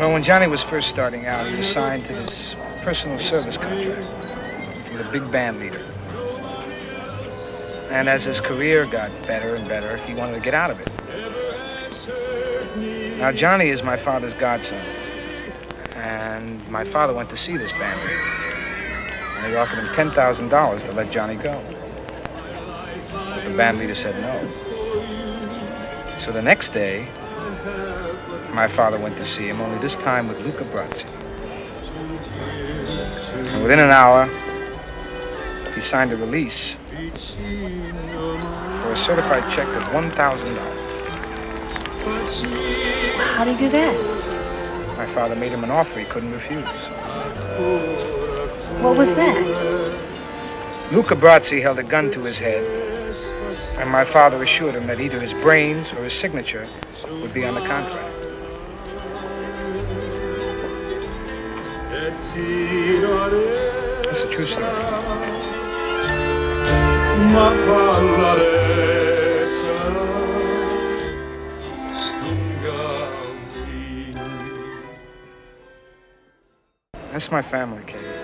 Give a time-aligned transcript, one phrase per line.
[0.00, 4.02] Well, when Johnny was first starting out, he was signed to this personal service contract
[4.88, 5.84] from the big band leader.
[7.90, 10.88] And as his career got better and better, he wanted to get out of it.
[13.18, 14.80] Now, Johnny is my father's godson.
[15.96, 18.22] And my father went to see this band leader.
[19.36, 21.62] And they offered him $10,000 to let Johnny go.
[23.12, 24.48] But the band leader said no.
[26.18, 27.06] So the next day,
[28.52, 31.06] my father went to see him, only this time with Luca Brasi.
[33.52, 34.28] And within an hour,
[35.74, 36.76] he signed a release
[38.82, 40.58] for a certified check of $1,000.
[43.36, 44.96] How'd he do that?
[44.96, 46.68] My father made him an offer he couldn't refuse.
[48.82, 49.42] What was that?
[50.92, 52.64] Luca Brasi held a gun to his head,
[53.78, 56.68] and my father assured him that either his brains or his signature
[57.22, 58.09] would be on the contract.
[64.04, 64.66] That's a true story.
[77.10, 78.19] That's my family, Kate.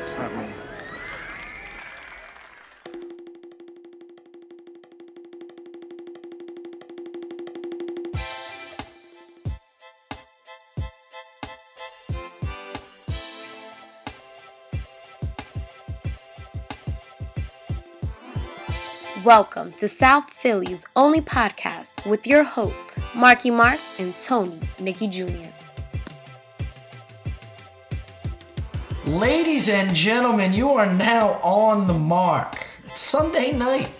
[19.27, 25.49] Welcome to South Philly's only podcast with your hosts, Marky Mark and Tony Nicky Jr.
[29.05, 32.69] Ladies and gentlemen, you are now on the mark.
[32.85, 33.91] It's Sunday night,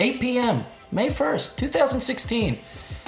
[0.00, 2.58] 8 p.m., May 1st, 2016.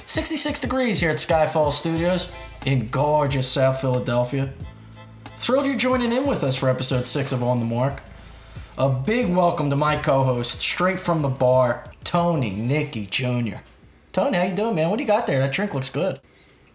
[0.06, 2.32] 66 degrees here at Skyfall Studios
[2.64, 4.50] in gorgeous South Philadelphia.
[5.36, 8.00] Thrilled you're joining in with us for episode 6 of On the Marc.
[8.76, 13.58] A big welcome to my co-host, straight from the bar, Tony Nicky Jr.
[14.12, 14.90] Tony, how you doing, man?
[14.90, 15.38] What do you got there?
[15.38, 16.20] That drink looks good.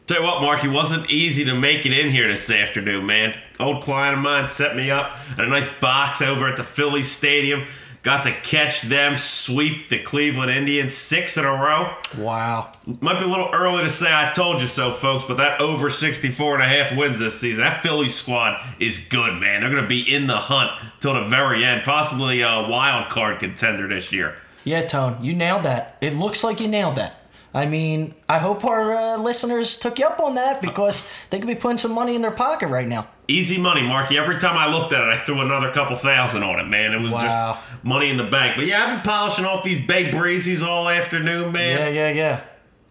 [0.07, 3.37] Tell you what, Mark, it wasn't easy to make it in here this afternoon, man.
[3.59, 7.03] Old client of mine set me up at a nice box over at the Philly
[7.03, 7.65] Stadium.
[8.09, 11.93] Got to catch them sweep the Cleveland Indians six in a row.
[12.17, 12.73] Wow.
[13.01, 15.91] Might be a little early to say I told you so, folks, but that over
[15.91, 17.61] 64 and a half wins this season.
[17.61, 19.61] That Philly squad is good, man.
[19.61, 23.41] They're going to be in the hunt till the very end, possibly a wild card
[23.41, 24.37] contender this year.
[24.63, 25.95] Yeah, Tone, you nailed that.
[26.01, 27.18] It looks like you nailed that.
[27.53, 31.47] I mean, I hope our uh, listeners took you up on that because they could
[31.47, 33.07] be putting some money in their pocket right now.
[33.27, 34.17] Easy money, Marky.
[34.19, 36.93] Every time I looked at it, I threw another couple thousand on it, man.
[36.93, 37.57] It was Wow.
[37.57, 38.55] just money in the bank.
[38.55, 41.77] But yeah, I've been polishing off these Bay Breezes all afternoon, man.
[41.79, 42.41] Yeah, yeah, yeah.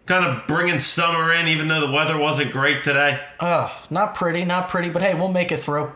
[0.05, 3.19] Kind of bringing summer in, even though the weather wasn't great today.
[3.39, 5.93] Oh, not pretty, not pretty, but hey, we'll make it through.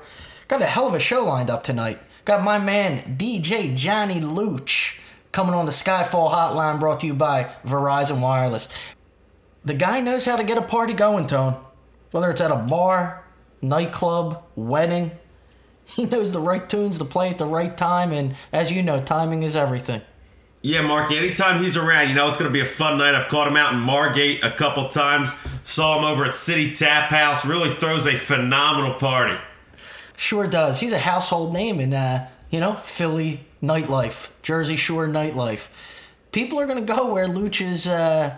[0.48, 2.00] Got a hell of a show lined up tonight.
[2.24, 5.00] Got my man DJ Johnny Looch
[5.34, 8.70] coming on the Skyfall Hotline brought to you by Verizon Wireless.
[9.66, 11.58] The guy knows how to get a party going, Tone.
[12.12, 13.26] Whether it's at a bar,
[13.62, 15.12] nightclub, wedding,
[15.86, 19.02] he knows the right tunes to play at the right time, and as you know,
[19.02, 20.02] timing is everything.
[20.66, 23.16] Yeah, Marky, anytime he's around, you know it's going to be a fun night.
[23.16, 25.36] I've caught him out in Margate a couple times.
[25.66, 27.46] Saw him over at City Tap House.
[27.46, 29.38] Really throws a phenomenal party.
[30.16, 30.80] Sure does.
[30.80, 35.70] He's a household name in, uh, you know, Philly nightlife, Jersey Shore nightlife.
[36.32, 38.38] People are going to go where Looch is uh,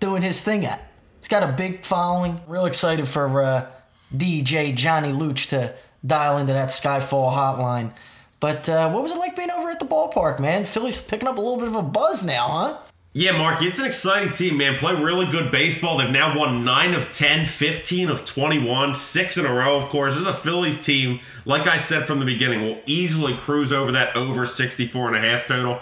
[0.00, 0.90] doing his thing at.
[1.20, 2.40] He's got a big following.
[2.46, 3.70] Real excited for uh,
[4.14, 5.74] DJ Johnny Looch to
[6.04, 7.92] dial into that Skyfall hotline.
[8.40, 10.64] But uh, what was it like being over at the ballpark, man?
[10.64, 12.78] Philly's picking up a little bit of a buzz now, huh?
[13.16, 14.74] Yeah, Marky, it's an exciting team, man.
[14.74, 15.98] Play really good baseball.
[15.98, 20.14] They've now won 9 of 10, 15 of 21, 6 in a row, of course.
[20.14, 23.92] This is a Phillies team, like I said from the beginning, will easily cruise over
[23.92, 25.78] that over 64 and a half total.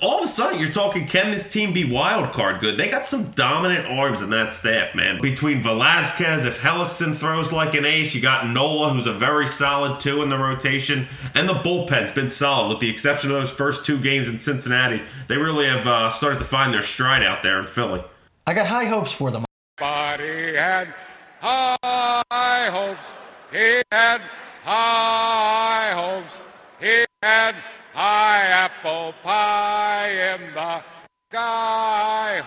[0.00, 2.78] All of a sudden, you're talking, can this team be wild card good?
[2.78, 5.20] They got some dominant arms in that staff, man.
[5.20, 10.00] Between Velasquez, if Hellickson throws like an ace, you got Nola, who's a very solid
[10.00, 13.84] two in the rotation, and the bullpen's been solid, with the exception of those first
[13.84, 15.02] two games in Cincinnati.
[15.28, 18.02] They really have uh, started to find their stride out there in Philly.
[18.46, 19.44] I got high hopes for them.
[19.76, 20.94] Body had
[21.40, 23.12] high hopes.
[23.52, 24.22] He had
[24.62, 26.40] high hopes.
[26.80, 27.54] He had
[27.94, 30.82] high apple pie in the
[31.30, 32.42] sky.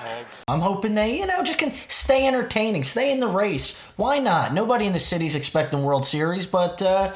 [0.47, 3.77] I'm hoping they, you know, just can stay entertaining, stay in the race.
[3.95, 4.53] Why not?
[4.53, 7.13] Nobody in the city's expecting World Series, but uh,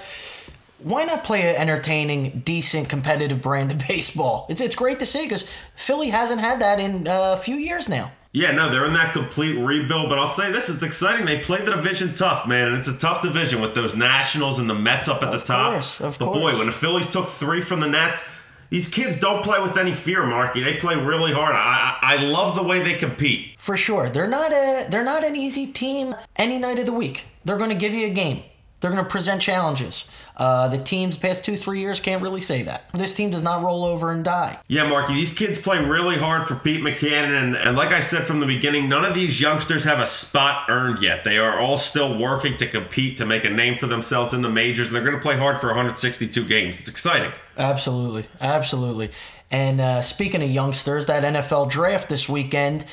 [0.79, 4.45] why not play an entertaining, decent, competitive brand of baseball?
[4.49, 5.43] It's it's great to see because
[5.75, 8.11] Philly hasn't had that in uh, a few years now.
[8.33, 10.07] Yeah, no, they're in that complete rebuild.
[10.09, 11.25] But I'll say this: it's exciting.
[11.25, 14.69] They played the division tough, man, and it's a tough division with those Nationals and
[14.69, 15.73] the Mets up at Of the top.
[15.73, 18.27] course, of but boy, when the Phillies took three from the Nats,
[18.69, 20.63] these kids don't play with any fear, Marky.
[20.63, 21.55] They play really hard.
[21.55, 23.59] I I, I love the way they compete.
[23.59, 24.09] For sure.
[24.09, 27.25] They're not a they're not an easy team any night of the week.
[27.43, 28.43] They're going to give you a game.
[28.79, 30.09] They're going to present challenges.
[30.37, 32.89] Uh, the teams past two three years can't really say that.
[32.93, 34.59] This team does not roll over and die.
[34.67, 38.23] Yeah, Marky, these kids play really hard for Pete Mackanin, and, and like I said
[38.23, 41.23] from the beginning, none of these youngsters have a spot earned yet.
[41.23, 44.49] They are all still working to compete to make a name for themselves in the
[44.49, 46.79] majors, and they're going to play hard for 162 games.
[46.79, 47.31] It's exciting.
[47.57, 49.09] Absolutely, absolutely.
[49.51, 52.85] And uh, speaking of youngsters, that NFL draft this weekend,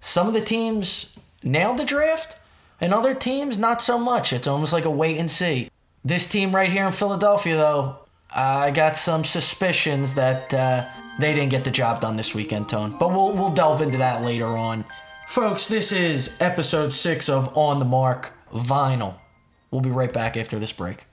[0.00, 2.36] some of the teams nailed the draft,
[2.80, 4.32] and other teams not so much.
[4.32, 5.70] It's almost like a wait and see.
[6.04, 7.98] This team right here in Philadelphia, though,
[8.34, 10.86] I got some suspicions that uh,
[11.18, 12.96] they didn't get the job done this weekend, Tone.
[12.98, 14.86] But we'll we'll delve into that later on,
[15.28, 15.68] folks.
[15.68, 19.16] This is episode six of On the Marc Vinyl.
[19.70, 21.04] We'll be right back after this break.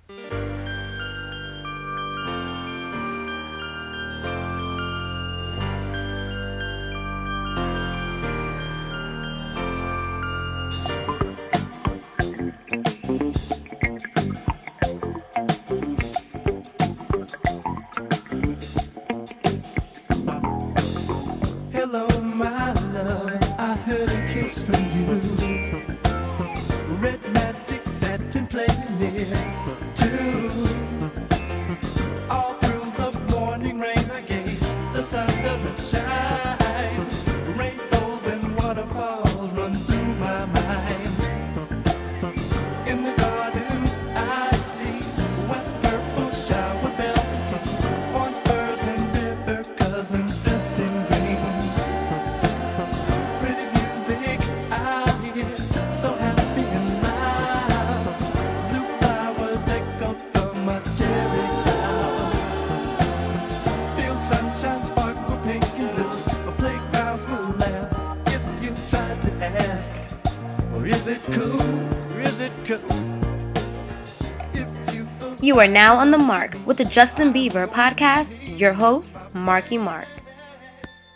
[75.57, 78.59] You You are now on the mark with the Justin Bieber podcast.
[78.59, 80.07] Your host, Marky Mark.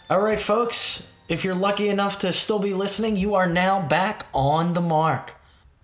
[0.10, 4.26] All right, folks, if you're lucky enough to still be listening, you are now back
[4.34, 5.36] on the mark.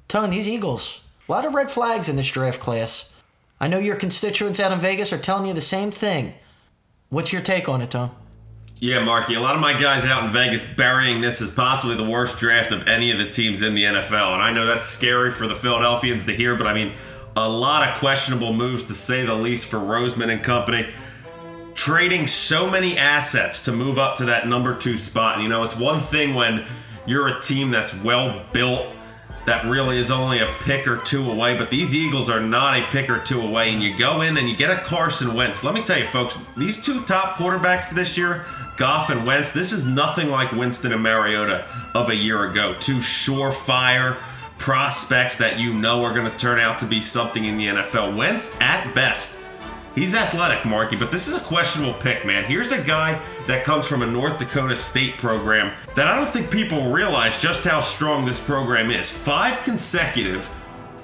[0.08, 3.14] Tone, these Eagles, a lot of red flags in this draft class.
[3.60, 6.34] I know your constituents out in Vegas are telling you the same thing.
[7.10, 8.10] What's your take on it, Tone?
[8.80, 12.10] Yeah, Marky, a lot of my guys out in Vegas burying this as possibly the
[12.10, 14.34] worst draft of any of the teams in the NFL.
[14.34, 16.94] And I know that's scary for the Philadelphians to hear, but I mean,
[17.38, 20.90] a lot of questionable moves to say the least for Roseman and company.
[21.76, 25.36] Trading so many assets to move up to that number two spot.
[25.36, 26.66] And you know, it's one thing when
[27.06, 28.88] you're a team that's well built,
[29.46, 32.82] that really is only a pick or two away, but these Eagles are not a
[32.88, 33.72] pick or two away.
[33.72, 35.64] And you go in and you get a Carson Wentz.
[35.64, 38.46] Let me tell you, folks, these two top quarterbacks this year,
[38.78, 42.76] Goff and Wentz, this is nothing like Winston and Mariota of a year ago.
[42.80, 44.18] Two surefire
[44.58, 48.16] prospects that you know are going to turn out to be something in the NFL.
[48.16, 49.38] Wentz, at best,
[49.98, 52.44] He's athletic, Marky, but this is a questionable pick, man.
[52.44, 56.52] Here's a guy that comes from a North Dakota State program that I don't think
[56.52, 59.10] people realize just how strong this program is.
[59.10, 60.48] Five consecutive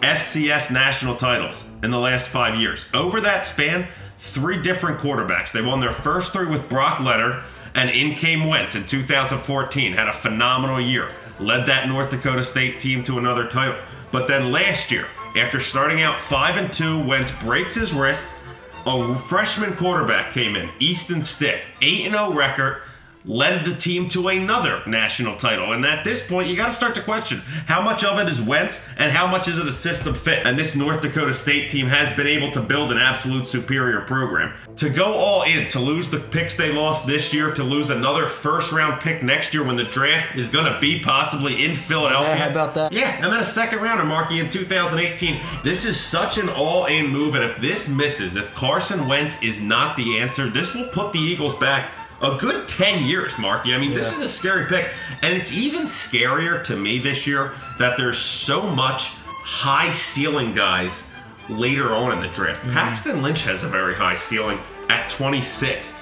[0.02, 2.88] FCS national titles in the last five years.
[2.94, 3.88] Over that span,
[4.20, 5.52] three different quarterbacks.
[5.52, 7.42] They won their first three with Brock Leonard,
[7.74, 9.94] and in came Wentz in 2014.
[9.94, 11.10] Had a phenomenal year.
[11.40, 13.76] Led that North Dakota State team to another title.
[14.12, 18.38] But then last year, after starting out 5 and 2, Wentz breaks his wrist.
[18.86, 22.82] A freshman quarterback came in, Easton Stick, 8 0 record,
[23.26, 25.74] led the team to another national title.
[25.74, 28.42] And at this point, you got to start to question how much of it is
[28.42, 30.46] Wentz and how much is it a system fit.
[30.46, 34.54] And this North Dakota State team has been able to build an absolute superior program.
[34.78, 38.26] To go all in, to lose the picks they lost this year, to lose another
[38.26, 42.36] first round pick next year when the draft is going to be possibly in Philadelphia.
[42.36, 42.92] Yeah, about that?
[42.92, 45.42] Yeah, and then a second rounder, Marky, in 2018.
[45.64, 49.96] This is such an all-in move, and if this misses, if Carson Wentz is not
[49.96, 51.92] the answer, this will put the Eagles back
[52.24, 53.74] a good 10 years, Marky.
[53.74, 57.52] I mean, this is a scary pick, and it's even scarier to me this year
[57.80, 61.12] that there's so much high ceiling guys
[61.50, 62.62] later on in the draft.
[62.62, 62.74] Mm-hmm.
[62.74, 64.58] Paxton Lynch has a very high ceiling
[64.90, 66.02] at 26.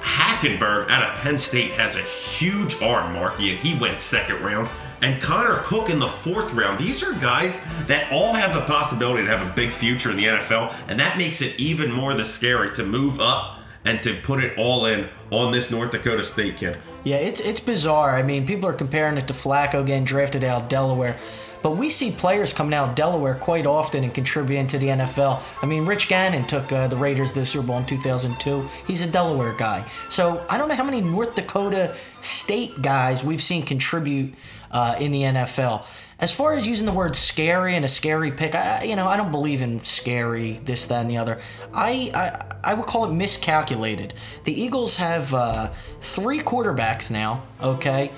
[0.00, 4.68] Hackenberg out of Penn State has a huge arm, Marky, and he went second round.
[5.02, 6.78] And Connor Cook in the fourth round.
[6.78, 10.24] These are guys that all have the possibility to have a big future in the
[10.24, 13.55] NFL, and that makes it even more the scary to move up
[13.86, 16.76] and to put it all in on this North Dakota State kid.
[17.04, 18.16] Yeah, it's it's bizarre.
[18.16, 21.16] I mean, people are comparing it to Flacco getting drafted out of Delaware.
[21.62, 25.42] But we see players coming out of Delaware quite often and contributing to the NFL.
[25.62, 28.68] I mean, Rich Gannon took uh, the Raiders the Super Bowl in 2002.
[28.86, 29.84] He's a Delaware guy.
[30.08, 34.34] So I don't know how many North Dakota State guys we've seen contribute
[34.70, 35.84] uh, in the NFL.
[36.18, 39.18] As far as using the word scary and a scary pick, I, you know, I
[39.18, 41.40] don't believe in scary, this, that, and the other.
[41.74, 44.14] I, I, I would call it miscalculated.
[44.44, 45.68] The Eagles have uh,
[46.00, 48.10] three quarterbacks now, okay,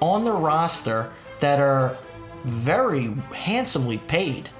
[0.00, 1.96] on their roster that are
[2.44, 4.50] very handsomely paid.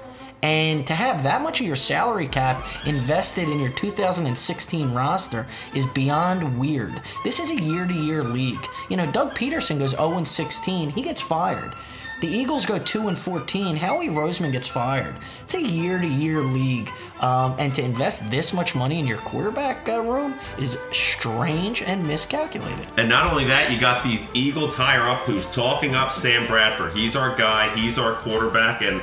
[0.43, 5.45] And to have that much of your salary cap invested in your 2016 roster
[5.75, 6.99] is beyond weird.
[7.23, 8.65] This is a year to year league.
[8.89, 11.73] You know, Doug Pederson goes 0 16, he gets fired.
[12.21, 13.75] The Eagles go 2 and 14.
[13.75, 15.15] Howie Roseman gets fired.
[15.41, 16.91] It's a year to year league.
[17.19, 22.07] Um, and to invest this much money in your quarterback uh, room is strange and
[22.07, 22.87] miscalculated.
[22.97, 26.93] And not only that, you got these Eagles higher up who's talking up Sam Bradford.
[26.93, 29.01] He's our guy, he's our quarterback, and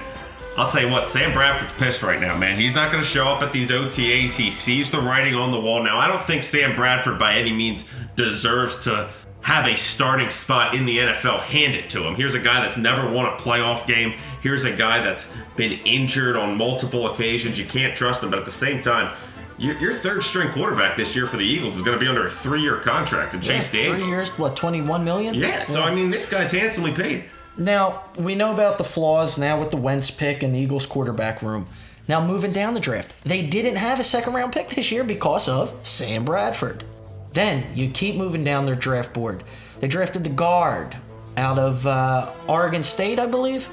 [0.56, 2.58] I'll tell you what, Sam Bradford's pissed right now, man.
[2.58, 4.36] He's not going to show up at these OTAs.
[4.36, 5.82] He sees the writing on the wall.
[5.82, 9.08] Now, I don't think Sam Bradford by any means deserves to
[9.48, 12.14] have a starting spot in the NFL handed to him.
[12.14, 14.12] Here's a guy that's never won a playoff game.
[14.42, 17.58] Here's a guy that's been injured on multiple occasions.
[17.58, 19.16] You can't trust him, but at the same time,
[19.56, 22.26] your, your third string quarterback this year for the Eagles is going to be under
[22.26, 24.02] a three year contract to Chase Yeah, Daniels.
[24.02, 25.32] three years, what, 21 million?
[25.34, 27.24] Yeah, so I mean, this guy's handsomely paid.
[27.56, 31.40] Now, we know about the flaws now with the Wentz pick and the Eagles quarterback
[31.40, 31.66] room.
[32.06, 35.48] Now, moving down the draft, they didn't have a second round pick this year because
[35.48, 36.84] of Sam Bradford.
[37.32, 39.44] Then you keep moving down their draft board.
[39.80, 40.96] They drafted the guard
[41.36, 43.68] out of uh, Oregon State, I believe.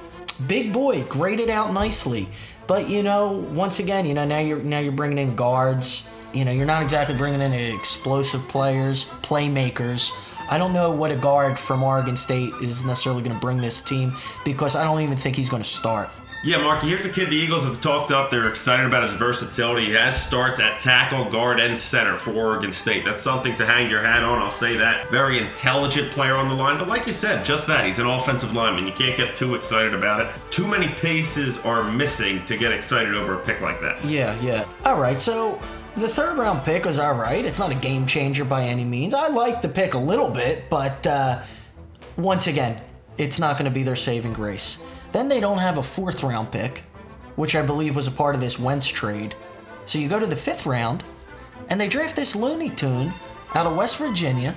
[0.48, 2.28] Big boy, graded out nicely.
[2.68, 6.08] But you know, once again, you know now you're now you're bringing in guards.
[6.34, 10.12] You know, you're not exactly bringing in explosive players, playmakers.
[10.50, 13.82] I don't know what a guard from Oregon State is necessarily going to bring this
[13.82, 16.10] team because I don't even think he's going to start.
[16.46, 18.30] Yeah, Marky, here's a kid the Eagles have talked up.
[18.30, 19.88] They're excited about his versatility.
[19.88, 23.04] He has starts at tackle, guard, and center for Oregon State.
[23.04, 25.10] That's something to hang your hat on, I'll say that.
[25.10, 27.84] Very intelligent player on the line, but like you said, just that.
[27.84, 28.86] He's an offensive lineman.
[28.86, 30.28] You can't get too excited about it.
[30.52, 34.06] Too many paces are missing to get excited over a pick like that.
[34.06, 34.68] Yeah, yeah.
[34.86, 35.60] All right, so
[35.98, 37.44] the third round pick was all right.
[37.44, 39.16] It's not a game changer by any means.
[39.16, 41.42] I like the pick a little bit, but uh,
[42.18, 42.80] once again,
[43.18, 44.78] it's not going to be their saving grace.
[45.16, 46.84] Then they don't have a fourth round pick,
[47.38, 49.34] which I believe was a part of this Wentz trade.
[49.86, 51.06] So you go to the fifth round,
[51.70, 53.14] and they draft this Looney Tune
[53.54, 54.54] out of West Virginia,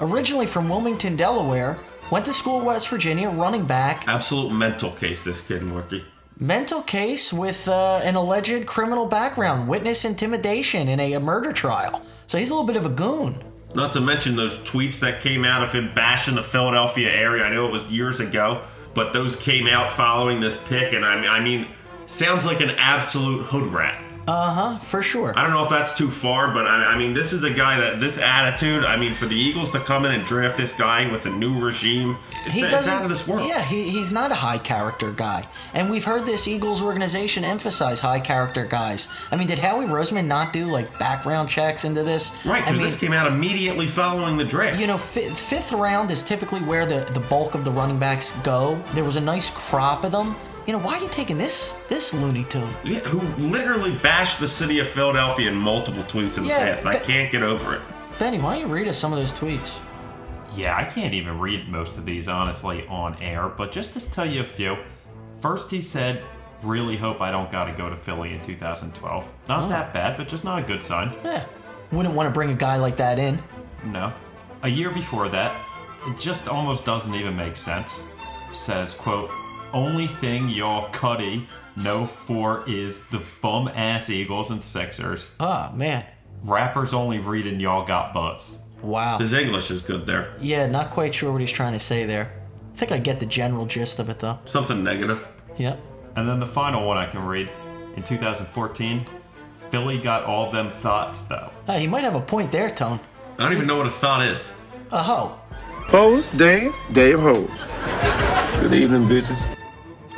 [0.00, 1.78] originally from Wilmington, Delaware,
[2.10, 6.04] went to school in West Virginia, running back, Absolute mental case, this kid, Marky.
[6.38, 12.02] mental case with uh, an alleged criminal background, witness intimidation in a, a murder trial.
[12.26, 13.42] So he's a little bit of a goon.
[13.74, 17.44] Not to mention those tweets that came out of him bashing the Philadelphia area.
[17.44, 18.60] I know it was years ago,
[18.94, 21.66] but those came out following this pick, and I mean, I mean,
[22.06, 24.02] sounds like an absolute hood rat.
[24.28, 25.32] Uh huh, for sure.
[25.36, 27.80] I don't know if that's too far, but I, I mean, this is a guy
[27.80, 28.84] that this attitude.
[28.84, 31.58] I mean, for the Eagles to come in and draft this guy with a new
[31.58, 33.48] regime, it's, it's out of this world.
[33.48, 35.46] Yeah, he, he's not a high character guy.
[35.74, 39.08] And we've heard this Eagles organization emphasize high character guys.
[39.30, 42.30] I mean, did Howie Roseman not do like background checks into this?
[42.44, 44.80] Right, because this came out immediately following the draft.
[44.80, 48.32] You know, fi- fifth round is typically where the, the bulk of the running backs
[48.42, 48.82] go.
[48.94, 50.36] There was a nice crop of them.
[50.66, 52.68] You know, why are you taking this this Looney Tune?
[52.84, 56.84] Yeah, who literally bashed the city of Philadelphia in multiple tweets in the Yeah, past.
[56.84, 57.80] and I can't get over it.
[58.18, 59.80] Benny, why don't you read us some of those tweets?
[60.54, 64.26] Yeah, I can't even read most of these honestly on air, but just to tell
[64.26, 64.76] you a few.
[65.40, 66.22] First, he said,
[66.62, 69.32] Really hope I don't gotta go to Philly in 2012.
[69.48, 69.68] Not oh.
[69.68, 71.10] that bad, but just not a good sign.
[71.24, 71.44] Yeah,
[71.90, 73.42] wouldn't want to bring a guy like that in.
[73.86, 74.12] No.
[74.62, 75.60] A year before that,
[76.06, 78.06] it just almost doesn't even make sense.
[78.52, 79.32] Says, quote,
[79.72, 85.30] only thing y'all cutty know for is the bum ass Eagles and Sixers.
[85.40, 86.04] Oh man,
[86.44, 88.60] Rappers only reading y'all got butts.
[88.82, 89.18] wow.
[89.18, 90.34] His English is good there.
[90.40, 92.32] Yeah, not quite sure what he's trying to say there.
[92.74, 94.38] I think I get the general gist of it though.
[94.44, 95.26] Something negative.
[95.56, 95.78] Yep.
[96.16, 97.48] And then the final one I can read.
[97.96, 99.06] In 2014,
[99.70, 101.50] Philly got all them thoughts though.
[101.68, 102.98] Uh, he might have a point there, Tone.
[103.38, 104.54] I don't even know what a thought is.
[104.90, 105.38] A hoe.
[105.88, 107.48] Hose, Dave, Dave Hose.
[108.60, 109.56] Good evening, bitches.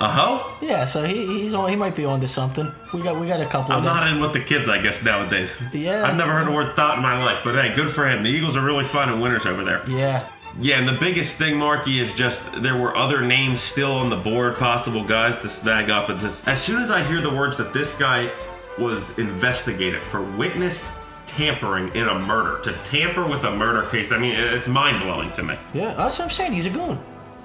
[0.00, 0.52] A hoe?
[0.60, 2.70] Yeah, so he he's on, he might be onto something.
[2.92, 3.94] We got we got a couple I'm of them.
[3.96, 5.62] not in with the kids, I guess, nowadays.
[5.72, 6.04] Yeah.
[6.04, 8.22] I've never heard the word thought in my life, but hey, good for him.
[8.24, 9.82] The Eagles are really fun and winners over there.
[9.88, 10.28] Yeah.
[10.60, 14.16] Yeah, and the biggest thing, Marky, is just there were other names still on the
[14.16, 16.46] board, possible guys to snag up at this.
[16.46, 18.30] As soon as I hear the words that this guy
[18.78, 20.88] was investigated for witness
[21.26, 22.60] tampering in a murder.
[22.62, 25.56] To tamper with a murder case, I mean, it's mind blowing to me.
[25.72, 26.52] Yeah, that's what I'm saying.
[26.52, 26.98] He's a goon.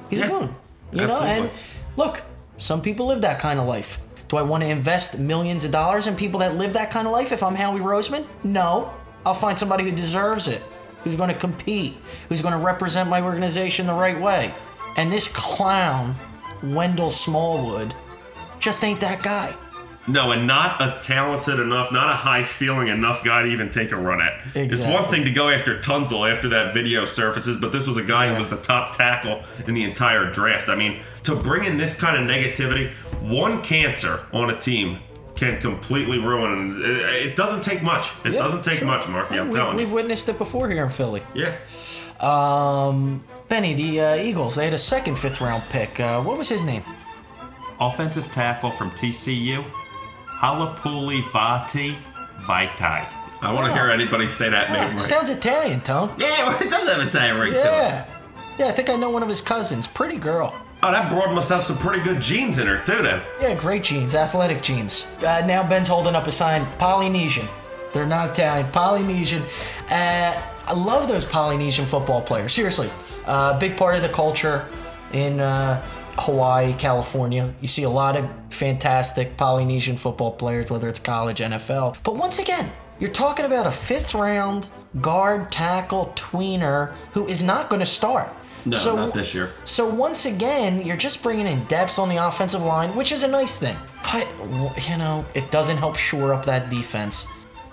[0.10, 0.52] He's Yeah, a goon.
[0.92, 1.60] You know, and absolutely.
[1.96, 2.22] look,
[2.60, 4.00] some people live that kind of life.
[4.28, 7.14] Do I want to invest millions of dollars in people that live that kind of
[7.14, 8.28] life if I'm Howie Roseman?
[8.44, 8.94] No.
[9.26, 10.62] I'll find somebody who deserves it,
[11.04, 11.96] who's going to compete,
[12.28, 14.54] who's going to represent my organization the right way.
[14.98, 16.16] And this clown,
[16.62, 17.96] Wendell Smallwood,
[18.60, 19.56] just ain't that guy.
[20.12, 23.92] No, and not a talented enough, not a high ceiling enough guy to even take
[23.92, 24.42] a run at.
[24.56, 28.04] It's one thing to go after Tunsil after that video surfaces, but this was a
[28.04, 28.34] guy Yeah.
[28.34, 30.70] who was the top tackle in the entire draft.
[30.70, 35.00] I mean, to bring in this kind of negativity, one cancer on a team
[35.36, 36.82] can completely ruin.
[36.84, 38.12] It, it doesn't take much.
[38.26, 38.88] It Yeah, doesn't take sure.
[38.88, 39.38] much, Marky.
[39.40, 39.94] I'm we've, telling we've you.
[39.96, 41.22] witnessed it before here in Philly.
[41.34, 41.54] Yeah.
[42.20, 46.00] Um, Benny, the uh, Eagles, they had a second fifth round pick.
[46.00, 46.84] Uh, what was his name?
[47.80, 49.64] Offensive tackle from TCU,
[50.40, 51.96] Halapuli Vati
[52.46, 53.06] Vaitai.
[53.42, 55.00] I want to hear anybody say that name right.
[55.00, 56.10] Sounds Italian, Tone.
[56.18, 57.64] yeah, it does have a Italian ring to it.
[57.64, 58.06] Yeah.
[58.58, 59.88] Yeah, I think I know one of his cousins.
[59.88, 60.54] Pretty girl.
[60.84, 63.22] Oh, that broad must have some pretty good genes in her, too, then.
[63.42, 65.08] Yeah, great genes, athletic genes.
[65.20, 67.48] Uh, now Ben's holding up a sign Polynesian.
[67.94, 69.44] They're not Italian, Polynesian.
[69.90, 72.54] Uh, I love those Polynesian football players.
[72.54, 72.90] Seriously,
[73.26, 74.66] uh, big part of the culture
[75.14, 75.82] in uh,
[76.22, 77.54] Hawaii, California.
[77.62, 81.98] You see a lot of fantastic Polynesian football players, whether it's college, NFL.
[82.04, 84.68] But once again, you're talking about a fifth round
[85.02, 88.30] guard tackle tweener who is not going to start.
[88.66, 89.52] No, not this year.
[89.64, 93.28] So once again, you're just bringing in depth on the offensive line, which is a
[93.28, 93.78] nice thing.
[94.04, 94.28] But
[94.90, 97.28] you know, it doesn't help shore up that defense.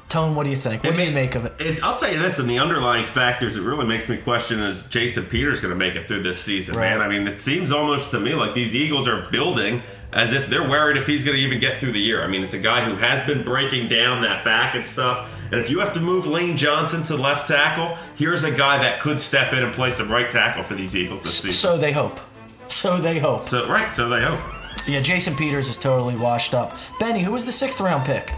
[0.08, 0.84] Tone, what do you think?
[0.84, 1.60] What do you ma- make of it?
[1.60, 1.82] it?
[1.82, 5.24] I'll tell you this, in the underlying factors, it really makes me question is Jason
[5.24, 7.00] Peters going to make it through this season, man?
[7.00, 9.82] I mean, it seems almost to me like these Eagles are building
[10.12, 12.22] as if they're worried if he's going to even get through the year.
[12.22, 15.32] I mean, it's a guy who has been breaking down that back and stuff.
[15.50, 19.00] And if you have to move Lane Johnson to left tackle, here's a guy that
[19.00, 21.52] could step in and play some right tackle for these Eagles this season.
[21.52, 22.20] So they hope.
[22.68, 23.44] So they hope.
[23.44, 24.40] So, right, so they hope.
[24.86, 26.76] Yeah, Jason Peters is totally washed up.
[27.00, 28.32] Benny, who was the sixth round pick?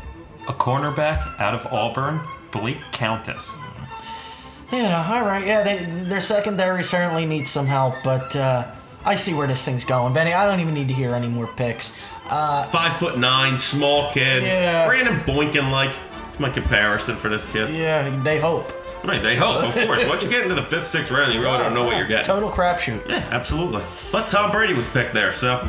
[0.49, 2.21] A cornerback out of Auburn,
[2.51, 3.57] Blake Countess.
[4.73, 5.47] Yeah, all right.
[5.47, 8.67] Yeah, they, their secondary certainly needs some help, but uh,
[9.05, 10.13] I see where this thing's going.
[10.15, 11.97] Benny, I don't even need to hear any more picks.
[12.31, 14.43] Uh, Five foot nine, small kid.
[14.43, 14.87] Yeah.
[14.87, 15.95] Brandon Boykin like.
[16.27, 17.71] It's my comparison for this kid.
[17.75, 18.71] yeah, they hope.
[19.05, 20.05] Right, they hope, of course.
[20.07, 22.25] Once you get into the fifth, sixth round, you really don't know what you're getting.
[22.27, 23.09] Total crapshoot.
[23.09, 23.83] Yeah, absolutely.
[24.13, 25.63] But Tom Brady was picked there, so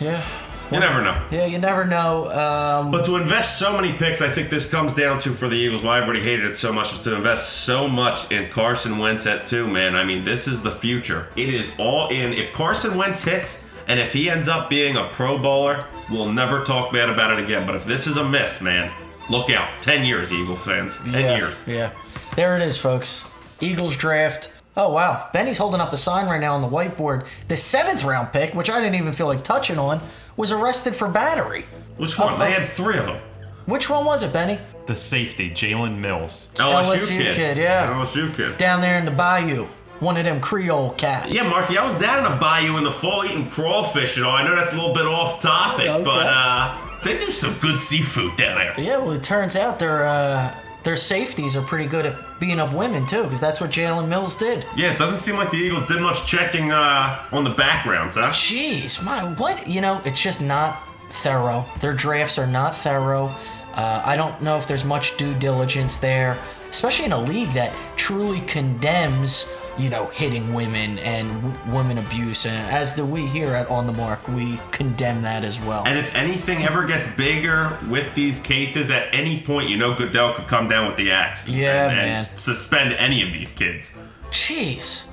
[0.00, 0.26] Yeah.
[0.72, 1.20] You never know.
[1.30, 2.30] Yeah, you never know.
[2.30, 5.56] Um, But to invest so many picks, I think this comes down to for the
[5.56, 9.26] Eagles why everybody hated it so much is to invest so much in Carson Wentz
[9.26, 9.94] at two, man.
[9.94, 11.28] I mean, this is the future.
[11.36, 12.32] It is all in.
[12.32, 16.64] If Carson Wentz hits and if he ends up being a pro bowler, we'll never
[16.64, 17.66] talk bad about it again.
[17.66, 18.90] But if this is a miss, man,
[19.28, 19.68] look out.
[19.82, 20.98] Ten years, Eagles fans.
[21.04, 21.64] Ten yeah, years.
[21.66, 21.92] Yeah.
[22.36, 23.30] There it is, folks.
[23.60, 24.50] Eagles draft.
[24.76, 25.28] Oh, wow.
[25.32, 27.26] Benny's holding up a sign right now on the whiteboard.
[27.46, 30.00] The seventh round pick, which I didn't even feel like touching on,
[30.36, 31.66] was arrested for battery.
[31.96, 32.38] Which one?
[32.38, 33.20] They had three of them.
[33.66, 34.58] Which one was it, Benny?
[34.86, 36.52] The safety, Jalen Mills.
[36.56, 37.34] LSU, LSU kid.
[37.34, 37.86] kid, yeah.
[37.94, 38.56] LSU kid.
[38.58, 39.66] Down there in the bayou.
[40.00, 41.30] One of them Creole cats.
[41.30, 44.32] Yeah, Marky, I was down in the bayou in the fall eating crawfish and all.
[44.36, 46.04] I know that's a little bit off topic, Okay.
[46.04, 48.74] but uh, they do some good seafood down there.
[48.76, 52.72] Yeah, well, it turns out their uh, their safeties are pretty good at beating up
[52.72, 54.66] women too, because that's what Jalen Mills did.
[54.76, 58.30] Yeah, it doesn't seem like the Eagles did much checking uh, on the backgrounds, huh?
[58.30, 59.66] Jeez, my what?
[59.66, 61.64] You know, it's just not thorough.
[61.80, 63.34] Their drafts are not thorough.
[63.74, 66.38] Uh, I don't know if there's much due diligence there,
[66.70, 72.46] especially in a league that truly condemns, you know, hitting women and w- women abuse.
[72.46, 75.82] And as do we here at On the Marc, we condemn that as well.
[75.86, 80.34] And if anything ever gets bigger with these cases, at any point, you know Goodell
[80.34, 81.48] could come down with the axe.
[81.48, 82.26] Yeah, and, man.
[82.30, 83.96] And suspend any of these kids.
[84.30, 85.04] Jeez.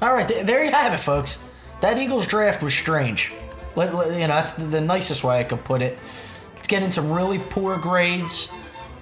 [0.00, 1.48] All right, th- there you have it, folks.
[1.80, 3.32] That Eagles draft was strange.
[3.76, 5.98] Let, let- you know, that's the, the nicest way I could put it.
[6.56, 8.50] It's getting some really poor grades,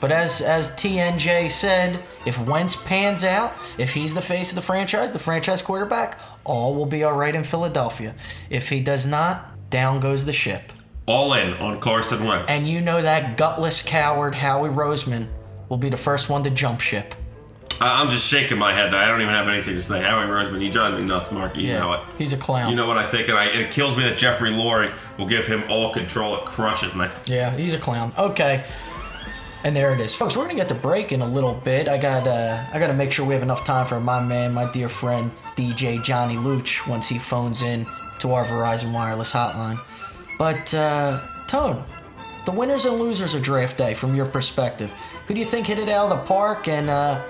[0.00, 4.62] but as as TNJ said, if Wentz pans out, if he's the face of the
[4.62, 8.14] franchise, the franchise quarterback, all will be all right in Philadelphia.
[8.48, 10.72] If he does not, down goes the ship.
[11.06, 12.50] All in on Carson Wentz.
[12.50, 15.28] And you know that gutless coward Howie Roseman
[15.68, 17.14] will be the first one to jump ship.
[17.80, 18.94] I- I'm just shaking my head.
[18.94, 20.02] I don't even have anything to say.
[20.02, 21.62] Howie Roseman, he drives me nuts, Marky.
[21.62, 22.00] You know it.
[22.18, 22.68] he's a clown.
[22.70, 25.46] You know what I think, and I, it kills me that Jeffrey Lurie will give
[25.46, 26.36] him all control.
[26.36, 27.06] It crushes me.
[27.26, 28.12] Yeah, he's a clown.
[28.18, 28.64] Okay.
[29.62, 30.36] And there it is, folks.
[30.36, 31.86] We're gonna get to break in a little bit.
[31.86, 34.54] I got uh, I got to make sure we have enough time for my man,
[34.54, 37.86] my dear friend DJ Johnny Looch, once he phones in
[38.20, 39.78] to our Verizon wireless hotline.
[40.38, 41.84] But uh, Tone,
[42.46, 44.92] the the winners and losers of draft day from your perspective.
[45.26, 47.20] Who do you think hit it out of the park, and uh,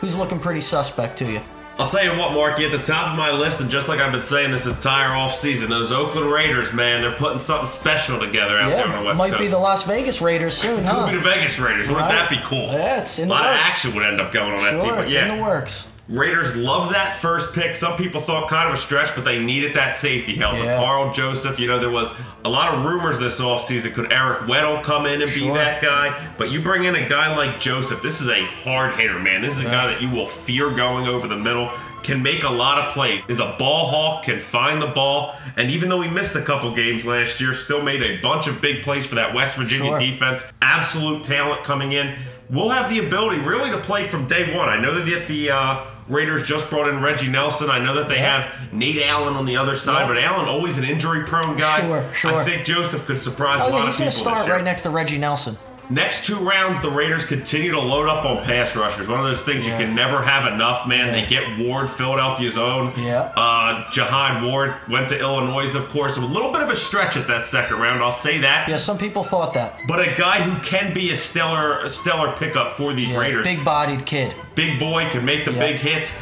[0.00, 1.40] who's looking pretty suspect to you?
[1.76, 4.12] I'll tell you what, Marky, at the top of my list, and just like I've
[4.12, 8.70] been saying this entire offseason, those Oakland Raiders, man, they're putting something special together out
[8.70, 9.40] there on the Yeah, West might Coast.
[9.40, 11.06] be the Las Vegas Raiders soon, huh?
[11.06, 11.88] Could be the Vegas Raiders.
[11.88, 12.12] Wouldn't Right.
[12.12, 12.68] that be cool?
[12.70, 14.80] Yeah, it's in A lot of action would end up going on that team.
[14.82, 15.84] Sure, But it's yeah, in the works.
[16.08, 17.74] Raiders love that first pick.
[17.74, 20.56] Some people thought kind of a stretch, but they needed that safety help.
[20.56, 20.76] Yeah.
[20.76, 22.14] Karl Joseph, you know, there was
[22.44, 23.94] a lot of rumors this offseason.
[23.94, 26.32] Could Eric Weddle come in and be that guy?
[26.36, 28.02] But you bring in a guy like Joseph.
[28.02, 29.40] This is a hard hitter, man.
[29.40, 31.70] This is a guy that you will fear going over the middle.
[32.02, 33.24] Can make a lot of plays.
[33.28, 34.24] Is a ball hawk.
[34.24, 35.34] Can find the ball.
[35.56, 38.60] And even though he missed a couple games last year, still made a bunch of
[38.60, 39.98] big plays for that West Virginia Sure.
[39.98, 40.52] defense.
[40.60, 42.14] Absolute talent coming in.
[42.50, 44.68] We'll have the ability really to play from day one.
[44.68, 47.70] I know that the uh, Raiders just brought in Reggie Nelson.
[47.70, 48.42] I know that they Yeah.
[48.42, 50.08] have Nate Allen on the other side, Yeah.
[50.08, 51.80] but Allen always an injury-prone guy.
[51.80, 52.34] Sure, sure.
[52.40, 54.62] I think Joseph could surprise oh, a Oh lot yeah, he's going to start right
[54.64, 55.56] next to Reggie Nelson.
[55.90, 59.06] Next two rounds, the Raiders continue to load up on pass rushers.
[59.06, 59.78] One of those things Yeah.
[59.78, 61.08] you can never have enough, man.
[61.08, 61.20] Yeah.
[61.20, 62.92] They get Ward, Philadelphia's own.
[62.96, 63.30] Yeah.
[63.36, 66.16] Uh, Jihad Ward went to Illinois, of course.
[66.16, 68.68] A little bit of a stretch at that second round, I'll say that.
[68.68, 69.74] Yeah, some people thought that.
[69.86, 73.44] But a guy who can be a stellar, a stellar pickup for these Yeah, Raiders.
[73.46, 74.34] Big-bodied kid.
[74.54, 76.20] big boy can make the big hits.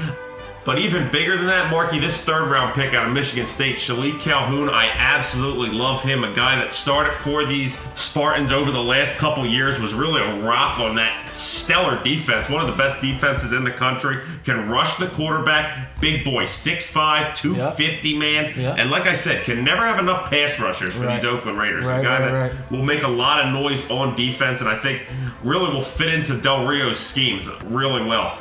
[0.64, 4.20] But even bigger than that, Marky, this third round pick out of Michigan State, Shilique
[4.20, 6.22] Calhoun, I absolutely love him.
[6.22, 10.40] A guy that started for these Spartans over the last couple years, was really a
[10.40, 12.48] rock on that stellar defense.
[12.48, 14.18] One of the best defenses in the country.
[14.44, 16.00] Can rush the quarterback.
[16.00, 18.52] Big boy, 6'5, 250 man.
[18.56, 18.74] Yeah.
[18.78, 21.16] And like I said, can never have enough pass rushers for Right.
[21.16, 21.86] these Oakland Raiders.
[21.86, 24.76] Right, a guy right, that will make a lot of noise on defense, and I
[24.78, 25.06] think
[25.42, 28.38] really will fit into Del Rio's schemes really well.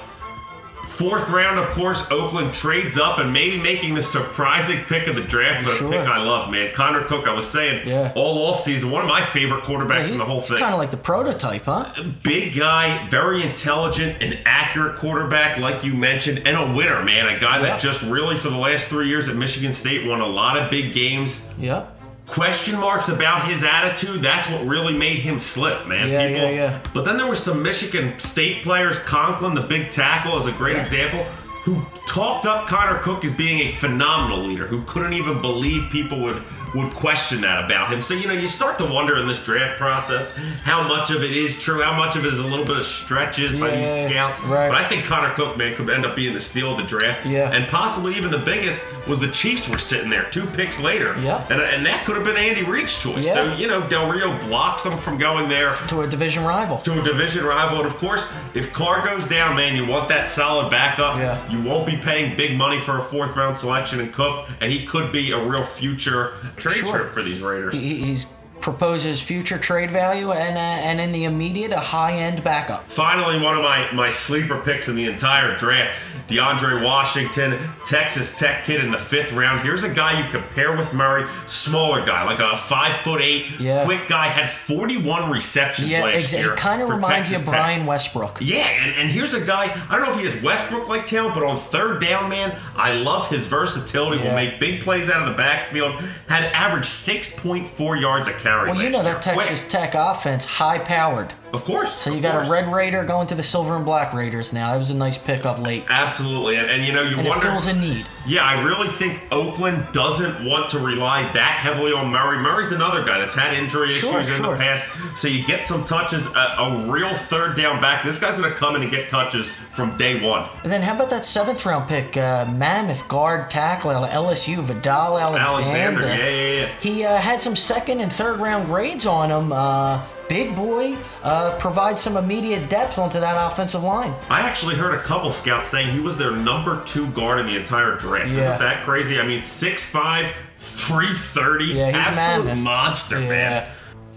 [0.91, 5.21] Fourth round, of course, Oakland trades up and maybe making the surprising pick of the
[5.21, 5.88] draft, but Sure.
[5.88, 6.71] a pick I love, man.
[6.73, 8.12] Connor Cook, I was saying, Yeah.
[8.13, 10.58] all offseason, one of my favorite quarterbacks Yeah, in the whole thing.
[10.58, 11.86] kind of like the prototype, huh?
[11.97, 17.25] Uh, big guy, very intelligent, and accurate quarterback, like you mentioned, and a winner, man.
[17.27, 17.63] A guy Yeah.
[17.63, 20.69] that just really, for the last three years at Michigan State, won a lot of
[20.69, 21.84] big games Yeah.
[22.27, 24.21] Question marks about his attitude.
[24.21, 26.10] That's what really made him slip, man.
[26.10, 26.79] Yeah, yeah, yeah.
[26.93, 28.99] But then there were some Michigan State players.
[28.99, 30.81] Conklin, the big tackle, is a great Yeah.
[30.81, 31.23] example.
[31.65, 31.81] Who
[32.12, 34.67] talked up Connor Cook as being a phenomenal leader?
[34.67, 36.43] Who couldn't even believe people would
[36.74, 38.02] would question that about him.
[38.02, 41.32] So you know, you start to wonder in this draft process how much of it
[41.32, 44.41] is true, how much of it is a little bit of stretches by these scouts.
[44.45, 44.69] right.
[44.69, 47.26] But I think Connor Cook, man, could end up being the steal of the draft.
[47.26, 47.52] Yeah.
[47.52, 51.13] And possibly even the biggest was the Chiefs were sitting there two picks later.
[51.19, 51.43] Yeah.
[51.50, 53.28] And, and that could have been Andy Reid's choice.
[53.28, 53.34] Yeah.
[53.34, 56.78] So, you know, Del Rio blocks him from going there To a division rival.
[56.78, 57.80] to a division rival.
[57.80, 61.17] And of course, if Carr goes down, man, you want that solid backup.
[61.17, 61.38] Yeah.
[61.50, 64.86] You won't be paying big money for a fourth round selection in Cook, and he
[64.86, 67.00] could be a real future trade Sure.
[67.00, 67.74] chip for these Raiders.
[67.74, 68.26] He, he's
[68.62, 72.89] proposes future trade value and uh, and in the immediate a high end backup.
[72.89, 75.97] Finally, one of my, my sleeper picks in the entire draft,
[76.28, 79.62] DeAndre Washington, Texas Tech kid in the fifth round.
[79.62, 83.84] Here's a guy you compare with Murray, smaller guy, like a five foot eight, Yeah.
[83.86, 86.54] quick guy, had 41 receptions Yeah, last ex- year.
[86.54, 87.54] it kind of reminds Texas you of Tech.
[87.54, 88.38] Brian Westbrook.
[88.39, 91.34] Yeah, and, and here's a guy, I don't know if he has Westbrook like talent,
[91.34, 94.21] but on third down, man, I love his versatility.
[94.24, 94.30] Yeah.
[94.30, 96.00] Will make big plays out of the backfield.
[96.28, 98.70] Had averaged 6.4 yards a carry.
[98.70, 99.14] Well, you know year.
[99.14, 99.64] that Texas.
[99.66, 101.34] Tech offense, high powered.
[101.54, 101.92] Of course.
[101.94, 102.48] So you got course.
[102.48, 104.72] a Red Raider going to the Silver and Black Raiders now.
[104.72, 105.84] That was a nice pickup late.
[105.90, 106.56] Absolutely.
[106.56, 107.46] And, and you know, you And it wonder.
[107.48, 108.08] fills a need.
[108.26, 112.38] Yeah, I really think Oakland doesn't want to rely that heavily on Murray.
[112.38, 114.54] Murray's another guy that's had injury Sure, issues in sure.
[114.54, 114.90] the past.
[115.18, 118.04] So you get some touches, a, a real third down back.
[118.06, 120.50] This guy's going to come in and get touches from day one.
[120.64, 124.58] And then how about that seventh round pick, uh, Mammoth guard tackle out of LSU,
[124.64, 126.02] Vadal Alexander.
[126.02, 126.70] Alexander, yeah, yeah, yeah.
[126.80, 129.52] He uh, had some second and third round grades on him.
[129.52, 134.13] Uh, big boy uh, provides some immediate depth onto that offensive line.
[134.30, 137.58] I actually heard a couple scouts saying he was their number two guard in the
[137.58, 138.30] entire draft.
[138.32, 138.39] Yeah.
[138.56, 139.20] Isn't that crazy?
[139.20, 141.65] I mean, 6'5, 330.
[141.65, 143.30] Yeah, absolute monster, Yeah.
[143.30, 143.67] man.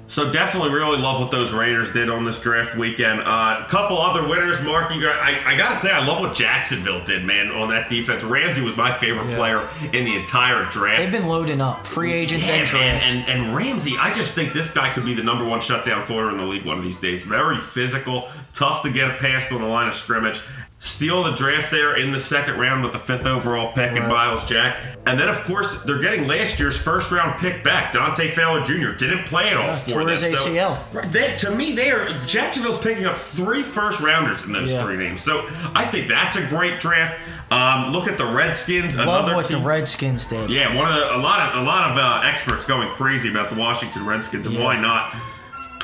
[0.06, 3.20] So definitely really love what those Raiders did on this draft weekend.
[3.20, 4.94] A uh, couple other winners, Mark.
[4.94, 8.22] You got, I, I gotta say, I love what Jacksonville did, man, on that defense.
[8.22, 9.36] Ramsey was my favorite Yeah.
[9.36, 11.00] player in the entire draft.
[11.00, 13.04] They've been loading up free agents Yeah, and draft.
[13.06, 16.30] and, and Ramsey, I just think this guy could be the number one shutdown corner
[16.30, 17.22] in the league one of these days.
[17.22, 20.42] Very physical, tough to get past on the line of scrimmage.
[20.84, 24.08] Steal the draft there in the second round with the fifth overall pick and Right.
[24.08, 24.76] Myles Jack.
[25.06, 27.92] And then, of course, they're getting last year's first round pick back.
[27.94, 28.90] Dante Fowler Jr.
[28.90, 30.08] didn't play at all Yeah, for them.
[30.08, 30.78] his So, ACL.
[31.10, 34.82] They, to me, they are Jacksonville's picking up three first rounders in those Yeah.
[34.84, 35.22] three names.
[35.22, 37.16] So I think that's a great draft.
[37.50, 38.98] Um, look at the Redskins.
[38.98, 39.60] Love what team.
[39.60, 40.50] the Redskins did.
[40.50, 43.48] Yeah, one of the, a lot of a lot of uh, experts going crazy about
[43.48, 44.64] the Washington Redskins, and Yeah.
[44.64, 45.14] why not?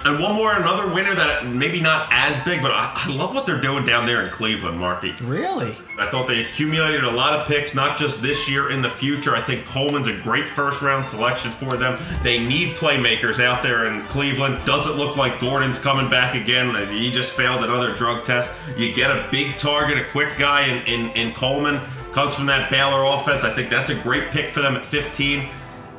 [0.05, 3.45] And one more, another winner that maybe not as big, but I, I love what
[3.45, 5.13] they're doing down there in Cleveland, Marky.
[5.23, 5.77] Really?
[5.99, 9.37] I thought they accumulated a lot of picks, not just this year, in the future.
[9.37, 11.99] I think Coleman's a great first round selection for them.
[12.23, 14.65] They need playmakers out there in Cleveland.
[14.65, 16.75] Doesn't look like Gordon's coming back again.
[16.89, 18.55] He just failed another drug test.
[18.79, 21.79] You get a big target, a quick guy in, in, in Coleman,
[22.13, 23.45] comes from that Baylor offense.
[23.45, 25.47] I think that's a great pick for them at 15.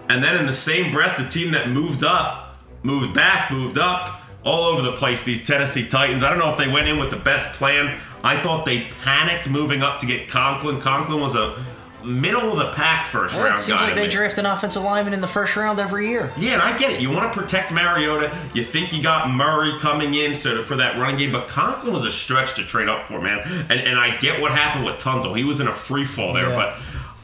[0.09, 2.50] And then in the same breath, the team that moved up,
[2.83, 6.23] moved back, moved up, all over the place, these Tennessee Titans.
[6.23, 7.99] I don't know if they went in with the best plan.
[8.23, 10.79] I thought they panicked moving up to get Conklin.
[10.81, 11.63] Conklin was a
[12.03, 13.85] middle of the pack first Well, round it seems guy.
[13.87, 14.11] like they me.
[14.11, 16.31] draft an offensive lineman in the first round every year.
[16.35, 16.99] Yeah, and I get it.
[17.01, 18.35] You want to protect Mariota.
[18.55, 22.05] You think you got Murray coming in so for that running game, but Conklin was
[22.07, 23.39] a stretch to trade up for, man.
[23.69, 25.37] And and I get what happened with Tunsil.
[25.37, 26.55] He was in a free fall there, Yeah.
[26.55, 26.77] but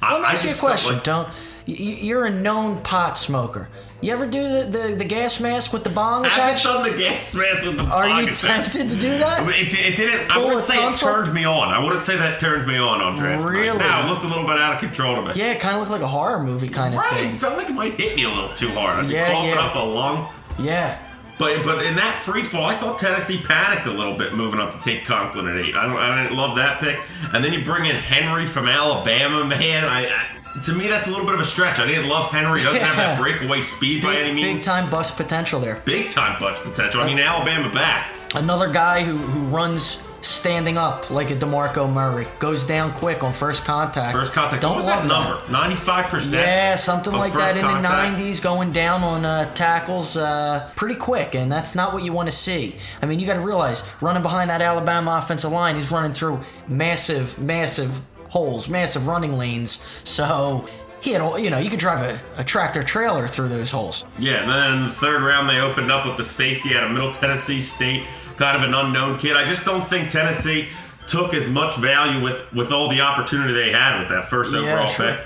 [0.03, 1.27] I, Let me I ask you a question, like- don't
[1.65, 3.69] You're a known pot smoker.
[3.99, 6.97] You ever do the, the, the gas mask with the bong I haven't done the
[6.97, 9.47] gas mask with the Are you pocket tempted to do that?
[9.49, 10.29] It, it didn't.
[10.31, 11.69] I Pull wouldn't a say it turned me on.
[11.69, 13.49] I wouldn't say that turned me on on draft night.
[13.51, 13.77] Really?
[13.79, 15.31] No, it looked a little bit out of control to me.
[15.39, 17.31] Yeah, it kind of looked like a horror movie kind of thing.
[17.31, 17.35] Right.
[17.39, 18.99] Felt like it might hit me a little too hard.
[19.03, 19.65] I'd be Yeah, coughing yeah.
[19.65, 20.27] up a lung.
[20.59, 20.99] Yeah.
[21.39, 24.71] But but in that free fall, I thought Tennessee panicked a little bit moving up
[24.71, 25.75] to take Conklin at eight.
[25.75, 26.99] I don't I didn't love that pick.
[27.33, 29.85] And then you bring in Henry from Alabama, man.
[29.85, 31.79] I, I to me that's a little bit of a stretch.
[31.79, 32.59] I didn't love Henry.
[32.59, 34.59] He doesn't have that breakaway speed by any means.
[34.59, 35.81] big time bust potential there.
[35.85, 37.01] Big time bunch potential.
[37.01, 38.11] I mean Alabama back.
[38.35, 42.27] Another guy who, who runs standing up like a DeMarco Murray.
[42.39, 44.13] Goes down quick on first contact.
[44.13, 44.61] First contact.
[44.61, 45.51] Don't what was love that number?
[45.51, 46.45] Ninety five percent.
[46.45, 48.17] Yeah, something like that in contact.
[48.17, 52.11] the 90s, going down on uh, tackles uh, pretty quick, and that's not what you
[52.11, 52.75] want to see.
[53.01, 56.41] I mean, you got to realize, running behind that Alabama offensive line, he's running through
[56.67, 59.83] massive, massive holes, massive running lanes.
[60.03, 60.67] So
[61.01, 64.05] he had, you know, you could drive a, a tractor trailer through those holes.
[64.19, 66.91] Yeah, and then in the third round, they opened up with the safety out of
[66.91, 68.05] Middle Tennessee State,
[68.37, 69.35] kind of an unknown kid.
[69.35, 70.67] I just don't think Tennessee
[71.07, 74.87] took as much value with, with all the opportunity they had with that first overall
[74.87, 75.19] pick.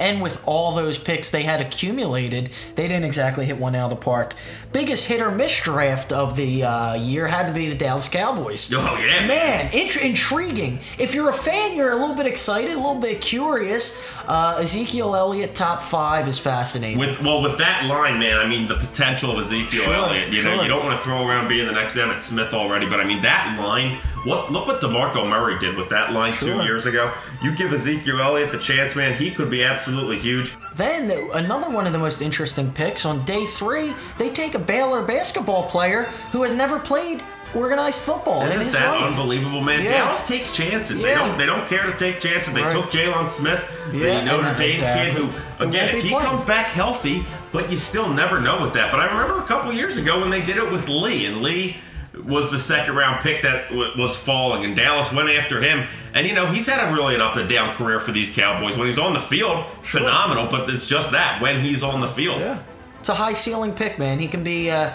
[0.00, 3.98] And with all those picks they had accumulated, they didn't exactly hit one out of
[3.98, 4.34] the park.
[4.72, 8.72] Biggest hit or miss draft of the uh, year had to be the Dallas Cowboys.
[8.72, 9.26] Oh, yeah.
[9.26, 10.78] Man, int- intriguing.
[10.98, 14.02] If you're a fan, you're a little bit excited, a little bit curious.
[14.26, 16.98] Uh, Ezekiel Elliott, top five, is fascinating.
[16.98, 20.32] With well, with that line, man, I mean the potential of Ezekiel Sure, Elliott.
[20.32, 23.00] You know, you don't want to throw around being the next Emmitt Smith already, but
[23.00, 23.98] I mean that line.
[24.24, 26.56] What look what Demarco Murray did with that line Sure.
[26.58, 27.10] two years ago.
[27.42, 29.14] You give Ezekiel Elliott the chance, man.
[29.14, 30.54] He could be absolutely huge.
[30.76, 35.02] Then another one of the most interesting picks on day three, they take a Baylor
[35.02, 37.22] basketball player who has never played
[37.54, 39.04] organized football in Isn't his that life.
[39.04, 39.82] unbelievable, man?
[39.82, 39.92] Yeah.
[40.04, 41.00] Dallas takes chances.
[41.00, 41.38] They don't.
[41.38, 42.52] They don't care to take chances.
[42.52, 42.70] They Right.
[42.70, 45.06] took Jaylon Smith, Yeah, the Notre and- Dame exactly.
[45.06, 46.26] kid, who Who again, won't if he playing.
[46.26, 48.90] comes back healthy, but you still never know with that.
[48.90, 51.78] But I remember a couple years ago when they did it with Lee, and Lee
[52.24, 55.86] was the second round pick that w- was falling, and Dallas went after him.
[56.14, 58.76] And you know he's had a really an up and down career for these Cowboys.
[58.76, 60.48] When he's on the field, phenomenal.
[60.50, 62.40] But it's just that when he's on the field.
[62.40, 62.62] Yeah.
[63.00, 64.18] It's a high ceiling pick, man.
[64.18, 64.90] He can be uh,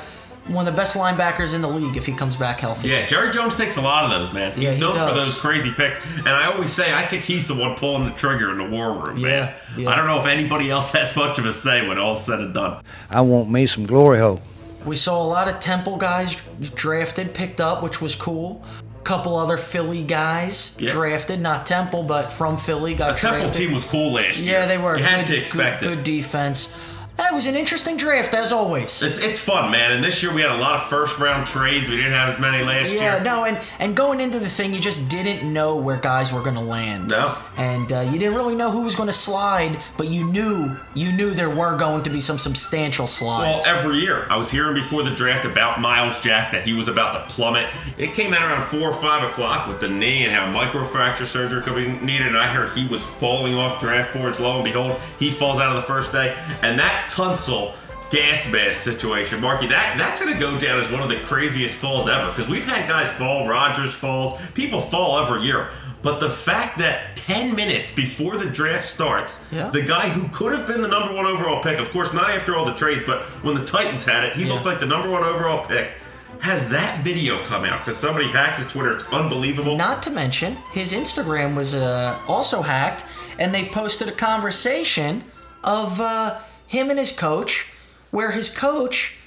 [0.47, 2.89] one of the best linebackers in the league if he comes back healthy.
[2.89, 4.51] Yeah, Jerry Jones takes a lot of those, man.
[4.57, 6.05] Yeah, He's he known for those crazy picks.
[6.17, 8.91] And I always say, I think he's the one pulling the trigger in the war
[9.01, 9.31] room, man.
[9.31, 9.89] Yeah, yeah.
[9.89, 12.53] I don't know if anybody else has much of a say when all's said and
[12.53, 12.81] done.
[13.09, 14.41] I want me some glory hole.
[14.85, 16.35] We saw a lot of Temple guys
[16.75, 18.63] drafted, picked up, which was cool.
[18.99, 20.91] A Couple other Philly guys Yeah.
[20.91, 24.59] drafted, not Temple, but from Philly got The Temple team was cool last year.
[24.59, 24.97] yeah, they were.
[24.97, 25.95] You had good, to expect good, it.
[25.95, 26.69] Good defense.
[27.17, 29.01] That was an interesting draft, as always.
[29.03, 29.91] It's, it's fun, man.
[29.91, 31.87] And this year we had a lot of first round trades.
[31.87, 33.01] We didn't have as many last Yeah, year.
[33.17, 36.41] Yeah, no, and and going into the thing, you just didn't know where guys were
[36.41, 37.09] going to land.
[37.09, 37.37] No.
[37.55, 41.11] and uh, you didn't really know who was going to slide, but you knew you
[41.11, 43.63] knew there were going to be some substantial slides.
[43.65, 44.25] Well, every year.
[44.29, 47.67] I was hearing before the draft about Myles Jack that he was about to plummet.
[47.99, 51.61] It came out around 4 or 5 o'clock with the knee and how microfracture surgery
[51.61, 52.27] could be needed.
[52.27, 54.39] And I heard he was falling off draft boards.
[54.39, 56.35] Lo and behold, he falls out of the first day.
[56.63, 57.73] And that Tunsil
[58.11, 61.73] gas mask situation, Marky, that, that's going to go down as one of the craziest
[61.75, 62.27] falls ever.
[62.29, 65.69] Because we've had guys fall, Rodgers falls, people fall every year.
[66.03, 69.69] But the fact that 10 minutes before the draft starts, Yeah.
[69.69, 72.55] the guy who could have been the number one overall pick, of course, not after
[72.55, 74.53] all the trades, but when the Titans had it, he Yeah.
[74.53, 75.93] looked like the number one overall pick.
[76.41, 77.79] Has that video come out?
[77.79, 78.91] Because somebody hacked his Twitter.
[78.91, 79.77] It's unbelievable.
[79.77, 83.05] Not to mention, his Instagram was uh, also hacked,
[83.39, 85.23] and they posted a conversation
[85.63, 86.35] of uh,
[86.73, 87.71] him and his coach,
[88.11, 89.17] where his coach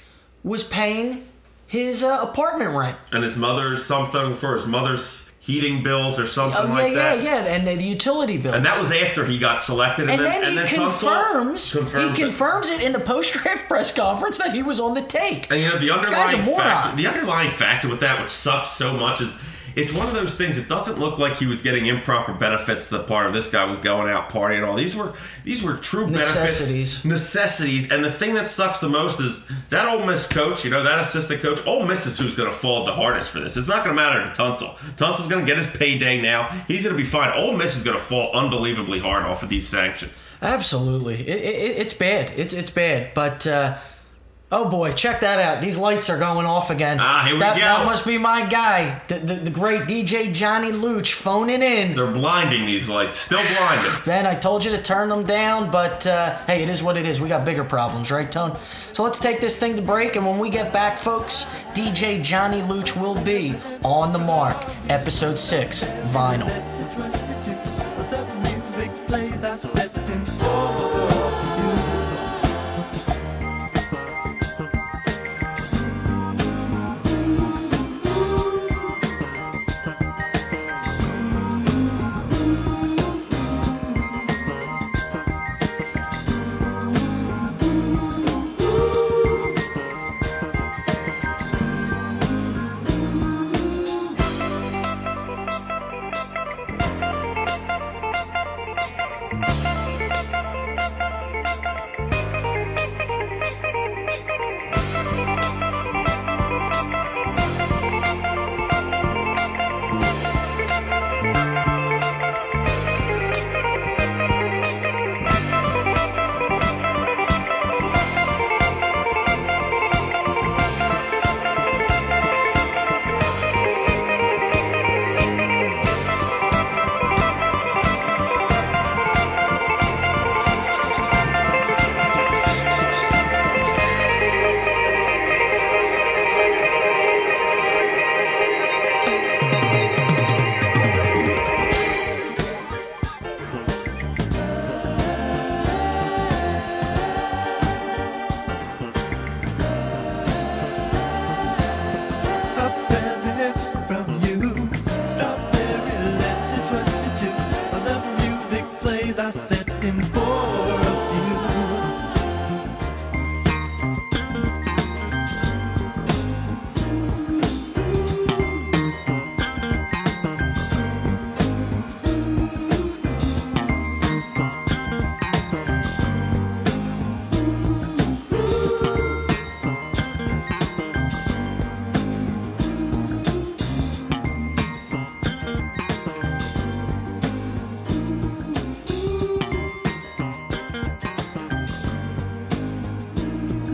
[0.43, 1.23] was paying
[1.65, 2.97] his uh, apartment rent.
[3.11, 7.15] and his mother's something for his mother's heating bills or something Oh yeah, like yeah,
[7.15, 7.23] that.
[7.23, 8.55] yeah, and the, the utility bills.
[8.55, 11.71] And that was after he got selected, And and, then, then, and he then confirms,
[11.73, 12.25] confirms he it.
[12.27, 15.49] confirms it in the post-draft press conference that he was on the take.
[15.51, 19.21] And you know the underlying factor, the underlying factor with that, which sucks so much,
[19.21, 19.39] is
[19.77, 20.57] it's one of those things.
[20.57, 22.89] It doesn't look like he was getting improper benefits.
[22.89, 24.67] The part of this guy was going out partying.
[24.67, 25.13] All these were
[25.45, 27.01] these were true Necessities.
[27.03, 27.91] benefits, necessities.
[27.91, 30.65] And the thing that sucks the most is that Ole Miss coach.
[30.65, 31.65] You know that assistant coach.
[31.67, 33.55] Ole Miss is who's going to fall the hardest for this.
[33.55, 34.73] It's not going to matter to Tunsil.
[34.97, 36.47] Tunsil's going to get his payday now.
[36.67, 37.31] He's going to be fine.
[37.37, 40.27] Ole Miss is going to fall unbelievably hard off of these sanctions.
[40.41, 42.33] Absolutely, it, it, it's bad.
[42.35, 43.13] It's it's bad.
[43.13, 43.77] But uh,
[44.51, 45.61] oh boy, check that out.
[45.61, 46.97] These lights are going off again.
[46.99, 47.61] Ah, here we that, go.
[47.61, 51.95] That must be my guy, the, the, the great DJ Johnny Looch, phoning in.
[51.95, 53.17] They're blinding these lights.
[53.17, 53.91] Still blinding.
[54.05, 57.05] Ben, I told you to turn them down, but uh, hey, it is what it
[57.05, 57.19] is.
[57.19, 58.55] We got bigger problems, right, Tone?
[58.57, 62.61] So let's take this thing to break, and when we get back, folks, DJ Johnny
[62.63, 64.57] Looch will be on the Marc.
[64.89, 66.47] Episode 6, Vinyl.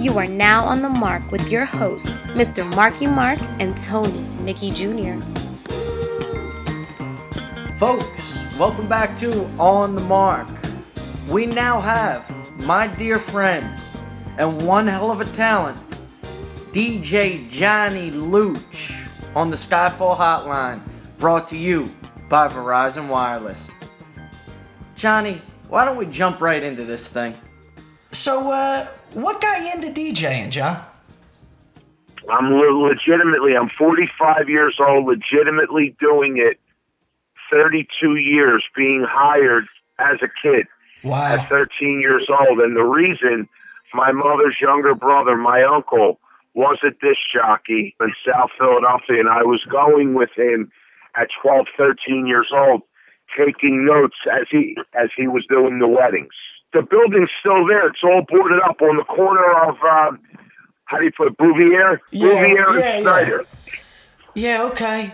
[0.03, 2.69] You are now on the Marc with your hosts, Mr.
[2.75, 5.17] Marky Mark and Tony Nicky Jr.
[7.77, 10.49] Folks, welcome back to On the Marc.
[11.31, 12.29] We now have
[12.65, 13.79] my dear friend
[14.37, 15.81] and one hell of a talent,
[16.73, 18.91] DJ Johnny Looch,
[19.37, 20.81] on the Skyfall Hotline,
[21.17, 21.89] brought to you
[22.27, 23.71] by Verizon Wireless.
[24.97, 27.37] Johnny, why don't we jump right into this thing?
[28.23, 30.81] So, uh, what got you into DJing, John?
[32.31, 36.57] I'm le- legitimately, I'm 45 years old, legitimately doing it
[37.51, 39.65] 32 years, being hired
[39.99, 40.67] as a kid
[41.03, 41.33] Wow.
[41.35, 42.59] at 13 years old.
[42.61, 43.49] And the reason
[43.93, 46.21] my mother's younger brother, my uncle,
[46.53, 50.71] was a disc jockey in South Philadelphia, and I was going with him
[51.17, 52.83] at 12, 13 years old,
[53.37, 56.31] taking notes as he as he was doing the weddings.
[56.73, 57.87] The building's still there.
[57.87, 60.19] It's all boarded up on the corner of um,
[60.85, 63.03] how do you put it, Bouvier, Yeah, Bouvier yeah, and.
[63.03, 63.45] Snyder.
[64.35, 65.11] Yeah, okay.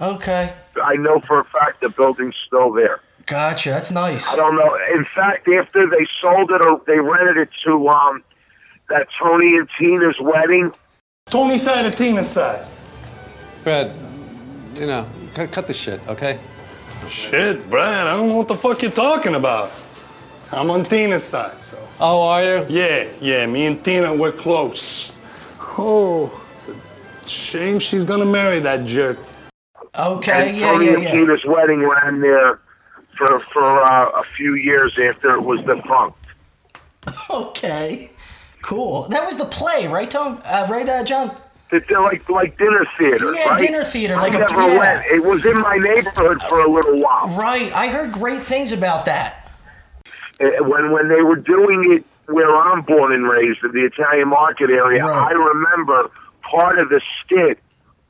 [0.00, 0.54] Okay.
[0.82, 3.00] I know for a fact the building's still there.
[3.26, 3.70] Gotcha.
[3.70, 4.28] That's nice.
[4.28, 4.76] I don't know.
[4.94, 8.22] In fact, after they sold it or they rented it to um,
[8.88, 10.72] that Tony and Tina's wedding,
[11.26, 12.66] Tony side and Tina side.
[13.64, 13.90] Brad,
[14.74, 16.38] you know, cut, cut the shit, okay?
[17.08, 19.72] Shit, Brad, I don't know what the fuck you're talking about.
[20.56, 21.78] I'm on Tina's side, so.
[22.00, 22.66] Oh, are you?
[22.70, 25.12] Yeah, yeah, me and Tina, we're close.
[25.78, 29.18] Oh, it's a shame she's gonna marry that jerk.
[29.98, 31.10] Okay, and yeah, Tony yeah, and yeah.
[31.12, 32.60] Tina's wedding ran there
[33.18, 36.18] for for uh, a few years after it was defunct.
[37.30, 38.10] Okay.
[38.62, 39.06] Cool.
[39.08, 40.40] That was the play, right, Tom?
[40.44, 41.36] Uh, right, uh, John?
[41.70, 43.58] The, the, like like dinner theater, Yeah, right?
[43.60, 44.78] dinner theater, like I a- never yeah.
[44.78, 45.06] went.
[45.06, 47.28] It was in my neighborhood for a little while.
[47.38, 47.70] Right.
[47.72, 49.45] I heard great things about that.
[50.40, 54.28] Uh, when when they were doing it where I'm born and raised in the Italian
[54.28, 56.10] market area, I remember
[56.42, 57.58] part of the skit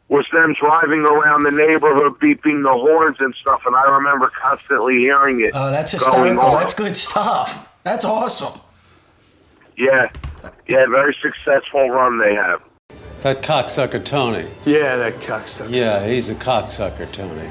[0.09, 4.99] was them driving around the neighborhood beeping the horns and stuff, and I remember constantly
[4.99, 5.51] hearing it.
[5.55, 6.53] Oh, that's hysterical.
[6.53, 7.69] That's good stuff.
[7.83, 8.61] That's awesome.
[9.77, 10.11] Yeah,
[10.67, 12.63] yeah, very successful run they have.
[13.23, 14.49] That cocksucker Tony.
[14.65, 15.71] Yeah, that cocksucker.
[15.71, 17.51] Yeah, he's a cocksucker, Tony.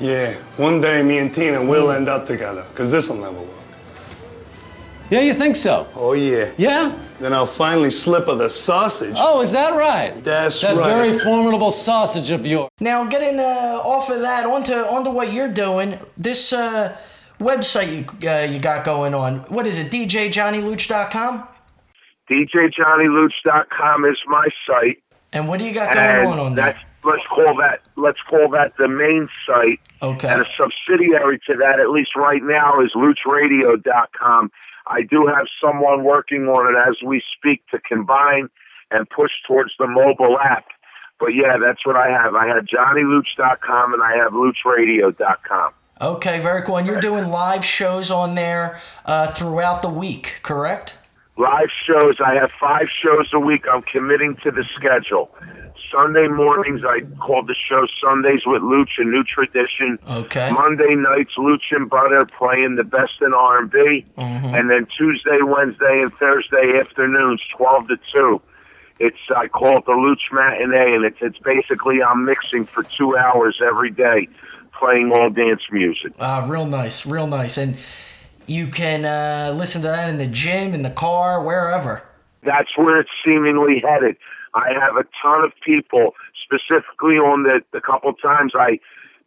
[0.00, 3.56] Yeah, one day me and Tina will end up together, because this will never work.
[5.10, 5.86] Yeah, you think so?
[5.94, 6.50] Oh, yeah.
[6.58, 6.98] Yeah?
[7.20, 9.14] Then I'll finally slip her the sausage.
[9.16, 10.12] Oh, is that right?
[10.22, 10.86] That's that right.
[10.86, 12.68] That very formidable sausage of yours.
[12.80, 16.96] Now, getting uh, off of that onto onto what you're doing, this uh,
[17.40, 19.38] website you uh, you got going on.
[19.48, 19.90] What is it?
[19.90, 21.48] DJJohnnyLooch.com.
[22.28, 25.02] DJJohnnyLooch.com is my site.
[25.32, 26.78] And what do you got going and on on there?
[27.06, 29.80] Let's call that let's call that the main site.
[30.02, 30.28] Okay.
[30.28, 34.50] And a subsidiary to that, at least right now, is loochradio.com.
[34.88, 38.48] I do have someone working on it as we speak to combine
[38.90, 40.66] and push towards the mobile app.
[41.18, 42.34] But yeah, that's what I have.
[42.34, 45.72] I have johnnylooch.com and I have loochradio.com.
[46.00, 46.76] Okay, very cool.
[46.76, 50.98] And you're doing live shows on there uh, throughout the week, correct?
[51.38, 53.64] Live shows, I have five shows a week.
[53.70, 55.30] I'm committing to the schedule.
[55.92, 59.98] Sunday mornings, I call the show Sundays with Looch, a new tradition.
[60.08, 60.50] Okay.
[60.52, 64.04] Monday nights, Looch and Butter playing the best in R&B.
[64.16, 64.54] Mm-hmm.
[64.54, 68.42] And then Tuesday, Wednesday, and Thursday afternoons, 12 to 2.
[68.98, 73.14] It's I call it the Looch Matinee, and it's it's basically I'm mixing for two
[73.14, 74.26] hours every day,
[74.72, 76.14] playing all dance music.
[76.18, 77.58] Uh, real nice, real nice.
[77.58, 77.76] And
[78.46, 82.04] you can uh, listen to that in the gym, in the car, wherever.
[82.42, 84.16] that's where it's seemingly headed.
[84.56, 88.80] I have a ton of people, specifically on the, the couple times I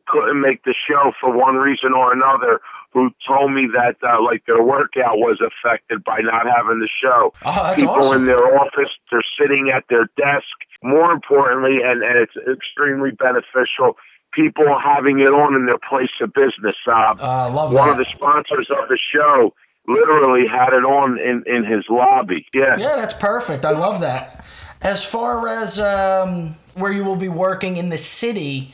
[0.08, 2.60] couldn't make the show for one reason or another,
[2.92, 7.32] who told me that uh, like their workout was affected by not having the show.
[7.46, 8.22] Oh, that's people awesome.
[8.22, 10.50] in their office, they're sitting at their desk.
[10.82, 13.98] More importantly, and, and it's extremely beneficial.
[14.34, 16.76] People having it on in their place of business.
[16.88, 17.92] Uh, I love one that.
[17.92, 19.54] of the sponsors of the show
[19.88, 22.46] literally had it on in, in his lobby.
[22.54, 22.78] Yeah.
[22.78, 23.66] Yeah, that's perfect.
[23.66, 24.46] I love that.
[24.82, 28.74] As far as um, where you will be working in the city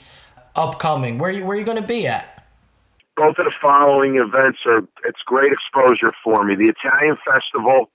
[0.56, 2.32] upcoming, where you where you going to be at?
[3.16, 6.56] both of the following events are it's great exposure for me.
[6.56, 7.90] The Italian Festival,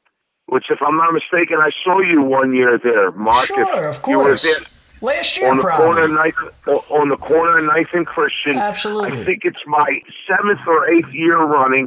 [0.47, 3.47] which if I'm not mistaken, I saw you one year there, Mark.
[3.47, 4.43] Sure, of you were course.
[4.43, 4.61] there
[5.03, 5.87] Last year, on the probably.
[5.87, 8.57] corner of Ninth, on the corner of Ninth and Christian.
[8.57, 9.19] Absolutely.
[9.21, 11.87] I think it's my seventh or eighth year running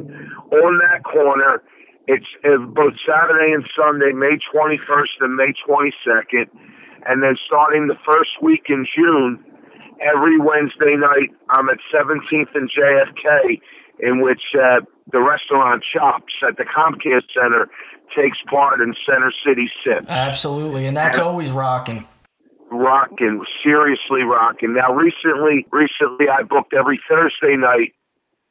[0.50, 1.62] on that corner.
[2.06, 6.48] It's both Saturday and Sunday, May 21st and May 22nd,
[7.06, 9.42] and then starting the first week in June,
[10.00, 13.60] every Wednesday night, I'm at 17th and JFK,
[14.00, 14.80] in which uh,
[15.12, 17.68] the restaurant Chops at the Comcast Center
[18.14, 20.04] takes part in Center City Sip.
[20.08, 22.06] Absolutely, and that's always rocking.
[22.70, 24.74] Rocking, seriously rocking.
[24.74, 27.94] Now, recently, recently I booked every Thursday night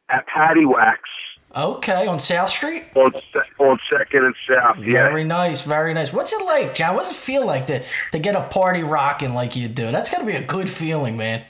[0.09, 1.09] at Paddy Whacks
[1.55, 2.83] Okay, on South Street.
[2.95, 3.13] on
[3.59, 4.79] on Second and South.
[4.79, 6.11] Yeah, Very nice, very nice.
[6.11, 6.95] What's it like, John?
[6.95, 9.91] What's it feel like to to get a party rocking like you do?
[9.91, 11.43] That's got to be a good feeling, man.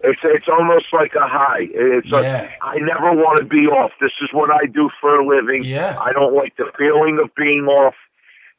[0.00, 1.68] It's it's almost like a high.
[1.70, 2.16] It's Yeah.
[2.16, 3.90] like I never want to be off.
[4.00, 5.62] This is what I do for a living.
[5.64, 5.98] Yeah.
[6.00, 7.94] I don't like the feeling of being off.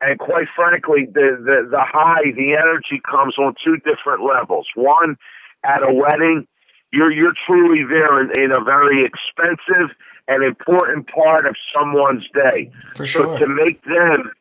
[0.01, 4.67] And quite frankly, the, the the high, the energy comes on two different levels.
[4.75, 5.17] One,
[5.63, 6.47] at a wedding,
[6.91, 9.95] you're you're truly there in, in a very expensive
[10.28, 12.71] and important part of someone's day.
[12.95, 13.39] For so sure.
[13.39, 14.32] to make them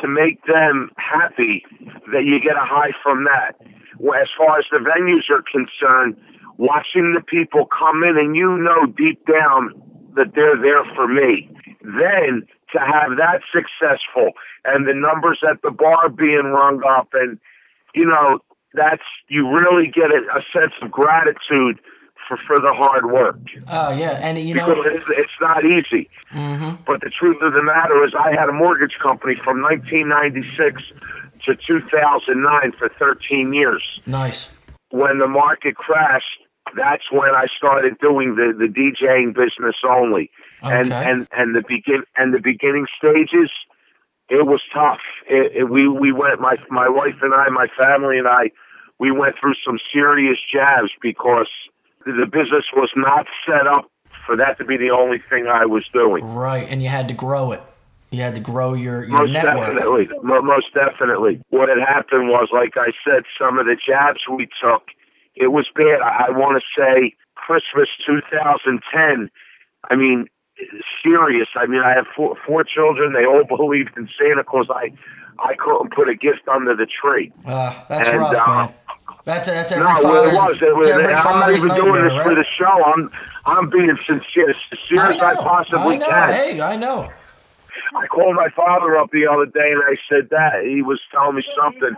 [0.00, 1.64] to make them happy,
[2.12, 3.60] that you get a high from that.
[3.98, 6.16] Well, As far as the venues are concerned,
[6.56, 9.74] watching the people come in and you know deep down
[10.16, 11.48] that they're there for me.
[11.82, 14.32] Then to have that successful
[14.64, 17.38] and the numbers at the bar being rung up and
[17.94, 18.38] you know
[18.74, 21.80] that's you really get a, a sense of gratitude
[22.28, 26.08] for for the hard work Oh yeah, and you because know, it's, it's not easy.
[26.30, 30.82] hmm But the truth of the matter is, I had a mortgage company from 1996
[31.46, 33.82] to 2009 for 13 years.
[34.06, 34.50] nice.
[34.90, 36.38] When the market crashed,
[36.76, 40.30] that's when I started doing the, the DJing business only.
[40.62, 41.10] And Okay.
[41.10, 43.50] and and the begin and the beginning stages,
[44.28, 45.00] it was tough.
[45.28, 48.50] It, it, we we went my my wife and I, my family and I,
[49.00, 51.48] we went through some serious jabs because
[52.04, 53.90] the business was not set up
[54.26, 56.24] for that to be the only thing I was doing.
[56.24, 57.60] Right, and you had to grow it.
[58.10, 59.78] You had to grow your, your Most network.
[59.78, 60.08] definitely.
[60.22, 61.40] Most definitely.
[61.48, 64.82] What had happened was, like I said, some of the jabs we took,
[65.34, 66.02] it was bad.
[66.02, 69.30] I, I want to say Christmas 2010.
[69.90, 70.26] I mean,
[71.02, 71.48] serious.
[71.56, 73.14] I mean, I have four, four children.
[73.14, 74.66] They all believed in Santa Claus.
[74.70, 74.92] I,
[75.42, 77.32] I couldn't put a gift under the tree.
[77.46, 78.74] Uh, that's And, rough, uh, man.
[79.24, 80.62] That's that's every no, well, it was.
[80.62, 82.24] It was it's every I'm not even doing this right?
[82.24, 82.84] for the show.
[82.84, 83.10] I'm,
[83.46, 86.08] I'm being sincere, as sincere as I possibly I know.
[86.08, 86.32] can.
[86.32, 87.10] Hey, I know.
[87.94, 91.36] I called my father up the other day and I said that he was telling
[91.36, 91.94] me something.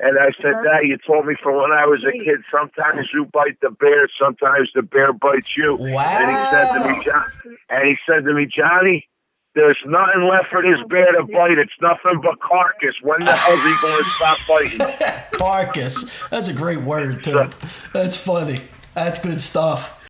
[0.00, 0.62] And I said uh-huh.
[0.64, 4.08] that you told me from when I was a kid, sometimes you bite the bear,
[4.20, 5.76] sometimes the bear bites you.
[5.76, 6.00] Wow.
[6.02, 7.24] And he said to me, John,
[7.70, 9.08] and he said to me, Johnny,
[9.54, 11.58] there's nothing left for this bear to bite.
[11.58, 12.94] It's nothing but carcass.
[13.02, 15.18] When the hell's he going to stop biting?
[15.32, 16.28] Carcass.
[16.28, 17.50] That's a great word too.
[17.92, 18.60] That's funny.
[18.94, 20.02] That's good stuff.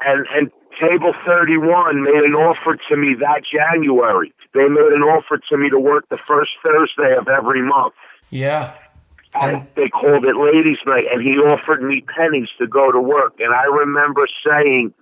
[0.00, 4.32] and and Table 31 made an offer to me that January.
[4.54, 7.94] They made an offer to me to work the first Thursday of every month.
[8.30, 8.74] Yeah.
[9.34, 13.34] And they called it Ladies' Night, and he offered me pennies to go to work.
[13.38, 14.92] And I remember saying,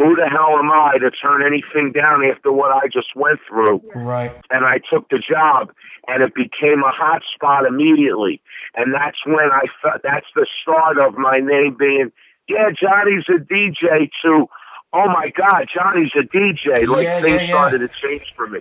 [0.00, 3.82] Who the hell am I to turn anything down after what I just went through?
[3.94, 4.32] Right.
[4.50, 5.72] and I took the job,
[6.08, 8.40] and it became a hot spot immediately.
[8.74, 12.10] And that's when I felt that's the start of my name being,
[12.48, 14.08] yeah, Johnny's a DJ.
[14.24, 14.46] To,
[14.94, 16.88] oh my God, Johnny's a DJ.
[16.88, 17.48] Like Yeah, things yeah, yeah.
[17.48, 18.60] started to change for me.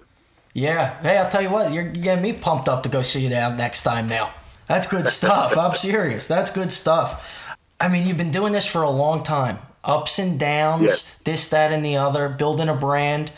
[0.54, 1.02] Yeah.
[1.02, 1.72] Hey, I'll tell you what.
[1.72, 4.10] You're, getting me pumped up to go see you there next time.
[4.10, 4.32] Now.
[4.68, 5.58] That's good stuff.
[5.58, 6.28] I'm serious.
[6.28, 7.56] That's good stuff.
[7.80, 9.58] I mean, you've been doing this for a long time.
[9.90, 11.16] Ups and downs, Yes.
[11.24, 12.30] this, that, and the other.
[12.30, 13.32] Building a brand.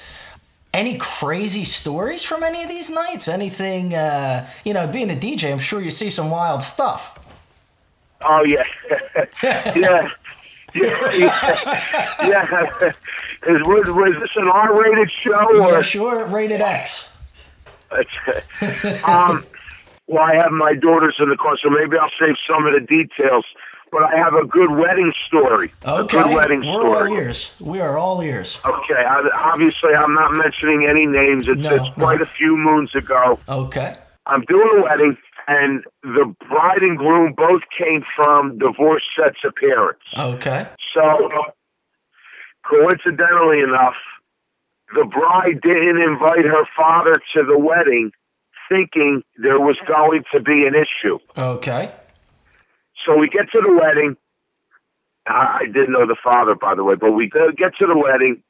[0.73, 3.27] Any crazy stories from any of these nights?
[3.27, 3.93] Anything?
[3.93, 7.17] Uh, you know, being a DJ, I'm sure you see some wild stuff.
[8.23, 8.63] Oh yeah,
[9.43, 10.09] yeah, yeah,
[10.75, 11.11] yeah.
[12.23, 12.91] yeah.
[13.43, 15.71] Is, was, was this an R-rated show or?
[15.71, 16.27] Yeah, sure.
[16.27, 17.17] Rated X.
[19.03, 19.43] um,
[20.05, 22.81] well, I have my daughters in the car, so maybe I'll save some of the
[22.81, 23.45] details.
[23.91, 25.73] But I have a good wedding story.
[25.85, 26.17] Okay.
[26.17, 27.11] A good wedding We're story.
[27.11, 27.55] all ears.
[27.59, 28.59] We are all ears.
[28.65, 31.47] Okay, I, obviously I'm not mentioning any names.
[31.47, 33.37] It's, No, it's quite a few moons ago.
[33.49, 33.97] Okay.
[34.25, 35.17] I'm doing a wedding,
[35.47, 40.01] and the bride and groom both came from divorce sets of parents.
[40.17, 40.67] Okay.
[40.93, 41.29] So,
[42.69, 43.95] coincidentally enough,
[44.95, 48.11] the bride didn't invite her father to the wedding,
[48.69, 51.19] thinking there was going to be an issue.
[51.37, 51.91] Okay.
[53.05, 54.17] So we get to the wedding.
[55.27, 58.41] I didn't know the father, by the way, but we go, get to the wedding,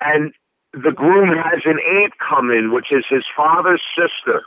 [0.00, 0.32] and
[0.72, 4.42] the groom has an aunt come in, which is his father's sister.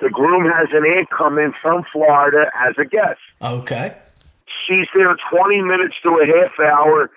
[0.00, 3.20] The groom has an aunt come in from Florida as a guest.
[3.42, 3.96] Okay.
[4.66, 7.10] She's there 20 minutes to a half hour.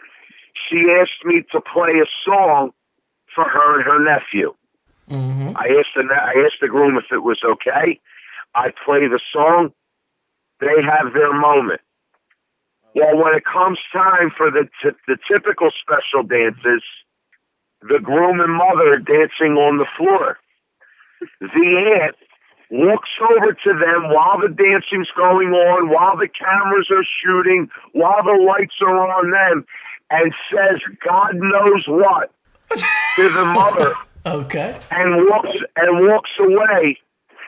[0.69, 2.71] She asked me to play a song
[3.36, 4.53] for her and her nephew.
[5.09, 5.57] Mm-hmm.
[5.57, 7.99] I asked the I asked the groom if it was okay.
[8.55, 9.73] I play the song.
[10.60, 11.82] They have their moment.
[12.95, 16.84] Well, when it comes time for the t- the typical special dances,
[17.82, 20.38] the groom and mother are dancing on the floor.
[21.41, 22.16] The aunt
[22.70, 28.24] walks over to them while the dancing's going on, while the cameras are shooting, while
[28.24, 29.66] the lights are on them,
[30.12, 32.32] and says, "God knows what."
[33.16, 33.93] to the mother
[34.26, 34.80] Okay.
[34.89, 36.97] and walks and walks away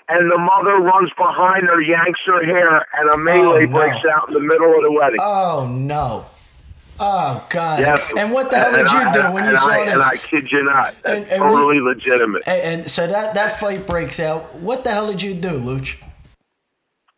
[0.08, 3.74] and the mother runs behind her, yanks her hair, and a melee Oh, no.
[3.80, 5.20] breaks out in the middle of the wedding.
[5.22, 6.26] Oh no.
[7.00, 7.80] Oh God.
[7.80, 7.98] Yeah.
[8.18, 9.94] And what the hell did And you I- do when you saw I, this?
[9.94, 12.44] And I kid you not, And- and we- totally legitimate.
[12.48, 14.56] And, and so that that fight breaks out.
[14.56, 16.00] What the hell did you do, Looch?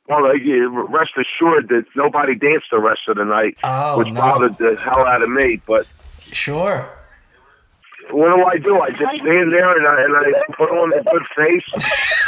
[0.09, 4.21] Well, rest assured that nobody danced the rest of the night, Oh, which no.
[4.21, 5.61] bothered the hell out of me.
[5.67, 5.85] But
[6.31, 6.89] Sure.
[8.11, 8.79] What do I do?
[8.79, 11.63] I just stand there and I, and I put on a good face.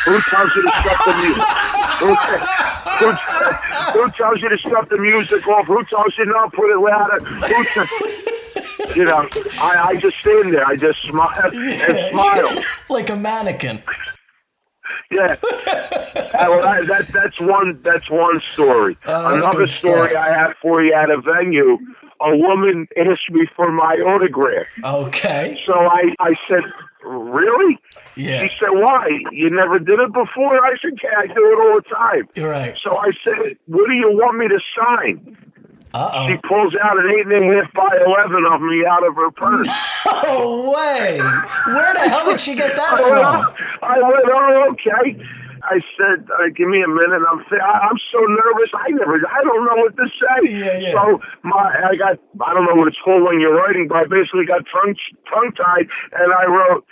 [0.06, 1.44] Who tells you to shut the music?
[2.00, 2.16] Who,
[3.00, 3.12] who,
[3.94, 5.68] who tells you to shut the music off?
[5.68, 7.20] Who tells you not put it louder?
[7.24, 9.28] Who t- you know,
[9.62, 10.66] I, I just stand there.
[10.66, 12.64] I just smile and smile.
[12.90, 13.82] like a mannequin.
[15.12, 15.36] Yeah.
[15.42, 17.82] Uh, well, that, that, that's one.
[17.82, 18.98] That's one story.
[19.06, 20.24] That's Another story stuff.
[20.24, 21.78] I have for you at a venue.
[22.22, 24.68] A woman asked me for my autograph.
[24.84, 25.58] Okay.
[25.66, 26.64] So I, I said,
[27.04, 27.78] really?
[28.18, 28.42] Yeah.
[28.42, 29.08] She said, why?
[29.32, 30.58] You never did it before?
[30.66, 32.28] I said, yeah, I do it all the time.
[32.36, 32.76] You're right.
[32.84, 35.38] So I said, what do you want me to sign?
[35.92, 36.28] Uh-oh.
[36.28, 39.32] She pulls out an eight and a half by eleven of me out of her
[39.32, 39.68] purse.
[40.24, 41.18] No way.
[41.20, 43.66] Where the hell did she get that I went, from?
[43.82, 45.24] oh, I went, oh, okay.
[45.70, 47.22] I said, uh, give me a minute.
[47.30, 48.74] I'm th- I'm so nervous.
[48.74, 50.50] I never, I don't know what to say.
[50.50, 50.92] Yeah, yeah.
[50.98, 54.04] So my, I got, I don't know what it's called when you're writing, but I
[54.10, 54.96] basically got tongue
[55.30, 56.86] tongue tied, and I wrote,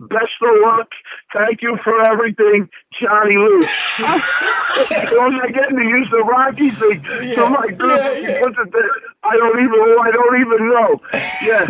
[0.00, 0.90] Best of luck.
[1.32, 2.68] Thank you for everything,
[3.00, 3.60] Johnny Lou.
[4.02, 7.04] I'm not getting to use the Rocky thing.
[7.36, 8.74] so my girl, yeah, of
[9.22, 10.98] I don't even, I don't even know.
[11.46, 11.66] Yeah.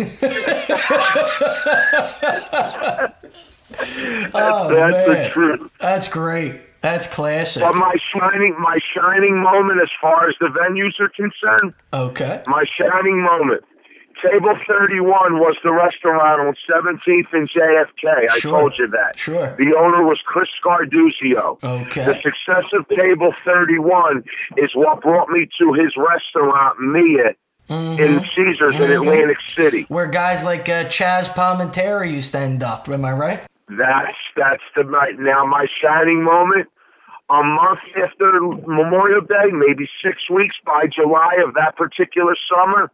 [4.35, 5.71] Oh, That's the truth.
[5.79, 6.61] That's great.
[6.81, 7.63] That's classic.
[7.63, 12.43] But my shining, my shining moment, as far as the venues are concerned, Okay.
[12.47, 13.63] my shining moment.
[14.21, 18.27] Table 31 was the restaurant on 17th and JFK.
[18.31, 18.59] I Sure.
[18.59, 19.17] told you that.
[19.17, 19.55] Sure.
[19.57, 21.61] The owner was Chris Scarduzio.
[21.63, 22.05] Okay.
[22.05, 24.23] The success of Table 31
[24.57, 27.33] is what brought me to his restaurant, Mia,
[27.69, 29.85] in Caesars in Atlantic City.
[29.89, 32.87] Where guys like uh, Chaz Palminteri used to end up.
[32.89, 33.43] Am I right?
[33.69, 35.19] That's that's the night.
[35.19, 36.67] Now my shining moment.
[37.29, 42.91] A month after Memorial Day, maybe six weeks by July of that particular summer,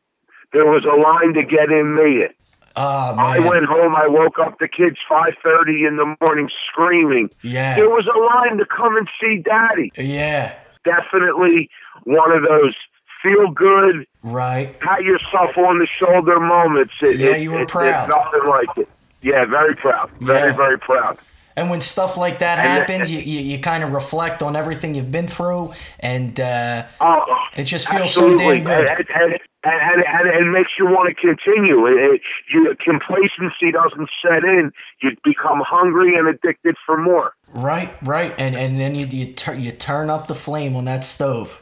[0.54, 2.30] there was a line to get in Mia.
[2.76, 3.96] Oh, I went home.
[3.96, 7.30] I woke up the kids five thirty in the morning screaming.
[7.42, 7.76] Yeah.
[7.76, 9.92] There was a line to come and see Daddy.
[9.98, 10.54] Yeah.
[10.86, 11.70] Definitely
[12.04, 12.76] one of those
[13.24, 14.80] feel good, Right.
[14.80, 16.94] pat yourself on the shoulder moments.
[17.02, 18.08] It, Yeah, it- you were it- proud.
[18.08, 18.88] Nothing like it.
[19.22, 20.10] Yeah, very proud.
[20.20, 20.56] Very, Yeah.
[20.56, 21.18] very proud.
[21.56, 25.12] And when stuff like that happens, you, you, you kind of reflect on everything you've
[25.12, 27.26] been through, and uh, Oh,
[27.58, 28.88] it just feels so damn good.
[28.88, 31.86] And, and, and, and, and it makes you want to continue.
[31.88, 32.22] It, it,
[32.54, 34.72] you, complacency doesn't set in.
[35.02, 37.34] You become hungry and addicted for more.
[37.54, 38.34] Right, right.
[38.38, 41.62] And and then you you, tur- you turn up the flame on that stove.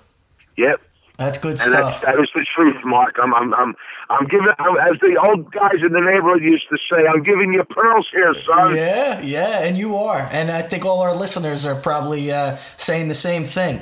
[0.58, 0.80] Yep.
[1.18, 2.01] That's good And stuff.
[2.01, 3.16] that's, that is the truth, Mark.
[3.20, 3.76] I'm, I'm, I'm,
[4.10, 7.64] I'm giving, as the old guys in the neighborhood used to say, I'm giving you
[7.64, 8.76] pearls here, son.
[8.76, 10.30] Yeah, yeah, and you are.
[10.32, 13.82] And I think all our listeners are probably uh, saying the same thing.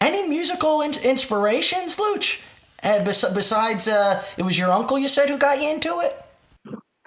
[0.00, 2.40] Any musical in- inspirations, Looch?
[2.82, 6.22] Uh, bes- besides, uh, it was your uncle you said who got you into it?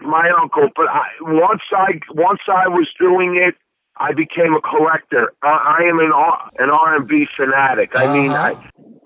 [0.06, 3.56] my uncle, but I, once I once I was doing it,
[3.98, 5.34] I became a collector.
[5.42, 7.92] I, I am an R, an R and B fanatic.
[7.96, 8.56] I mean, I,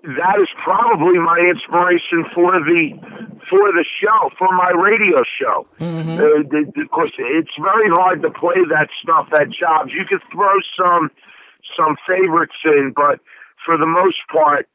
[0.04, 2.94] that is probably my inspiration for the
[3.50, 5.66] for the show, for my radio show.
[6.20, 9.92] Uh, the- because it's very hard to play that stuff at jobs.
[9.92, 11.12] You could throw some
[11.78, 13.20] some favorites in, but
[13.66, 14.68] for the most part,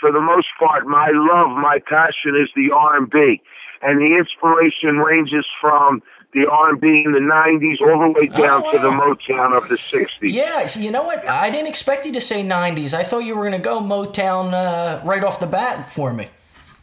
[0.00, 3.40] for the most part, my love, my passion is the R and B,
[3.82, 6.02] and the inspiration ranges from
[6.34, 9.68] the R and B in the '90s all the way down to the Motown of
[9.68, 10.08] the '60s.
[10.20, 11.26] Yeah, so you know what?
[11.28, 12.92] I didn't expect you to say 90s.
[12.94, 16.28] I thought you were going to go Motown uh, right off the bat for me.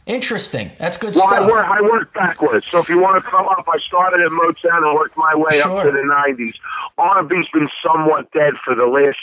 [0.06, 0.70] Interesting.
[0.78, 1.50] That's good Well, I stuff.
[1.50, 2.66] work, I work backwards.
[2.70, 5.60] So if you want to come up, I started at Motown and worked my way
[5.60, 6.54] up to the '90s.
[6.98, 9.18] R&B's been somewhat dead for the last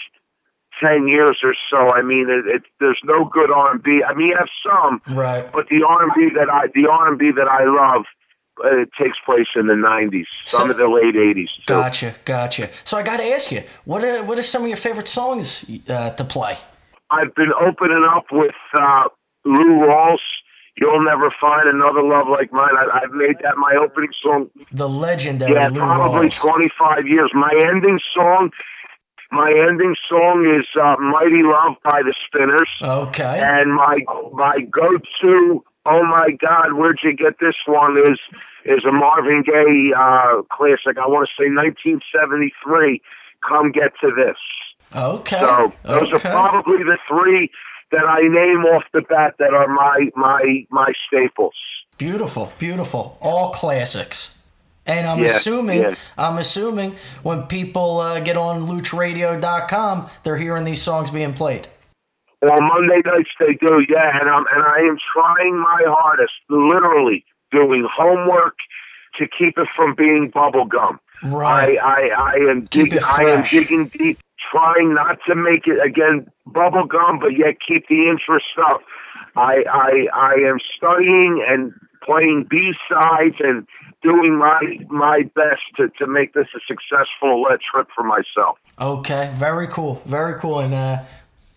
[0.82, 1.90] ten years or so.
[1.92, 4.04] I mean, it, it, there's no good R&B.
[4.06, 5.50] I mean, you have some, Right.
[5.54, 8.04] but the R&B that I the R&B that I love
[8.64, 11.74] it takes place in the '90s, some of the late '80s too.
[11.74, 12.70] Gotcha, gotcha.
[12.84, 15.70] So I got to ask you, what are what are some of your favorite songs
[15.90, 16.56] uh, to play?
[17.10, 19.04] I've been opening up with uh,
[19.46, 20.18] Lou Rawls.
[20.76, 22.72] You'll never find another love like mine.
[22.76, 26.40] I, I've made that my opening song The legendary Yeah, Lou probably Rawls.
[26.40, 27.32] 25 years.
[27.36, 28.50] My ending song,
[29.32, 32.70] my ending song is uh, "Mighty Love" by the Spinners.
[32.82, 33.40] Okay.
[33.44, 34.00] And my
[34.32, 37.98] my go-to, oh my God, where'd you get this one?
[37.98, 38.20] Is
[38.66, 40.98] is a Marvin Gaye uh, classic.
[40.98, 43.02] I want to say 1973.
[43.48, 44.38] Come get to this.
[44.96, 45.40] Okay.
[45.40, 46.30] So those okay.
[46.30, 47.50] are probably the three
[47.92, 51.56] that I name off the bat that are my my my staples.
[51.98, 53.18] Beautiful, beautiful.
[53.22, 54.40] All classics.
[54.86, 55.96] And I'm Yeah, assuming, yeah.
[56.18, 61.70] I'm assuming when people uh, get on loochradio.com, they're hearing these songs being played.
[62.44, 67.24] On Monday nights they do, yeah, and I'm and I am trying my hardest, literally
[67.52, 68.56] doing homework
[69.20, 71.00] to keep it from being bubblegum.
[71.24, 71.78] Right.
[71.78, 74.20] I, I, I am dig- I am digging deep,
[74.52, 78.82] trying not to make it again bubblegum, but yet keep the interest up.
[79.36, 81.72] I I I am studying and
[82.04, 83.66] playing B sides and
[84.02, 88.58] doing my my best to, to make this a successful uh, trip for myself.
[88.80, 91.00] Okay, very cool, very cool, and uh,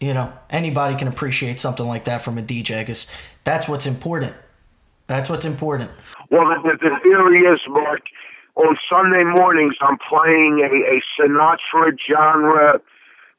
[0.00, 3.06] you know anybody can appreciate something like that from a DJ because
[3.44, 4.34] that's what's important.
[5.06, 5.90] That's what's important.
[6.30, 8.02] Well, the, the, the theory is, Mark,
[8.56, 12.80] on Sunday mornings, I'm playing a, a Sinatra genre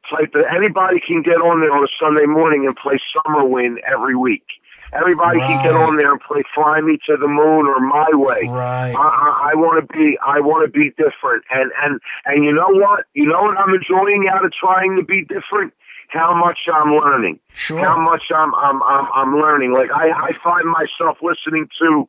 [0.10, 3.82] type that Anybody can get on there on a Sunday morning and play Summer Wind
[3.86, 4.46] every week.
[4.94, 8.48] Everybody can get on there and play Fly Me to the Moon or My Way.
[8.48, 8.96] Right.
[8.96, 10.18] I, I, I want to be.
[10.26, 11.44] I want to be different.
[11.52, 13.04] And and and you know what?
[13.14, 15.74] You know what I'm enjoying out of trying to be different.
[16.08, 17.40] How much I'm learning.
[17.54, 17.80] Sure.
[17.80, 19.74] How much I'm I'm I'm, I'm learning.
[19.74, 22.08] Like I, I find myself listening to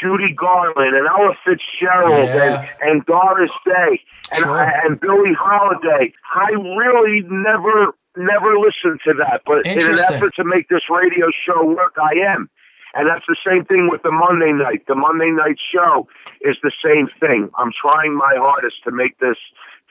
[0.00, 2.68] Judy Garland and Ella Fitzgerald Yeah.
[2.82, 4.00] and, and Doris Day
[4.32, 4.60] and, Sure.
[4.60, 6.12] and Billie Holiday.
[6.34, 9.42] I really never, never listened to that.
[9.46, 12.48] But in an effort to make this radio show work, I am.
[12.94, 14.86] And that's the same thing with the Monday night.
[14.86, 16.06] The Monday night show
[16.42, 17.48] is the same thing.
[17.56, 19.36] I'm trying my hardest to make this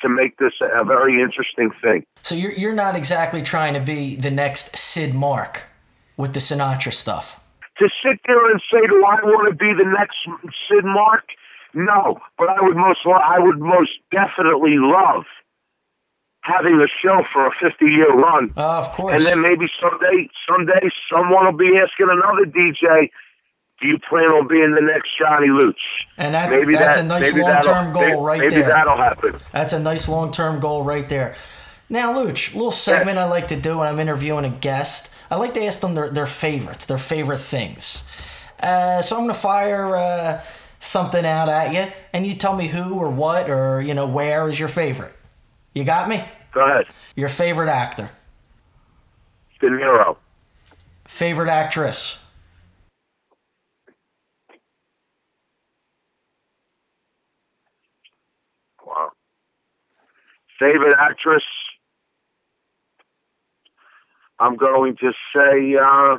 [0.02, 2.04] to make this a very interesting thing.
[2.22, 5.64] So you're you're not exactly trying to be the next Sid Mark
[6.18, 7.44] with the Sinatra stuff.
[7.80, 10.18] To sit there and say, "Do I want to be the next
[10.70, 11.26] Sid Mark?"
[11.74, 15.24] No, but I would most I would most definitely love
[16.42, 18.52] having a show for a 50 year run.
[18.58, 19.16] Oh, of course.
[19.16, 23.10] And then maybe someday, someday, someone will be asking another DJ,
[23.82, 25.76] "Do you plan on being the next Johnny Looch?"
[26.18, 28.68] And that- maybe that's that, a nice long-term goal may- right maybe there.
[28.68, 29.38] that'll happen.
[29.52, 31.36] That's a nice long term goal right there.
[31.90, 35.14] Now, Looch, a little segment I like to do when I'm interviewing a guest.
[35.30, 38.04] I like to ask them their, their favorites, their favorite things.
[38.62, 40.42] Uh, so I'm going to fire uh,
[40.80, 44.48] something out at you, and you tell me who or what or you know where
[44.48, 45.12] is your favorite.
[45.74, 46.24] You got me?
[46.54, 46.86] Go ahead.
[47.16, 48.10] Your favorite actor,
[49.60, 50.16] De Niro.
[51.06, 52.20] favorite actress,
[58.86, 59.12] Wow.
[60.62, 61.42] Favorite actress?
[64.40, 66.18] I'm going to say, uh,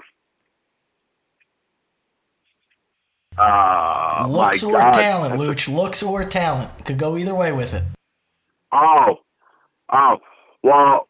[3.40, 4.92] uh, looks or God.
[4.94, 5.68] talent, Looch.
[5.68, 6.70] Looks or talent.
[6.84, 7.84] Could go either way with it.
[8.72, 9.18] Oh,
[9.92, 10.16] oh,
[10.64, 11.08] well,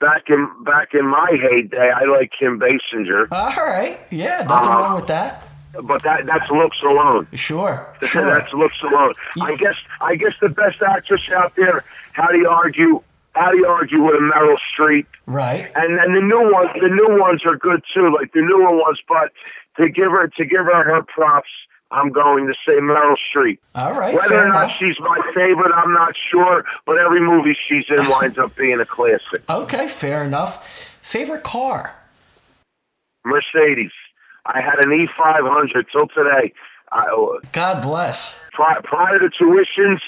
[0.00, 4.00] back in back in my heyday, I like Kim Basinger, All right.
[4.10, 5.46] Yeah, nothing Uh, wrong with that.
[5.72, 7.26] But that that's looks alone.
[7.34, 7.86] Sure.
[8.02, 8.26] Sure.
[8.26, 9.14] that's looks alone.
[9.40, 11.84] I guess I guess the best actress out there.
[12.12, 13.02] How do you argue?
[13.34, 15.06] How do you argue with a Meryl Streep?
[15.26, 15.70] Right.
[15.74, 18.98] And and the new ones, the new ones are good too, like the newer ones.
[19.08, 19.30] But
[19.76, 21.48] to give her to give her her props,
[21.92, 23.58] I'm going to say Meryl Streep.
[23.74, 24.14] All right.
[24.14, 24.72] Whether or not enough.
[24.76, 26.64] she's my favorite, I'm not sure.
[26.86, 29.48] But every movie she's in winds up being a classic.
[29.48, 30.66] Okay, fair enough.
[31.02, 31.96] Favorite car?
[33.24, 33.90] Mercedes.
[34.52, 36.52] I had an E500 till today.
[36.92, 38.36] I, God bless.
[38.52, 40.00] Prior, prior to tuitions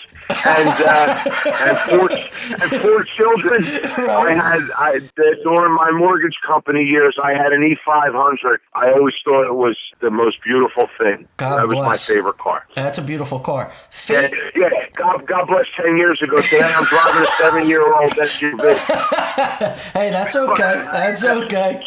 [0.45, 1.23] and uh,
[1.61, 4.99] and four and four children, I had I
[5.45, 7.17] during my mortgage company years.
[7.23, 8.59] I had an E500.
[8.75, 11.29] I always thought it was the most beautiful thing.
[11.37, 12.67] God that was my favorite car.
[12.75, 13.73] That's a beautiful car.
[14.11, 14.69] Yeah, yeah.
[14.97, 15.67] God, God bless.
[15.77, 19.93] Ten years ago today, I'm driving a seven-year-old SUV.
[19.93, 20.89] Hey, that's okay.
[20.93, 21.87] That's okay.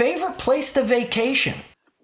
[0.00, 1.52] Favorite place to vacation?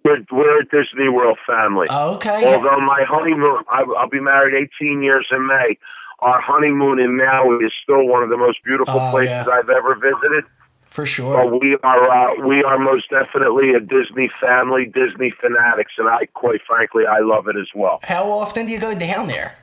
[0.05, 1.87] We're, we're a Disney World family.
[1.91, 2.45] Okay.
[2.45, 5.79] Although my honeymoon, I, I'll be married 18 years in May.
[6.19, 9.47] Our honeymoon in Maui is still one of the most beautiful Oh, places yeah.
[9.51, 10.45] I've ever visited.
[10.91, 11.43] For sure.
[11.43, 16.27] But we are uh, we are most definitely a Disney family, Disney fanatics, and I
[16.35, 18.01] quite frankly I love it as well.
[18.03, 19.57] How often do you go down there?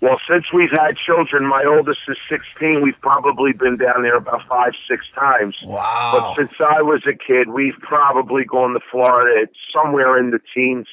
[0.00, 2.80] Well, since we've had children, my oldest is 16.
[2.82, 5.54] We've probably been down there about five, six times.
[5.64, 6.34] Wow.
[6.36, 10.86] But since I was a kid, we've probably gone to Florida somewhere in the teens,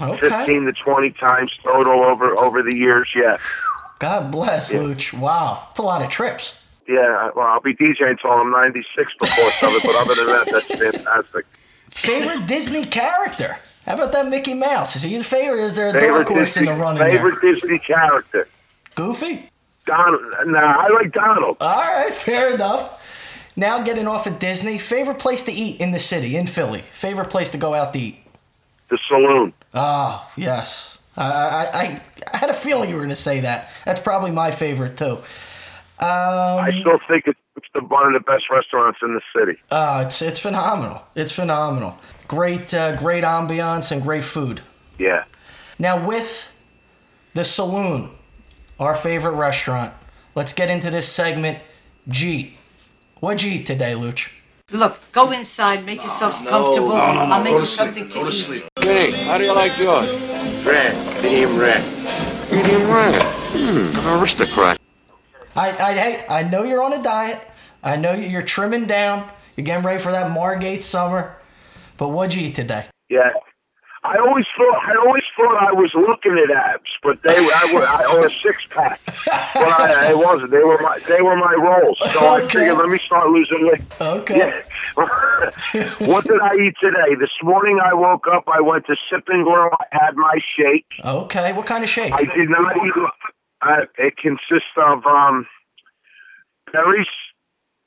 [0.00, 0.28] Okay.
[0.28, 3.08] 15 to 20 times total over over the years.
[3.16, 3.36] Yeah,
[3.98, 5.12] God bless, Looch.
[5.12, 5.66] Wow.
[5.70, 6.64] It's a lot of trips.
[6.88, 7.30] yeah.
[7.36, 10.66] Well, I'll be DJing until I'm 96 before it, but other than that, that's
[11.02, 11.46] fantastic.
[11.90, 13.56] Favorite Disney character?
[13.86, 14.96] How about that Mickey Mouse?
[14.96, 17.78] Is he your favorite is there a dark Favorite horse in the running favorite Disney
[17.78, 18.46] character?
[18.94, 19.50] Goofy?
[19.86, 20.22] Donald.
[20.46, 21.56] No, I like Donald.
[21.60, 23.52] All right, fair enough.
[23.56, 26.80] Now getting off of Disney, favorite place to eat in the city, in Philly?
[26.80, 28.18] Favorite place to go out to eat?
[28.88, 29.52] The saloon.
[29.74, 30.98] Oh, yes.
[31.16, 32.00] I, I, I,
[32.32, 33.70] I had a feeling you were going to say that.
[33.84, 35.18] That's probably my favorite, too.
[35.98, 39.58] Um, I still think it's, it's the one of the best restaurants in the city.
[39.70, 41.02] Uh, it's it's phenomenal.
[41.14, 41.98] It's phenomenal.
[42.28, 44.60] Great uh, great ambiance and great food.
[44.98, 45.24] Yeah.
[45.78, 46.50] Now with
[47.34, 48.10] the saloon,
[48.78, 49.92] our favorite restaurant.
[50.34, 51.58] Let's get into this segment.
[52.08, 52.56] G.
[53.20, 54.30] What'd you eat today, Looch?
[54.70, 56.92] Look, go inside, make yourselves comfortable.
[56.92, 58.68] I'll make you something to eat.
[58.80, 60.08] Vinny, how do you like yours?
[60.64, 61.82] Rare, medium rare.
[62.50, 63.12] Medium rare.
[63.54, 64.78] Hmm, aristocrat.
[65.54, 67.40] I, I hey, I know you're on a diet.
[67.82, 69.28] I know you're trimming down.
[69.56, 71.36] You're getting ready for that Margate summer.
[71.98, 72.86] But what'd you eat today?
[73.10, 73.30] Yeah.
[74.04, 77.72] I always thought I always thought I was looking at abs, but they were I,
[77.72, 80.50] were, I or a six pack, but I, I wasn't.
[80.50, 81.98] They were my they were my rolls.
[82.12, 83.80] So I figured let me start losing weight.
[84.00, 84.38] Okay.
[84.38, 84.60] Yeah.
[84.96, 87.14] what did I eat today?
[87.20, 88.42] This morning I woke up.
[88.48, 89.70] I went to Sip and Grow.
[89.70, 90.86] I had my shake.
[91.04, 91.52] Okay.
[91.52, 92.12] What kind of shake?
[92.12, 92.92] I did not eat.
[93.62, 95.46] Uh, it consists of um,
[96.72, 97.06] berries,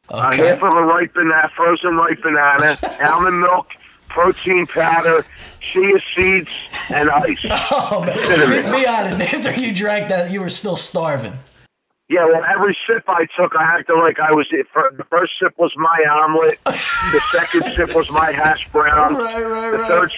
[0.10, 3.68] a half of a ripe banana, frozen ripe banana, almond milk,
[4.08, 5.26] protein powder,
[5.60, 6.52] chia seeds,
[6.90, 7.38] and ice.
[7.72, 8.64] Oh, man.
[8.64, 9.20] Be, be honest.
[9.20, 11.34] After you drank that, you were still starving.
[12.08, 14.48] Yeah, well, every sip I took, I acted like I was.
[14.52, 16.64] The first sip was my omelet.
[16.64, 19.16] The second sip was my hash brown.
[19.26, 19.88] Right, right, the right.
[19.88, 20.14] third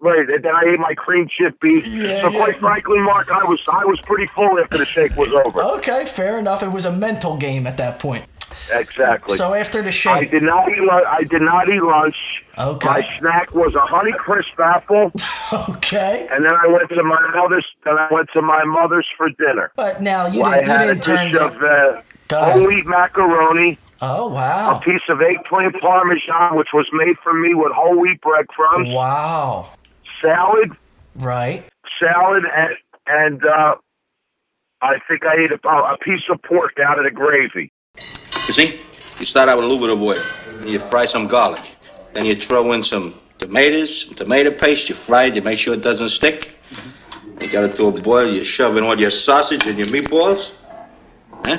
[0.00, 1.86] right, and then I ate my cream chip beef.
[1.86, 2.38] Yeah, so yeah.
[2.38, 5.62] quite frankly, Mark, I was I was pretty full after the shake was over.
[5.76, 6.62] Okay, fair enough.
[6.62, 8.26] It was a mental game at that point.
[8.72, 9.36] Exactly.
[9.36, 10.88] So after the shake, I did not eat.
[10.88, 12.16] I did not eat lunch.
[12.56, 12.88] Okay.
[12.88, 15.12] My snack was a Honey Crisp apple,
[15.52, 16.28] okay.
[16.30, 17.66] and then I went to my mother's.
[17.84, 19.72] Then I went to my mother's for dinner.
[19.76, 22.86] But now you I didn't, you had didn't a turn dish of uh, whole wheat
[22.86, 23.78] macaroni.
[24.02, 24.76] Oh wow!
[24.76, 29.68] a piece of eggplant parmesan, which was made for me with whole wheat breadcrumbs, Wow.
[30.22, 30.72] salad,
[31.16, 31.64] Right.
[32.00, 32.74] salad, and
[33.06, 33.74] and uh,
[34.82, 37.70] I think I ate a, a piece of pork out of the gravy.
[38.48, 38.80] You see,
[39.18, 40.22] you start out with a little bit of oil,
[40.60, 41.76] and you fry some garlic.
[42.12, 44.88] Then you throw in some tomatoes, some tomato paste.
[44.88, 45.34] You fry it.
[45.36, 46.50] You make sure it doesn't stick.
[47.40, 48.32] You got it to a boil.
[48.32, 50.52] You shove in all your sausage and your meatballs.
[51.44, 51.58] Huh?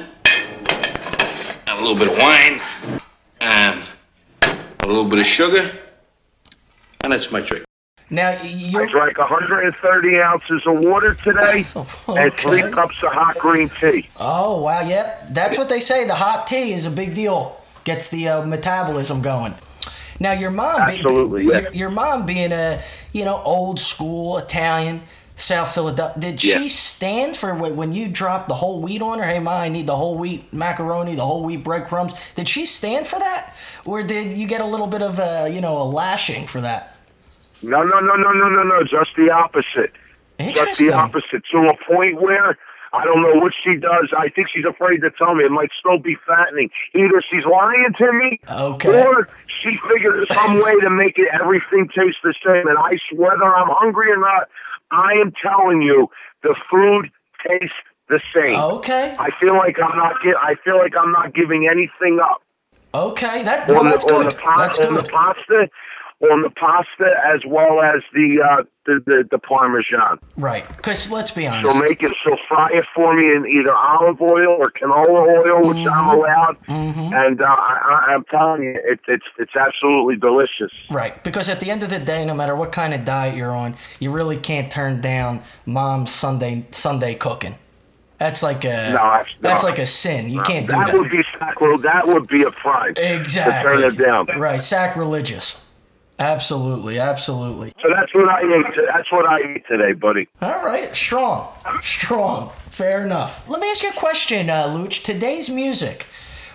[1.85, 2.61] And a little bit of wine,
[3.41, 3.83] and
[4.41, 5.71] a little bit of sugar,
[7.01, 7.63] and that's my trick.
[8.09, 11.63] Now you're drank 130 ounces of water today
[12.07, 14.09] and three cups of hot green tea.
[14.19, 15.27] Oh wow, yeah.
[15.29, 16.07] That's what they say.
[16.07, 17.61] The hot tea is a big deal.
[17.83, 19.53] Gets the uh, metabolism going.
[20.19, 21.59] Now your mom, be- Absolutely, yeah.
[21.59, 22.81] your, your mom being a
[23.13, 25.03] you know old school Italian,
[25.35, 26.19] South Philadelphia.
[26.31, 26.57] Did Yeah.
[26.59, 29.25] she stand for when you dropped the whole wheat on her?
[29.25, 32.13] Hey, ma, I need the whole wheat macaroni, the whole wheat breadcrumbs.
[32.35, 33.53] Did she stand for that,
[33.85, 36.97] or did you get a little bit of a you know a lashing for that?
[37.61, 38.83] No, no, no, no, no, no, no.
[38.83, 39.91] Just the opposite.
[40.39, 41.43] Just the opposite.
[41.51, 42.57] To a point where
[42.93, 44.13] I don't know what she does.
[44.17, 45.43] I think she's afraid to tell me.
[45.43, 46.69] It might still be fattening.
[46.93, 49.01] Either she's lying to me, Okay.
[49.03, 52.67] or she figured some way to make it everything taste the same.
[52.67, 54.47] And I, whether I'm hungry or not,
[54.91, 56.07] I am telling you,
[56.43, 57.11] the food
[57.47, 57.75] tastes
[58.09, 58.59] the same.
[58.59, 59.15] Okay.
[59.17, 60.13] I feel like I'm not.
[60.23, 62.41] Gi- I feel like I'm not giving anything up.
[62.93, 64.31] Okay, that well, on that's the, on good.
[64.31, 65.11] the, pa- That's on the good.
[65.11, 65.69] pasta,
[66.21, 70.17] on the pasta as well as the uh, the, the the parmesan.
[70.37, 71.73] Right, because let's be honest.
[71.75, 72.13] She'll make it.
[72.23, 75.89] She'll fry it for me in either olive oil or canola oil, which Mm-hmm.
[75.89, 76.57] I'm allowed.
[76.67, 80.71] And uh, I, I'm telling you, it, it's it's absolutely delicious.
[80.89, 83.51] Right, because at the end of the day, no matter what kind of diet you're
[83.51, 87.55] on, you really can't turn down mom's Sunday Sunday cooking.
[88.17, 89.69] That's like a No, that's- that's no.
[89.69, 90.29] like a sin.
[90.29, 90.97] You can't do that that.
[90.97, 91.81] would be sacrilege.
[91.81, 92.93] That would be a crime.
[92.95, 93.75] Exactly.
[93.75, 93.97] To turn it
[94.27, 94.39] down.
[94.39, 95.61] Right, sacrilegious.
[96.17, 97.73] Absolutely, absolutely.
[97.81, 98.75] So that's what I ate.
[98.93, 100.27] That's what I ate today, buddy.
[100.41, 101.49] All right, strong,
[101.81, 102.49] strong.
[102.67, 103.47] Fair enough.
[103.49, 105.03] Let me ask you a question, uh, Looch.
[105.03, 106.07] Today's music.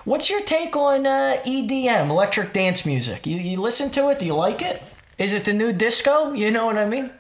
[0.05, 3.27] What's your take on uh, EDM, electric dance music?
[3.27, 4.19] You, you listen to it?
[4.19, 4.83] Do you like it?
[5.19, 6.33] Is it the new disco?
[6.33, 7.11] You know what I mean?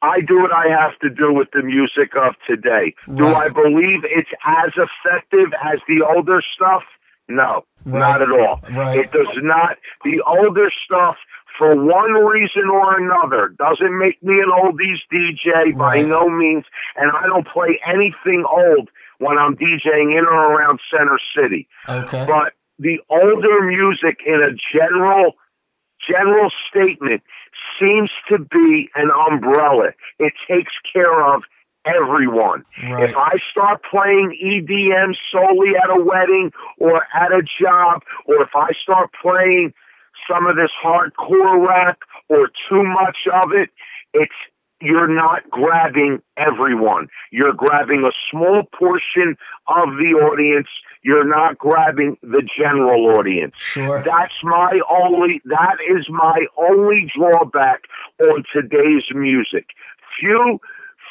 [0.00, 2.94] I do what I have to do with the music of today.
[3.14, 6.82] Do I believe it's as effective as the older stuff?
[7.28, 8.60] No, not at all.
[8.70, 9.00] Right.
[9.00, 9.78] It does not.
[10.04, 11.16] The older stuff,
[11.58, 16.06] for one reason or another, doesn't make me an oldies DJ by Right.
[16.06, 16.64] no means,
[16.96, 21.68] and I don't play anything old when I'm DJing in or around Center City.
[21.88, 22.26] Okay.
[22.28, 25.34] But the older music in a general
[26.06, 27.22] general statement
[27.80, 29.90] seems to be an umbrella.
[30.18, 31.42] It takes care of
[31.86, 32.64] everyone.
[32.82, 33.10] Right.
[33.10, 38.50] If I start playing EDM solely at a wedding or at a job, or if
[38.54, 39.72] I start playing
[40.28, 41.98] some of this hardcore rap
[42.28, 43.70] or too much of it,
[44.12, 44.32] it's
[44.80, 47.08] you're not grabbing everyone.
[47.30, 49.36] You're grabbing a small portion
[49.68, 50.68] of the audience.
[51.02, 53.54] You're not grabbing the general audience.
[53.56, 54.02] Sure.
[54.02, 57.82] That's my only that is my only drawback
[58.20, 59.66] on today's music.
[60.20, 60.60] Few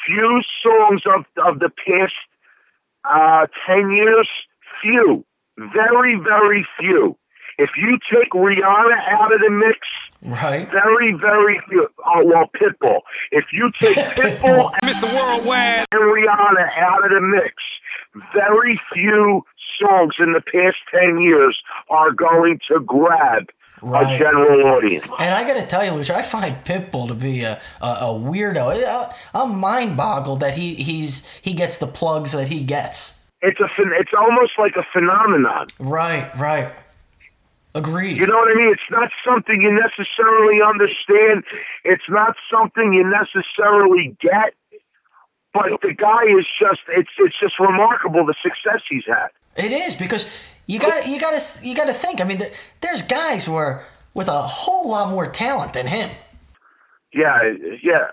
[0.06, 2.14] few songs of of the past
[3.04, 4.28] uh ten years,
[4.80, 5.24] few.
[5.58, 7.16] Very, very few.
[7.58, 9.78] If you take Rihanna out of the mix,
[10.22, 10.68] Right.
[10.70, 11.88] very, very few.
[12.04, 13.00] Oh well, Pitbull.
[13.30, 15.12] If you take Pitbull Mr.
[15.14, 15.86] Worldwide.
[15.92, 17.54] and Rihanna out of the mix,
[18.34, 19.42] very few
[19.80, 21.56] songs in the past ten years
[21.90, 23.44] are going to grab
[23.82, 24.14] Right.
[24.14, 25.04] a general audience.
[25.18, 28.04] And I got to tell you, Looch, I find Pitbull to be a, a, a
[28.06, 28.72] weirdo.
[28.72, 33.22] I- I'm mind boggled that he he's he gets the plugs that he gets.
[33.42, 33.66] It's a
[34.00, 35.66] it's almost like a phenomenon.
[35.78, 36.68] Right, right.
[37.76, 38.16] Agreed.
[38.16, 38.72] You know what I mean?
[38.72, 41.44] It's not something you necessarily understand.
[41.84, 44.54] It's not something you necessarily get.
[45.52, 49.28] But the guy is just it's it's just remarkable the success he's had.
[49.62, 50.26] It is because
[50.66, 52.22] you got you got to you got to think.
[52.22, 56.08] I mean, there, there's guys where with a whole lot more talent than him.
[57.12, 57.40] Yeah,
[57.82, 58.08] yeah,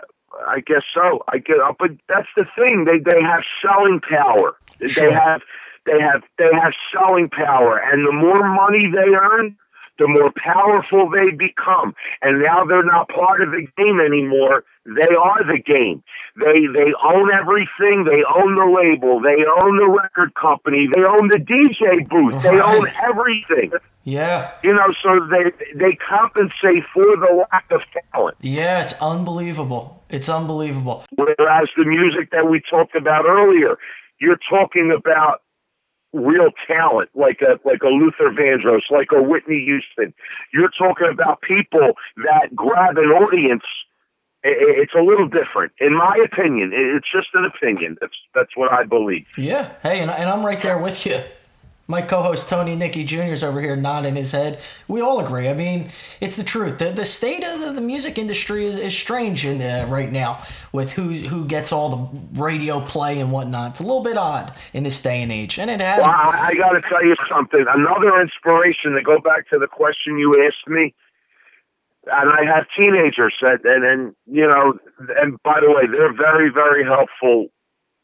[0.45, 1.23] I guess so.
[1.29, 2.85] I get up, but that's the thing.
[2.85, 4.55] They they have selling power.
[4.85, 5.09] Sure.
[5.09, 5.41] They have
[5.85, 9.57] they have they have selling power, and the more money they earn,
[9.99, 11.93] the more powerful they become.
[12.21, 14.63] And now they're not part of the game anymore.
[14.85, 16.03] They are the game.
[16.35, 18.03] They they own everything.
[18.03, 19.21] They own the label.
[19.21, 20.89] They own the record company.
[20.93, 22.43] They own the DJ booth.
[22.43, 23.71] They own everything.
[24.03, 24.51] Yeah.
[24.63, 27.81] You know, so they they compensate for the lack of
[28.11, 28.37] talent.
[28.41, 30.03] Yeah, it's unbelievable.
[30.09, 31.05] It's unbelievable.
[31.15, 33.77] Whereas the music that we talked about earlier,
[34.19, 35.41] you're talking about
[36.13, 40.13] real talent, like a like a Luther Vandross, like a Whitney Houston.
[40.53, 43.63] You're talking about people that grab an audience.
[44.45, 46.71] It's a little different, in my opinion.
[46.73, 47.97] It's just an opinion.
[47.99, 49.25] That's that's what I believe.
[49.37, 49.71] Yeah.
[49.81, 51.21] Hey, and, and I'm right there with you.
[51.85, 53.33] My co-host Tony Nicky Jr.
[53.33, 54.59] is over here nodding his head.
[54.87, 55.49] We all agree.
[55.49, 55.89] I mean,
[56.21, 56.77] it's the truth.
[56.77, 60.39] The, the state of the, music industry is, is strange in the, right now
[60.71, 63.71] with who who gets all the radio play and whatnot.
[63.71, 66.03] It's a little bit odd in this day and age, and it has.
[66.03, 67.65] Well, I, I got to tell you something.
[67.67, 70.95] Another inspiration to go back to the question you asked me.
[72.05, 74.77] And I have teenagers that, and, and you know,
[75.21, 77.47] and by the way, they're very, very helpful.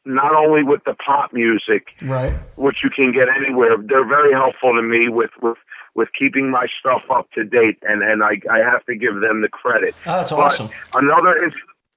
[0.05, 2.33] Not only with the pop music, Right.
[2.55, 5.57] which you can get anywhere, they're very helpful to me with with
[5.95, 9.41] with keeping my stuff up to date, and and I I have to give them
[9.41, 9.93] the credit.
[10.07, 10.69] Oh, that's But awesome.
[10.93, 11.51] Another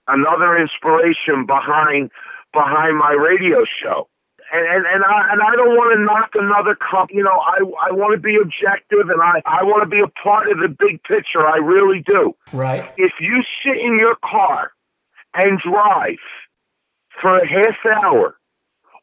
[0.09, 2.11] another inspiration behind
[2.53, 4.09] behind my radio show.
[4.55, 7.18] And, and, and I and I don't want to knock another company.
[7.18, 10.09] You know, I I want to be objective, and I I want to be a
[10.22, 11.46] part of the big picture.
[11.46, 12.34] I really do.
[12.53, 12.92] Right.
[12.98, 14.72] If you sit in your car
[15.34, 16.18] and drive
[17.20, 18.36] for a half hour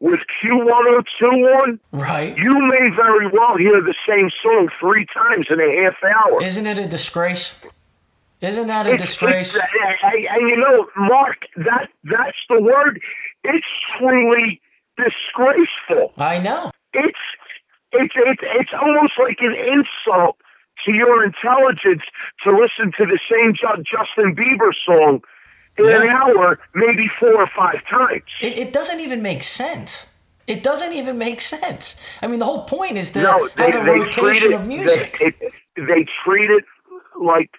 [0.02, 1.24] with Q102
[1.62, 2.36] on, Right.
[2.38, 6.42] you may very well hear the same song three times in a half hour.
[6.42, 7.62] Isn't it a disgrace?
[8.42, 9.56] Isn't that a It's- disgrace?
[9.56, 10.00] it's-
[10.32, 13.02] and you know, Mark, that that's the word.
[13.44, 14.62] It's truly
[14.96, 16.14] disgraceful.
[16.18, 16.72] I know.
[16.94, 17.18] It's
[17.92, 20.38] it's it's it's almost like an insult
[20.86, 22.04] to your intelligence
[22.44, 25.22] to listen to the same Justin Bieber song
[25.78, 28.24] in an hour, maybe four or five times.
[28.42, 30.14] It, it doesn't even make sense.
[30.48, 32.02] It doesn't even make sense.
[32.22, 34.54] I mean, the whole point is to no, they, have a they rotation treat it,
[34.54, 35.18] of music.
[35.20, 36.66] They, it, they treat it
[37.22, 37.52] like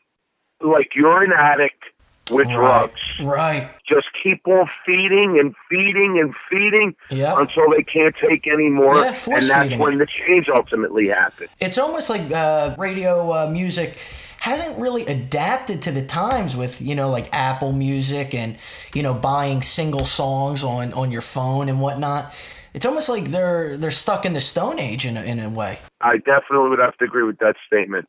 [0.60, 1.82] like you're an addict
[2.30, 3.00] with drugs.
[3.20, 3.68] Right.
[3.88, 7.38] Just keep on feeding and feeding and feeding Yeah.
[7.38, 11.50] until they can't take any more, Yeah, and that's feeding when the change ultimately happens.
[11.60, 13.98] It's almost like uh, radio uh, music
[14.40, 18.56] hasn't really adapted to the times with you know like Apple Music and
[18.94, 22.34] you know buying single songs on on your phone and whatnot.
[22.74, 25.78] It's almost like they're they're stuck in the Stone Age in a, in a way.
[26.00, 28.08] I definitely would have to agree with that statement.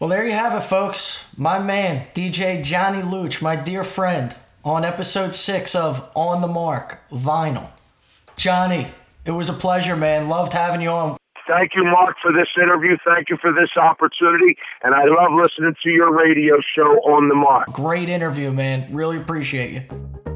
[0.00, 1.26] Well, there you have it, folks.
[1.36, 7.00] My man, DJ Johnny Looch, my dear friend, on episode six of On the Marc
[7.10, 7.70] Vinyl.
[8.36, 8.86] Johnny,
[9.24, 10.28] it was a pleasure, man.
[10.28, 11.16] Loved having you on.
[11.48, 12.96] Thank you, Mark, for this interview.
[13.04, 14.56] Thank you for this opportunity.
[14.82, 17.72] And I love listening to your radio show on the Marc.
[17.72, 18.86] Great interview, man.
[18.92, 20.27] Really appreciate you.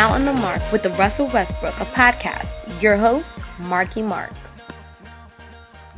[0.00, 2.80] Now on the Marc with the Russell Westbrook, a podcast.
[2.80, 4.32] Your host, Marky Mark.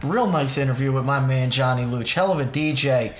[0.02, 2.12] Real nice interview with my man Johnny Looch.
[2.12, 3.12] Hell of a DJ.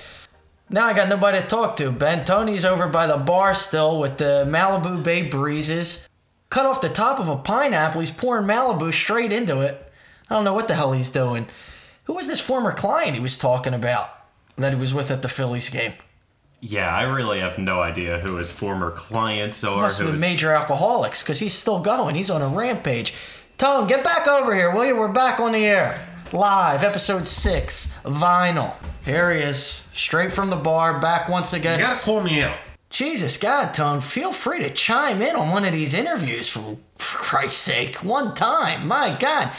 [0.69, 1.89] Now I got nobody to talk to.
[1.89, 6.09] Ben Tony's over by the bar still with the Malibu Bay breezes.
[6.49, 8.01] Cut off the top of a pineapple.
[8.01, 9.89] He's pouring Malibu straight into it.
[10.29, 11.47] I don't know what the hell he's doing.
[12.03, 14.09] Who was this former client he was talking about
[14.57, 15.93] that he was with at the Phillies game?
[16.65, 20.15] Yeah, I really have no idea who his former clients or Must have who been
[20.15, 22.15] his major alcoholics because he's still going.
[22.15, 23.13] He's on a rampage.
[23.57, 24.97] Tone, get back over here, will you?
[24.97, 25.99] We're back on the air.
[26.31, 28.73] Live, episode six, vinyl.
[29.03, 31.79] Here he is, straight from the bar, back once again.
[31.79, 32.55] You gotta call me out.
[32.89, 37.17] Jesus God, Tone, feel free to chime in on one of these interviews for, for
[37.17, 37.95] Christ's sake.
[37.97, 38.87] One time.
[38.87, 39.51] My God.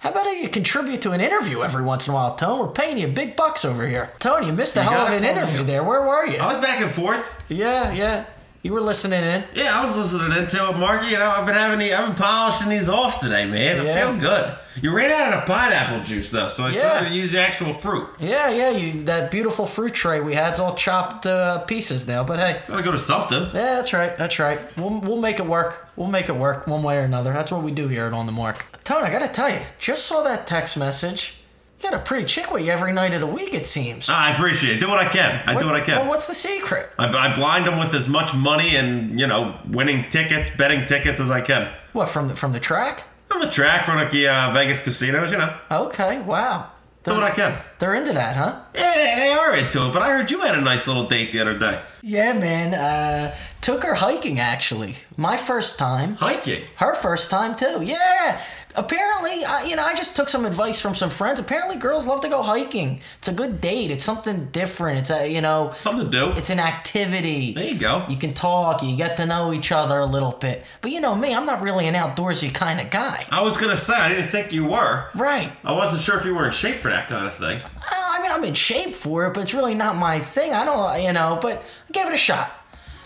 [0.00, 2.58] How about you contribute to an interview every once in a while, Tone?
[2.58, 4.10] We're paying you big bucks over here.
[4.18, 5.66] Tone, you missed a You hell of an interview out.
[5.66, 5.84] there.
[5.84, 6.38] Where were you?
[6.38, 7.42] I was back and forth.
[7.50, 8.24] Yeah, yeah.
[8.62, 9.42] You were listening in.
[9.54, 11.10] Yeah, I was listening into it, Mark.
[11.10, 13.80] You know, I've been having the, I've been polishing these off today, man.
[13.80, 14.54] I feel good.
[14.82, 16.80] You ran out of the pineapple juice though, so I Yeah.
[16.80, 18.08] started to use the actual fruit.
[18.18, 22.38] Yeah, yeah, you that beautiful fruit tray we had's all chopped uh, pieces now, but
[22.38, 22.60] hey.
[22.66, 23.44] Gotta go to something.
[23.54, 24.58] Yeah, that's right, that's right.
[24.76, 25.88] We'll, we'll make it work.
[25.96, 27.32] We'll make it work one way or another.
[27.32, 28.64] That's what we do here at On the Marc.
[28.84, 31.34] Tony, I gotta tell you, just saw that text message.
[31.80, 34.10] You got a pretty chick with you every night of the week, it seems.
[34.10, 34.80] I appreciate it.
[34.80, 35.42] Do what I can.
[35.46, 35.96] I do what I can.
[36.00, 36.90] Well, what's the secret?
[36.98, 41.20] I, I blind them with as much money and you know, winning tickets, betting tickets
[41.20, 41.72] as I can.
[41.94, 43.04] What from the from the track?
[43.32, 45.56] On the track from the uh, Vegas casinos, you know.
[45.70, 46.70] Okay, wow.
[47.02, 47.56] Do what I can.
[47.78, 48.60] They're into that, huh?
[48.74, 49.92] Yeah, they, they are into it.
[49.94, 51.80] But I heard you had a nice little date the other day.
[52.02, 52.74] Yeah, man.
[52.74, 54.96] Uh, took her hiking actually.
[55.16, 56.16] My first time.
[56.16, 56.64] Hiking.
[56.76, 57.82] Her first time too.
[57.82, 58.42] Yeah.
[58.76, 61.40] Apparently, I, you know, I just took some advice from some friends.
[61.40, 63.00] Apparently, girls love to go hiking.
[63.18, 63.90] It's a good date.
[63.90, 65.00] It's something different.
[65.00, 66.32] It's a, you know, something to do.
[66.36, 67.52] It's an activity.
[67.52, 68.04] There you go.
[68.08, 68.82] You can talk.
[68.82, 70.64] You get to know each other a little bit.
[70.82, 73.24] But you know me, I'm not really an outdoorsy kind of guy.
[73.30, 75.08] I was gonna say I didn't think you were.
[75.14, 75.52] Right.
[75.64, 77.60] I wasn't sure if you were in shape for that kind of thing.
[77.60, 80.52] Uh, I mean, I'm in shape for it, but it's really not my thing.
[80.52, 81.58] I don't, you know, but
[81.88, 82.52] I gave it a shot.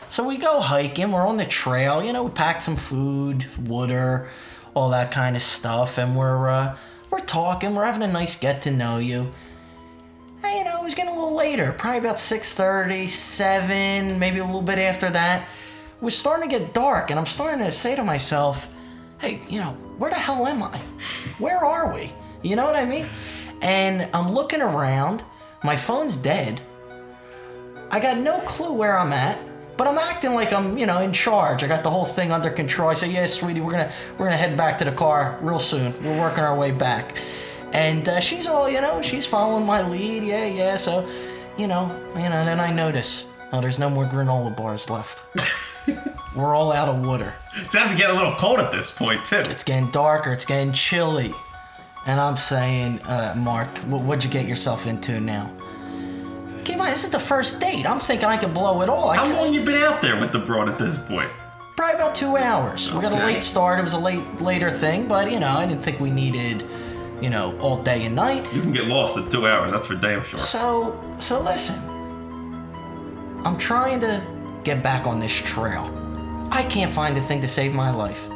[0.09, 1.11] So we go hiking.
[1.11, 2.03] We're on the trail.
[2.03, 4.29] You know, we packed some food, water,
[4.75, 6.77] all that kind of stuff, and we're uh,
[7.11, 7.75] we're talking.
[7.75, 9.33] We're having a nice get to know you.
[10.43, 14.45] And, you know, it was getting a little later, probably about 6:30, 7, maybe a
[14.45, 15.43] little bit after that.
[15.43, 18.69] It was starting to get dark, and I'm starting to say to myself,
[19.19, 20.79] "Hey, you know, where the hell am I?
[21.39, 22.13] Where are we?
[22.43, 23.07] You know what I mean?"
[23.63, 25.23] And I'm looking around.
[25.63, 26.61] My phone's dead.
[27.91, 29.39] I got no clue where I'm at,
[29.77, 31.65] but I'm acting like I'm, you know, in charge.
[31.65, 32.91] I got the whole thing under control.
[32.91, 35.93] I say, "Yeah, sweetie, we're gonna we're gonna head back to the car real soon.
[36.03, 37.17] We're working our way back."
[37.73, 40.23] And uh, she's all, you know, she's following my lead.
[40.23, 40.77] Yeah, yeah.
[40.77, 41.09] So,
[41.59, 42.45] you know, you know.
[42.45, 45.25] Then I notice, oh, there's no more granola bars left.
[46.37, 47.35] we're all out of water.
[47.57, 49.43] It's starting to get a little cold at this point too.
[49.47, 50.33] It's getting darker.
[50.33, 51.33] It's getting chilly.
[52.07, 55.51] And I'm saying, uh, Mark, what'd you get yourself into now?
[56.65, 57.87] Keep in mind, this is the first date.
[57.87, 59.11] I'm thinking I could blow it all.
[59.11, 61.31] I How could- long you been out there with the broad at this point?
[61.77, 62.93] Probably about two hours.
[62.93, 63.79] We got a late start.
[63.81, 66.65] It was a late later thing, but you know, I didn't think we needed,
[67.21, 68.47] you know, all day and night.
[68.55, 69.73] You can get lost in two hours.
[69.73, 70.39] That's for damn sure.
[70.39, 71.75] So, so listen.
[73.45, 74.23] I'm trying to
[74.63, 75.91] get back on this trail.
[76.51, 78.29] I can't find a thing to save my life.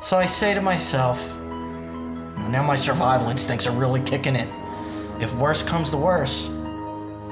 [0.00, 4.48] So I say to myself, now my survival instincts are really kicking in.
[5.20, 6.48] If worse comes to worse,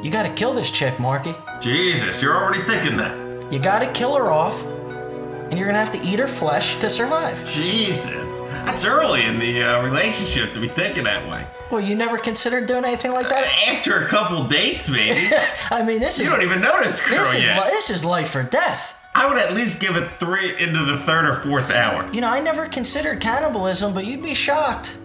[0.02, 1.34] you gotta kill this chick, Marky.
[1.60, 3.52] Jesus, you're already thinking that.
[3.52, 7.44] You gotta kill her off, and you're gonna have to eat her flesh to survive.
[7.46, 11.46] Jesus, that's early in the uh, relationship to be thinking that way.
[11.70, 13.68] Well, you never considered doing anything like that?
[13.68, 15.28] After a couple dates, maybe.
[15.70, 16.30] I mean, this you is.
[16.30, 18.94] You don't even know this girl this is, li- this is life or death.
[19.14, 22.08] I would at least give it three into the third or fourth hour.
[22.12, 24.96] You know, I never considered cannibalism, but you'd be shocked.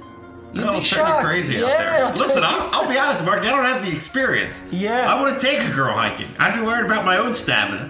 [0.53, 2.05] You'd I'll be turn you crazy yeah, out there.
[2.05, 2.43] I'll Listen.
[2.45, 3.39] I'll, I'll be honest, Mark.
[3.39, 4.67] I don't have the experience.
[4.71, 5.11] Yeah.
[5.11, 6.29] I want to take a girl hiking.
[6.37, 7.89] I'd be worried about my own stamina.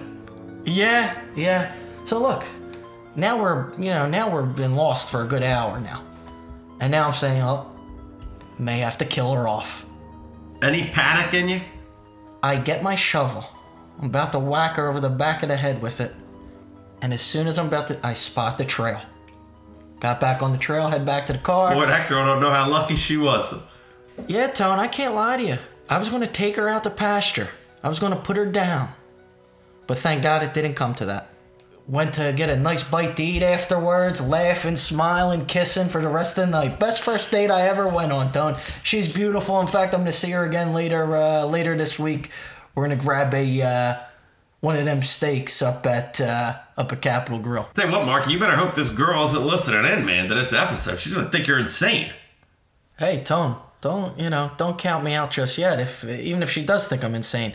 [0.64, 1.74] Yeah, yeah.
[2.04, 2.42] So look,
[3.16, 6.02] now we're you know now we're been lost for a good hour now,
[6.80, 7.70] and now I'm saying, oh,
[8.58, 9.84] may have to kill her off.
[10.62, 11.60] Any panic in you?
[12.42, 13.44] I get my shovel.
[14.00, 16.14] I'm about to whack her over the back of the head with it,
[17.02, 19.00] and as soon as I'm about to, I spot the trail.
[20.04, 21.74] Got back on the trail, head back to the car.
[21.74, 23.66] Boy, that girl don't know how lucky she was.
[24.28, 25.56] Yeah, Tone, I can't lie to you.
[25.88, 27.48] I was going to take her out to pasture.
[27.82, 28.90] I was going to put her down.
[29.86, 31.30] But thank God it didn't come to that.
[31.88, 36.36] Went to get a nice bite to eat afterwards, laughing, smiling, kissing for the rest
[36.36, 36.78] of the night.
[36.78, 38.56] Best first date I ever went on, Tone.
[38.82, 39.58] She's beautiful.
[39.62, 42.28] In fact, I'm going to see her again later uh, later this week.
[42.74, 43.94] We're going to grab a uh,
[44.64, 47.68] one of them steaks up at uh, up at Capital Grille.
[47.74, 50.52] Tell you what, Mark, you better hope this girl isn't listening in, man, to this
[50.54, 50.98] episode.
[50.98, 52.10] She's gonna think you're insane.
[52.98, 54.50] Hey, Tone, don't you know?
[54.56, 55.78] Don't count me out just yet.
[55.80, 57.52] If even if she does think I'm insane,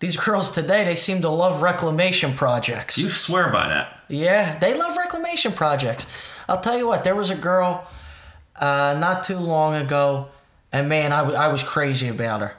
[0.00, 2.98] these girls today they seem to love reclamation projects.
[2.98, 4.00] You swear by that.
[4.08, 6.06] Yeah, they love reclamation projects.
[6.48, 7.86] I'll tell you what, there was a girl
[8.56, 10.28] uh, not too long ago,
[10.72, 12.52] and man, I wa- I was crazy about her.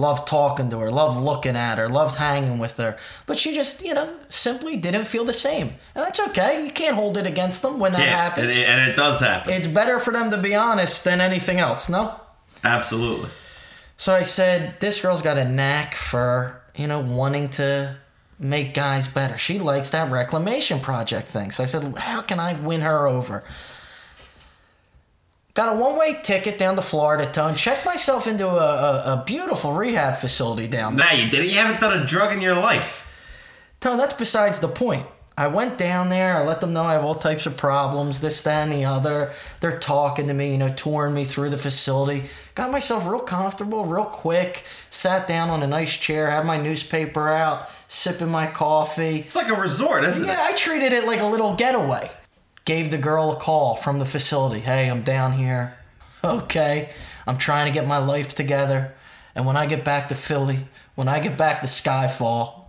[0.00, 2.96] Loved talking to her, loved looking at her, loved hanging with her.
[3.26, 5.68] But she just, you know, simply didn't feel the same.
[5.94, 6.64] And that's okay.
[6.64, 8.52] You can't hold it against them when that Yeah, happens.
[8.52, 9.52] and it, and it does happen.
[9.52, 12.14] It's better for them to be honest than anything else, no?
[12.62, 13.28] Absolutely.
[13.96, 17.96] So I said, this girl's got a knack for, you know, wanting to
[18.38, 19.36] make guys better.
[19.36, 21.50] She likes that reclamation project thing.
[21.50, 23.42] So I said, how can I win her over?
[25.58, 27.56] Got a one way ticket down to Florida, Tone.
[27.56, 31.04] Checked myself into a, a, a beautiful rehab facility down there.
[31.04, 31.50] Now you did it.
[31.50, 33.04] You haven't done a drug in your life.
[33.80, 35.04] Tone, that's besides the point.
[35.36, 38.40] I went down there, I let them know I have all types of problems, this,
[38.42, 39.32] that, and the other.
[39.58, 42.28] They're talking to me, you know, touring me through the facility.
[42.54, 44.64] Got myself real comfortable, real quick.
[44.90, 49.18] Sat down on a nice chair, had my newspaper out, sipping my coffee.
[49.18, 50.36] It's like a resort, isn't yeah, it?
[50.36, 52.12] Yeah, I treated it like a little getaway.
[52.68, 54.60] Gave the girl a call from the facility.
[54.60, 55.74] Hey, I'm down here.
[56.22, 56.90] Okay,
[57.26, 58.92] I'm trying to get my life together.
[59.34, 60.58] And when I get back to Philly,
[60.96, 62.64] when I get back to Skyfall,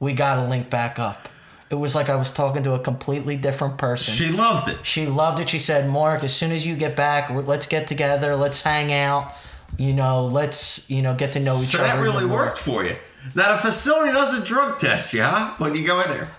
[0.00, 1.28] we gotta link back up.
[1.70, 4.14] It was like I was talking to a completely different person.
[4.14, 4.78] She loved it.
[4.82, 5.48] She loved it.
[5.50, 9.34] She said, Mark, as soon as you get back, let's get together, let's hang out,
[9.78, 11.88] you know, let's, you know, get to know each So other.
[11.88, 12.96] So that really worked for you.
[13.34, 15.54] Now the facility doesn't drug test you, huh?
[15.58, 16.30] When you go in there.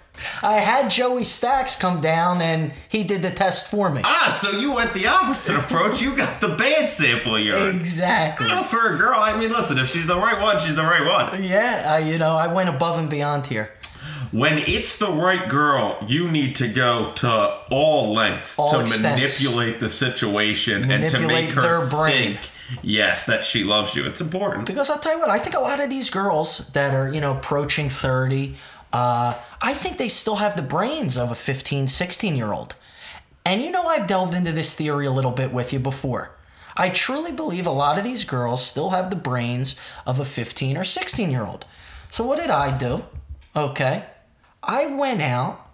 [0.41, 4.01] I had Joey Stacks come down and he did the test for me.
[4.03, 6.01] Ah, so you went the opposite approach.
[6.01, 7.75] You got the bad sample urine.
[7.77, 8.47] Exactly.
[8.47, 11.05] Well, for a girl, I mean, listen, if she's the right one, she's the right
[11.05, 11.43] one.
[11.43, 13.71] Yeah, I, you know, I went above and beyond here.
[14.31, 19.41] When it's the right girl, you need to go to all lengths All to extents.
[19.41, 22.33] manipulate the situation and to make her their brain.
[22.35, 22.39] think,
[22.83, 24.05] yes, that she loves you.
[24.05, 24.65] It's important.
[24.65, 27.21] Because I'll tell you what, I think a lot of these girls that are, you
[27.21, 28.55] know, approaching 30,
[28.93, 32.75] uh, I think they still have the brains of a 15, 16 year old.
[33.45, 36.31] And you know, I've delved into this theory a little bit with you before.
[36.75, 40.77] I truly believe a lot of these girls still have the brains of a 15
[40.77, 41.65] or 16 year old.
[42.09, 43.03] So, what did I do?
[43.55, 44.05] Okay.
[44.61, 45.69] I went out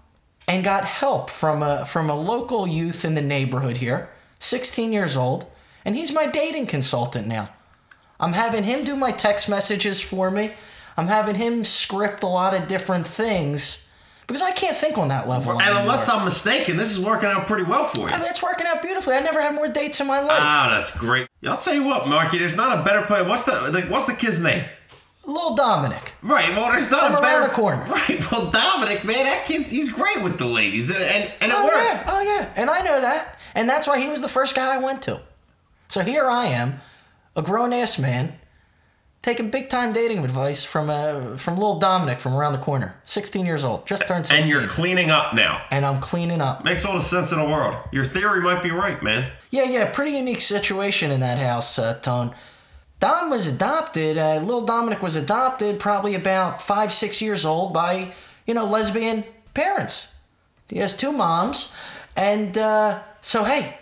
[0.47, 4.09] and got help from a, from a local youth in the neighborhood here,
[4.39, 5.45] 16 years old,
[5.85, 7.49] and he's my dating consultant now.
[8.19, 10.53] I'm having him do my text messages for me.
[10.97, 13.89] I'm having him script a lot of different things
[14.27, 15.53] because I can't think on that level.
[15.61, 18.07] And unless I'm mistaken, this is working out pretty well for you.
[18.07, 19.15] I mean, it's working out beautifully.
[19.15, 20.39] I never had more dates in my life.
[20.41, 21.27] Ah, that's great.
[21.45, 23.27] I'll tell you what, Marky, there's not a better player.
[23.27, 24.63] What's the, the what's the kid's name?
[25.25, 26.13] Little Dominic.
[26.21, 27.83] Right, well, there's not From a better corner.
[27.85, 31.57] Right, well, Dominic, man, that kid's he's great with the ladies, and and, and it
[31.57, 32.03] oh, works.
[32.05, 32.11] Yeah.
[32.13, 34.79] Oh yeah, and I know that, and that's why he was the first guy I
[34.79, 35.21] went to.
[35.87, 36.81] So here I am,
[37.35, 38.33] a grown ass man,
[39.23, 43.45] taking big time dating advice from uh, from little Dominic from around the corner, 16
[43.45, 44.43] years old, just turned 16.
[44.43, 45.65] And you're cleaning up now.
[45.71, 46.63] and I'm cleaning up.
[46.63, 47.75] Makes all the sense in the world.
[47.91, 49.31] Your theory might be right, man.
[49.49, 52.35] Yeah, yeah, pretty unique situation in that house, uh, Tone.
[52.99, 54.17] Dom was adopted.
[54.17, 58.11] Uh, little Dominic was adopted, probably about five, six years old, by
[58.45, 59.23] you know lesbian
[59.53, 60.13] parents.
[60.69, 61.73] He has two moms,
[62.15, 63.77] and uh, so hey,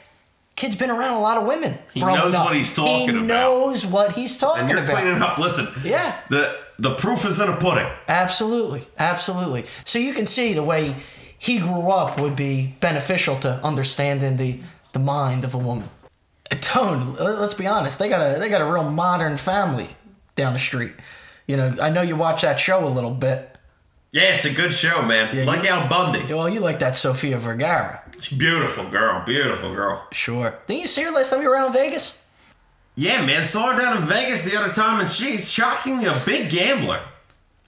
[0.61, 1.73] kid's been around a lot of women.
[1.93, 3.21] He knows what he's talking he about.
[3.21, 4.69] He knows what he's talking about.
[4.77, 5.01] And you're about.
[5.01, 5.37] cleaning up.
[5.39, 6.15] Listen, Yeah.
[6.29, 7.87] the the proof is in the pudding.
[8.07, 9.65] Absolutely, absolutely.
[9.85, 10.95] So you can see the way
[11.37, 14.59] he grew up would be beneficial to understanding the
[14.93, 15.89] the mind of a woman.
[16.61, 19.87] Tone, let's be honest, they got a they got a real modern family
[20.35, 20.93] down the street.
[21.47, 23.50] You know, I know you watch that show a little bit.
[24.11, 25.45] Yeah, it's a good show, man.
[25.45, 26.33] like Al Bundy.
[26.33, 28.03] Well, you like that Sofia Vergara.
[28.19, 30.05] She's beautiful girl, beautiful girl.
[30.11, 30.59] Sure.
[30.67, 32.23] Didn't you see her last time you were around Vegas?
[32.95, 36.49] Yeah, man, saw her down in Vegas the other time, and she's shockingly a big
[36.49, 36.99] gambler.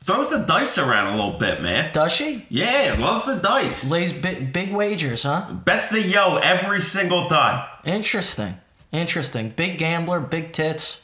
[0.01, 1.93] Throws the dice around a little bit, man.
[1.93, 2.45] Does she?
[2.49, 3.89] Yeah, loves the dice.
[3.89, 5.49] Lays big, big wagers, huh?
[5.53, 7.65] Bets the yo every single time.
[7.85, 8.55] Interesting.
[8.91, 9.49] Interesting.
[9.51, 11.02] Big gambler, big tits,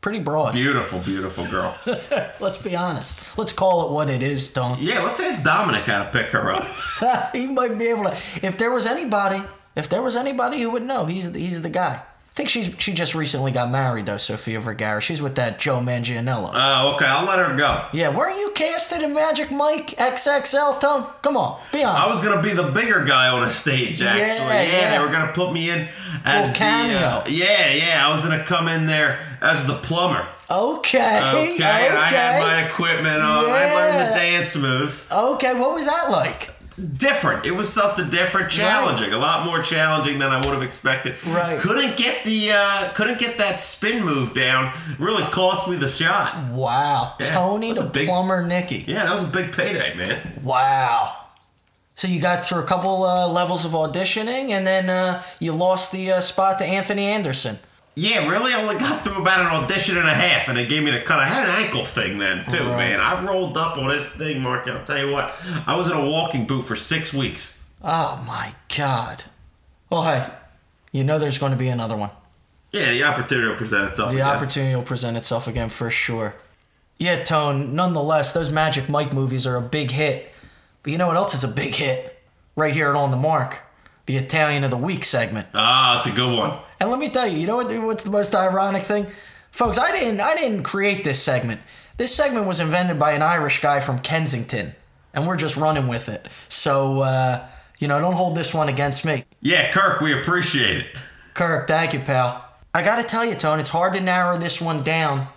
[0.00, 0.52] pretty broad.
[0.52, 1.76] Beautiful, beautiful girl.
[2.40, 3.36] Let's be honest.
[3.38, 4.78] Let's call it what it is, Don.
[4.80, 6.66] Yeah, let's ask Dominic how to pick her up.
[7.32, 8.10] he might be able to.
[8.10, 9.42] If there was anybody,
[9.76, 12.02] if there was anybody who would know, he's he's the guy.
[12.38, 15.00] I think she's she just recently got married though, Sofia Vergara.
[15.00, 16.52] She's with that Joe Manganiello.
[16.54, 17.86] Oh, okay, I'll let her go.
[17.92, 21.08] yeah, weren't you casted in Magic Mike XXL, Tom?
[21.20, 22.04] Come on, be honest.
[22.04, 24.46] I was gonna be the bigger guy on a stage, actually.
[24.46, 24.96] Yeah, Yeah, yeah.
[24.96, 25.88] they were gonna put me in
[26.24, 28.06] as the uh, yeah, yeah.
[28.06, 30.24] I was gonna come in there as the plumber.
[30.48, 31.18] Okay.
[31.18, 32.46] Okay, and I had okay.
[32.46, 33.46] my equipment on.
[33.50, 35.10] I learned the dance moves.
[35.10, 36.50] Okay, what was that like?
[36.96, 37.44] Different.
[37.44, 39.12] It was something different, challenging.
[39.12, 41.16] A lot more challenging than I would have expected.
[41.26, 41.58] Right.
[41.58, 44.72] Couldn't get the uh couldn't get that spin move down.
[44.98, 46.52] Really cost me the shot.
[46.52, 47.14] Wow.
[47.20, 48.84] Yeah, Tony the big- plumber Nicky.
[48.86, 50.40] Yeah, that was a big payday, man.
[50.44, 51.14] Wow.
[51.96, 55.90] So you got through a couple uh, levels of auditioning, and then uh, you lost
[55.90, 57.58] the uh, spot to Anthony Anderson.
[58.00, 58.52] Yeah, really?
[58.52, 61.00] I only got through about an audition and a half, and they gave me the
[61.00, 61.18] cut.
[61.18, 62.90] I had an ankle thing then, too, Right.
[62.90, 63.00] man.
[63.00, 64.68] I rolled up on this thing, Mark.
[64.68, 65.34] I'll tell you what.
[65.66, 67.60] I was in a walking boot for six weeks.
[67.82, 69.24] Oh my God.
[69.90, 70.26] Well, hey,
[70.92, 72.10] you know there's going to be another one.
[72.72, 74.10] Yeah, the opportunity will present itself.
[74.10, 74.28] The again.
[74.28, 76.36] opportunity will present itself again for sure.
[76.98, 80.32] Yeah, Tone, nonetheless, those Magic Mike movies are a big hit.
[80.84, 82.20] But you know what else is a big hit?
[82.54, 83.58] Right here at On the Marc.
[84.06, 85.48] The Italian of the Week segment.
[85.54, 86.58] Ah, it's a good one.
[86.80, 89.06] And let me tell you, you know what, what's the most ironic thing?
[89.50, 91.60] Folks, I didn't I didn't create this segment.
[91.96, 94.72] This segment was invented by an Irish guy from Kensington.
[95.12, 96.28] And we're just running with it.
[96.48, 97.46] So uh,
[97.78, 99.24] you know, don't hold this one against me.
[99.40, 100.86] Yeah, Kirk, we appreciate it.
[101.34, 102.44] Kirk, thank you, pal.
[102.74, 105.28] I gotta tell you, Tone, it's hard to narrow this one down.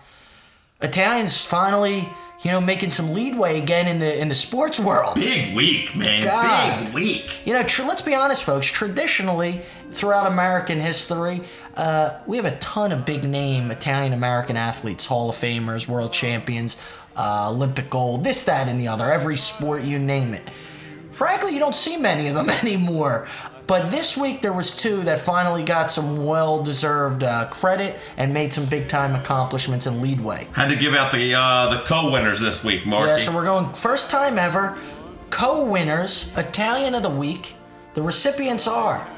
[0.81, 2.09] Italians finally,
[2.43, 5.15] you know, making some leadway again in the in the sports world.
[5.15, 6.23] Big week, man.
[6.23, 6.85] God.
[6.85, 7.45] Big week.
[7.45, 8.65] You know, tr- let's be honest, folks.
[8.65, 9.61] Traditionally,
[9.91, 11.41] throughout American history,
[11.75, 16.13] uh, we have a ton of big name Italian American athletes, Hall of Famers, world
[16.13, 16.81] champions,
[17.15, 19.11] uh, Olympic gold, this, that, and the other.
[19.11, 20.43] Every sport, you name it.
[21.11, 23.27] Frankly, you don't see many of them anymore.
[23.71, 28.51] But this week there was two that finally got some well-deserved uh, credit and made
[28.51, 30.45] some big-time accomplishments in leadway.
[30.51, 33.07] Had to give out the uh, the co-winners this week, Mark.
[33.07, 34.77] Yeah, so we're going first time ever.
[35.29, 37.55] Co-winners, Italian of the week.
[37.93, 39.09] The recipients are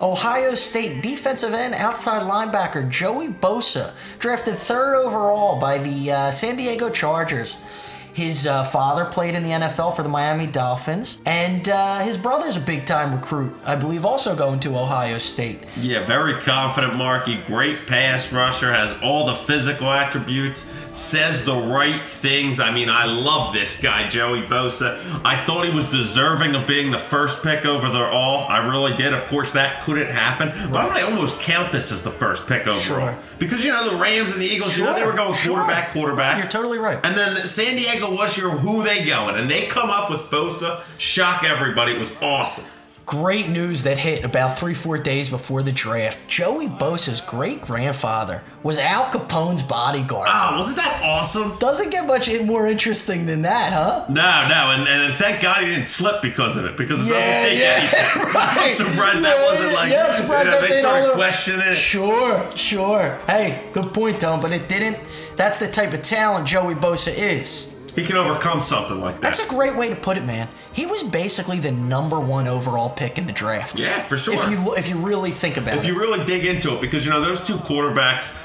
[0.00, 6.54] Ohio State defensive end outside linebacker Joey Bosa, drafted third overall by the uh, San
[6.54, 7.85] Diego Chargers.
[8.16, 12.56] His uh, father played in the NFL for the Miami Dolphins, and uh, his brother's
[12.56, 15.58] a big time recruit, I believe, also going to Ohio State.
[15.78, 17.36] Yeah, very confident, Marky.
[17.42, 22.58] Great pass rusher, has all the physical attributes, says the right things.
[22.58, 24.98] I mean, I love this guy, Joey Bosa.
[25.22, 28.48] I thought he was deserving of being the first pick over the all.
[28.48, 29.12] I really did.
[29.12, 32.46] Of course, that couldn't happen, but I'm going to almost count this as the first
[32.46, 32.80] pick overall.
[32.80, 33.18] Sure.
[33.38, 35.56] Because, you know, the Rams and the Eagles, you know, they were going sure.
[35.56, 36.38] quarterback, quarterback.
[36.38, 36.98] You're totally right.
[37.04, 40.82] And then San Diego was your who they going, and they come up with Bosa,
[40.98, 41.92] shock everybody.
[41.92, 42.64] It was awesome.
[43.04, 46.26] Great news that hit about three, four days before the draft.
[46.26, 50.28] Joey Bosa's great grandfather was Al Capone's bodyguard.
[50.28, 51.56] Oh, wasn't that awesome?
[51.60, 54.06] Doesn't get much more interesting than that, huh?
[54.08, 57.20] No, no, and, and thank God he didn't slip because of it, because it Yeah,
[57.20, 58.32] doesn't take yeah, anything.
[58.34, 61.74] I'm surprised that wasn't like, yeah, you know, they started questioning it.
[61.76, 63.20] Sure, sure.
[63.28, 64.98] Hey, good point, Tom, but it didn't.
[65.36, 67.72] That's the type of talent Joey Bosa is.
[67.96, 69.22] He can overcome something like that.
[69.22, 70.48] That's a great way to put it, man.
[70.72, 73.78] He was basically the number one overall pick in the draft.
[73.78, 74.34] Yeah, for sure.
[74.34, 75.88] If you if you really think about if it.
[75.88, 78.36] If you really dig into it, because you know those two quarterbacks,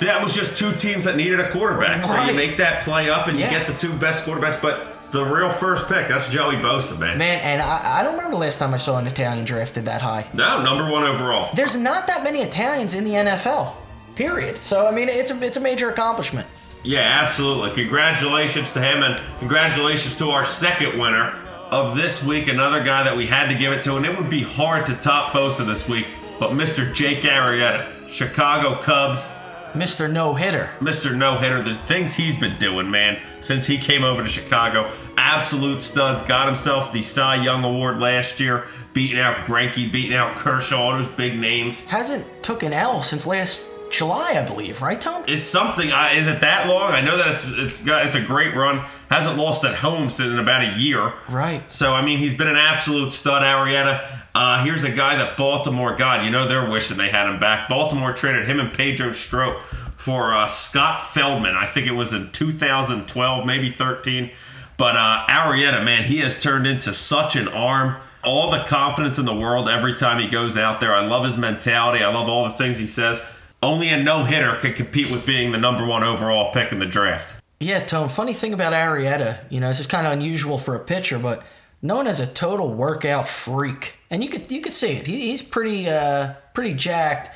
[0.00, 2.04] that was just two teams that needed a quarterback.
[2.04, 3.50] So you make that play up and Yeah.
[3.50, 4.60] you get the two best quarterbacks.
[4.60, 7.16] But the real first pick, that's Joey Bosa, man.
[7.16, 10.02] Man, and I, I don't remember the last time I saw an Italian drafted that
[10.02, 10.26] high.
[10.34, 11.50] No, number one overall.
[11.54, 13.76] There's not that many Italians in the NFL.
[14.14, 14.62] Period.
[14.62, 16.46] So I mean, it's a it's a major accomplishment.
[16.84, 17.70] Yeah, absolutely.
[17.82, 21.34] Congratulations to him, and congratulations to our second winner
[21.70, 22.46] of this week.
[22.46, 24.94] Another guy that we had to give it to, and it would be hard to
[24.94, 26.06] top Bosa this week.
[26.38, 26.92] But Mr.
[26.92, 29.34] Jake Arrieta, Chicago Cubs,
[29.72, 30.10] Mr.
[30.10, 30.70] No Hitter.
[30.78, 31.16] Mr.
[31.16, 34.88] No Hitter, the things he's been doing, man, since he came over to Chicago.
[35.16, 36.22] Absolute studs.
[36.22, 40.92] Got himself the Cy Young Award last year, beating out Greinke, beating out Kershaw, all
[40.92, 41.86] those big names.
[41.86, 45.24] Hasn't took an L since last July, I believe, right, Tom?
[45.26, 45.90] It's something.
[45.92, 46.92] Uh, is it that long?
[46.92, 48.84] I know that it's it's got it's a great run.
[49.10, 51.12] Hasn't lost at home since in about a year.
[51.28, 51.70] Right.
[51.70, 54.22] So I mean, he's been an absolute stud, Arrieta.
[54.34, 57.68] Uh, here's a guy that Baltimore, God, you know they're wishing they had him back.
[57.68, 59.62] Baltimore traded him and Pedro Strop
[59.96, 61.54] for uh, Scott Feldman.
[61.54, 64.30] I think it was in 2012, maybe 13.
[64.76, 67.96] But uh, Arrieta, man, he has turned into such an arm.
[68.24, 70.92] All the confidence in the world every time he goes out there.
[70.94, 72.02] I love his mentality.
[72.02, 73.24] I love all the things he says.
[73.64, 76.86] Only a no hitter could compete with being the number one overall pick in the
[76.86, 77.42] draft.
[77.60, 78.08] Yeah, Tone.
[78.08, 81.42] Funny thing about Arrieta, you know, this is kind of unusual for a pitcher, but
[81.80, 85.06] known as a total workout freak, and you could you could see it.
[85.06, 87.34] He, he's pretty uh, pretty jacked.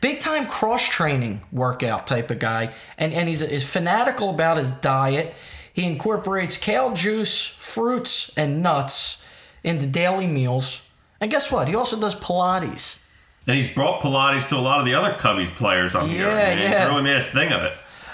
[0.00, 4.70] Big time cross training workout type of guy, and and he's, he's fanatical about his
[4.70, 5.34] diet.
[5.72, 9.26] He incorporates kale juice, fruits, and nuts
[9.64, 10.88] into daily meals.
[11.20, 11.66] And guess what?
[11.66, 12.99] He also does Pilates.
[13.46, 16.26] And he's brought Pilates to a lot of the other Cubbies players on here.
[16.28, 16.54] Yeah.
[16.54, 16.88] He's yeah.
[16.88, 17.72] really made a thing of it.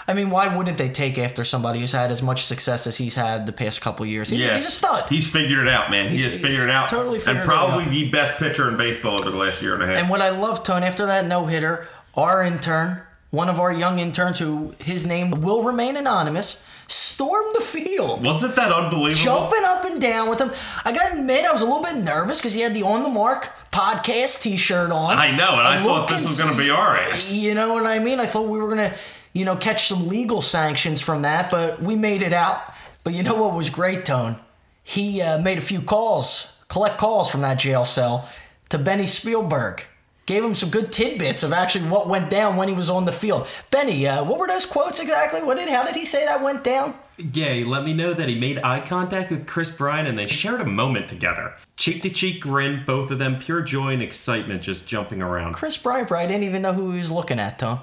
[0.08, 3.16] I mean, why wouldn't they take after somebody who's had as much success as he's
[3.16, 4.30] had the past couple years?
[4.30, 5.08] He- Yeah, He's a stud.
[5.08, 6.10] He's figured it out, man.
[6.10, 6.88] He He's- has figured it out.
[6.88, 7.90] totally figured and it probably out.
[7.90, 9.96] the best pitcher in baseball over the last year and a half.
[9.98, 13.98] And what I love, Tony, after that no hitter, our intern, one of our young
[13.98, 18.24] interns who his name will remain anonymous, stormed the field.
[18.24, 19.24] Wasn't that unbelievable?
[19.24, 20.50] Jumping up and down with him.
[20.84, 23.08] I gotta admit, I was a little bit nervous because he had the On the
[23.08, 25.18] Marc podcast t shirt on.
[25.18, 27.32] I know, and I thought this was going to be our ass.
[27.32, 28.20] You know what I mean?
[28.20, 28.94] I thought we were gonna,
[29.32, 32.62] you know, catch some legal sanctions from that, but we made it out.
[33.04, 34.36] But you know what was great, Tone?
[34.82, 38.28] He uh, made a few calls, collect calls from that jail cell
[38.70, 39.84] to Benny Spielberg.
[40.26, 43.12] Gave him some good tidbits of actually what went down when he was on the
[43.12, 43.46] field.
[43.70, 45.40] Benny, uh, what were those quotes exactly?
[45.40, 45.68] What did?
[45.68, 46.96] How did he say that went down?
[47.16, 50.26] Yeah, he let me know that he made eye contact with Kris Bryant and they
[50.26, 51.54] shared a moment together.
[51.76, 55.54] Cheek to cheek grin, both of them pure joy and excitement just jumping around.
[55.54, 57.80] Kris Bryant, I didn't even know who he was looking at, Tom.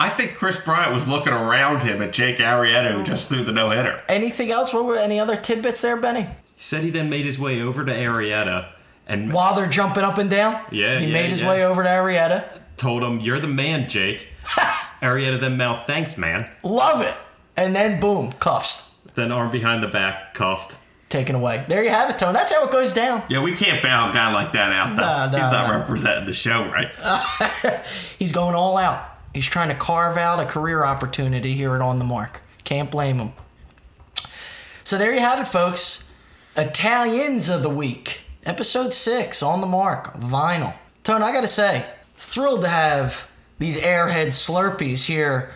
[0.00, 3.52] I think Kris Bryant was looking around him at Jake Arrieta, who just threw the
[3.52, 4.02] no hitter.
[4.08, 4.74] Anything else?
[4.74, 6.22] What were any other tidbits there, Benny?
[6.22, 8.73] He said he then made his way over to Arrieta
[9.06, 11.48] and While they're jumping up and down, Yeah, he yeah, made his yeah.
[11.48, 12.44] way over to Arrieta.
[12.76, 14.28] told him, You're the man, Jake.
[15.02, 16.48] Arrieta then mouthed, Thanks, man.
[16.62, 17.14] Love it.
[17.56, 20.76] And then boom, cuffs Then arm behind the back, cuffed.
[21.08, 21.64] taken away.
[21.68, 22.32] There you have it, Tone.
[22.34, 23.22] That's how it goes down.
[23.28, 25.02] Yeah, we can't bail a guy like that out, though.
[25.02, 25.78] No, no, He's not no.
[25.78, 26.92] representing the show right.
[28.18, 29.08] He's going all out.
[29.32, 32.40] He's trying to carve out a career opportunity here at On the Marc.
[32.64, 33.32] Can't blame him.
[34.84, 36.08] So there you have it, folks.
[36.56, 40.74] Italians of the week, episode six, On the Marc, vinyl.
[41.02, 41.84] Tone, I gotta say,
[42.16, 45.50] thrilled to have these Airhead Slurpees here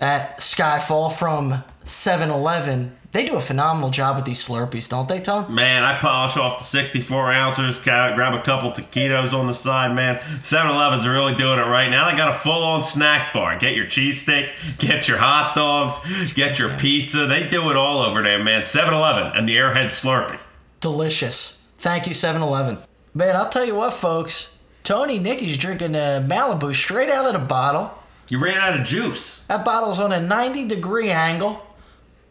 [0.00, 2.96] at Skyfall from 7 Eleven.
[3.12, 5.54] They do a phenomenal job with these Slurpees, don't they, Tone?
[5.54, 10.20] Man, I polish off the 64 ounces, grab a couple taquitos on the side, man.
[10.42, 12.10] 7 Elevens are really doing it right now.
[12.10, 13.58] They got a full on snack bar.
[13.58, 17.26] Get your cheesesteak, get your hot dogs, get your pizza.
[17.26, 18.62] They do it all over there, man.
[18.62, 20.38] 7 Eleven and the Airhead Slurpee.
[20.80, 21.61] Delicious.
[21.82, 22.78] Thank you, 7 Eleven.
[23.12, 24.56] Man, I'll tell you what, folks.
[24.84, 27.90] Tony Nicky's drinking uh, Malibu straight out of the bottle.
[28.28, 29.44] You ran out of juice.
[29.46, 31.60] That bottle's on a 90 degree angle,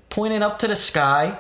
[0.09, 1.37] pointing up to the sky.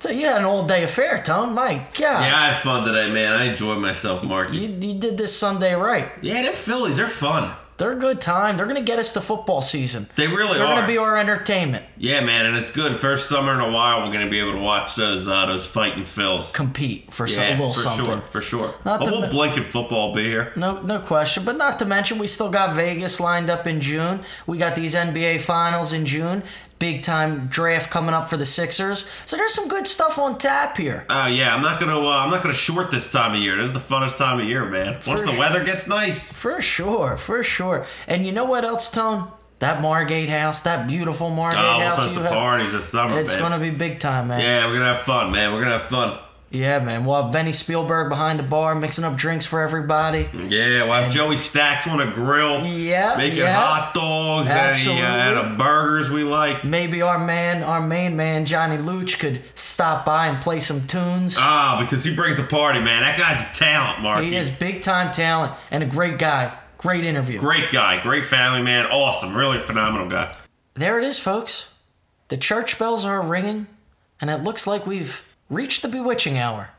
[0.00, 1.54] So you had an all day affair, Tone.
[1.54, 1.92] My God.
[2.00, 3.32] Yeah, I had fun today, man.
[3.32, 4.56] I enjoyed myself, Marky.
[4.56, 6.10] You, you did this Sunday right.
[6.22, 7.56] Yeah, them Phillies, they're fun.
[7.76, 8.56] They're a good time.
[8.56, 10.06] They're going to get us to football season.
[10.16, 10.54] They really are.
[10.58, 11.84] They're going to be our entertainment.
[11.96, 13.00] Yeah, man, and it's good.
[13.00, 16.02] First summer in a while, we're gonna be able to watch those uh, those fighting
[16.04, 18.04] Phils compete for some- a yeah, little for something.
[18.06, 18.74] sure, for sure.
[18.84, 20.52] Not to little me- blinking football be here.
[20.56, 21.44] No, no question.
[21.44, 24.20] But not to mention, we still got Vegas lined up in June.
[24.46, 26.42] We got these NBA finals in June.
[26.78, 29.08] Big time draft coming up for the Sixers.
[29.26, 31.06] So there's some good stuff on tap here.
[31.08, 33.56] Oh yeah, I'm not gonna uh, I'm not gonna short this time of year.
[33.56, 34.94] This is the funnest time of year, man.
[34.94, 35.38] Once For the sure.
[35.38, 36.32] weather gets nice.
[36.32, 37.86] For sure, for sure.
[38.08, 39.28] And you know what else, Tone?
[39.60, 42.32] That Margate house, that beautiful Margate Oh, house some have.
[42.32, 43.40] parties this summer, It's man.
[43.42, 44.40] gonna be big time, man.
[44.40, 45.54] Yeah, we're gonna have fun, man.
[45.54, 46.18] We're gonna have fun.
[46.54, 47.04] Yeah, man.
[47.04, 50.28] We'll have Benny Spielberg behind the bar mixing up drinks for everybody.
[50.32, 52.64] Yeah, we'll have Joey Stacks on a grill.
[52.64, 53.60] Yeah, making yeah.
[53.60, 55.02] hot dogs and, Absolutely.
[55.02, 56.62] the, uh, and burgers we like.
[56.62, 61.36] Maybe our man, our main man, Johnny Looch, could stop by and play some tunes.
[61.40, 63.02] Ah, because he brings the party, man.
[63.02, 64.26] That guy's a talent, Marky.
[64.26, 66.56] He is big time talent and a great guy.
[66.78, 67.40] Great interview.
[67.40, 68.86] Great guy, great family, man.
[68.86, 70.36] Awesome, really phenomenal guy.
[70.74, 71.72] There it is, folks.
[72.28, 73.66] The church bells are ringing,
[74.20, 76.70] and it looks like we've reached the bewitching hour.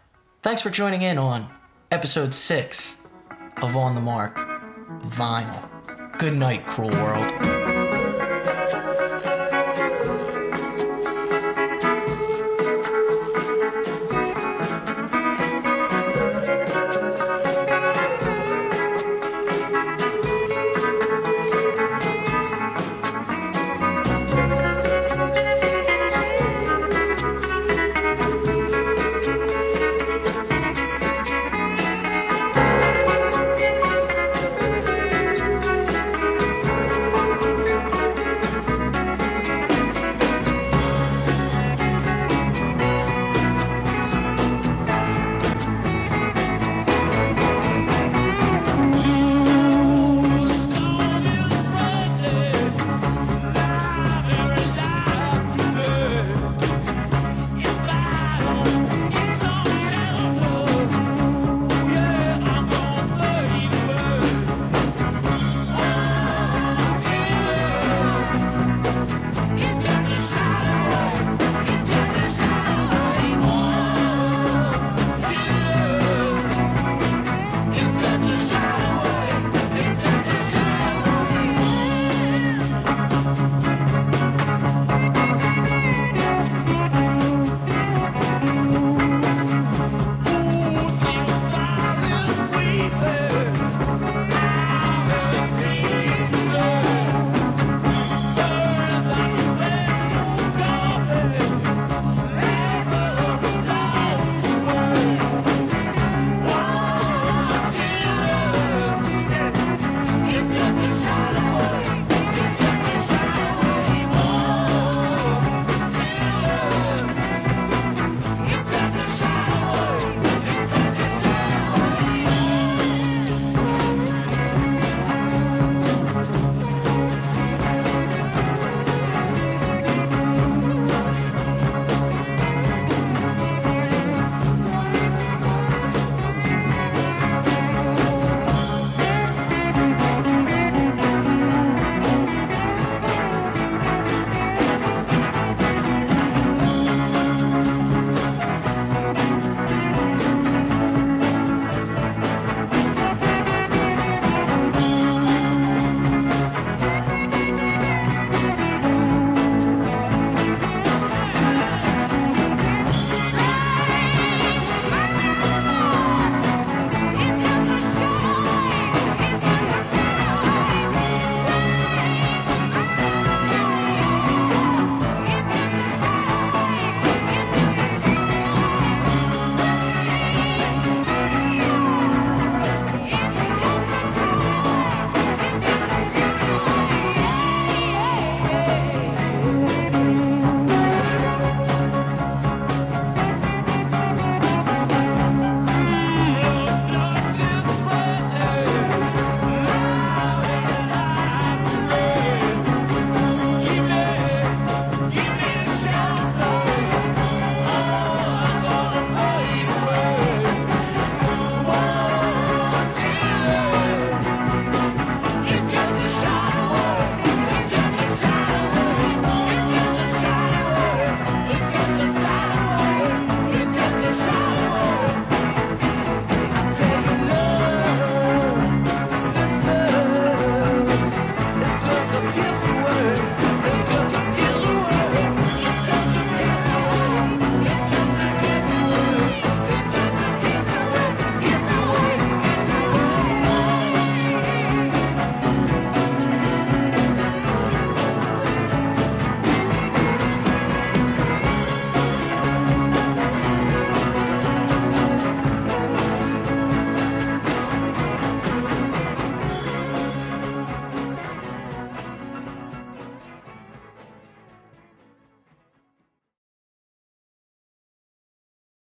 [0.41, 1.49] Thanks for joining in on
[1.91, 3.07] episode six
[3.61, 4.37] of On the Marc
[5.03, 6.17] Vinyl.
[6.17, 7.54] Good night, cruel world.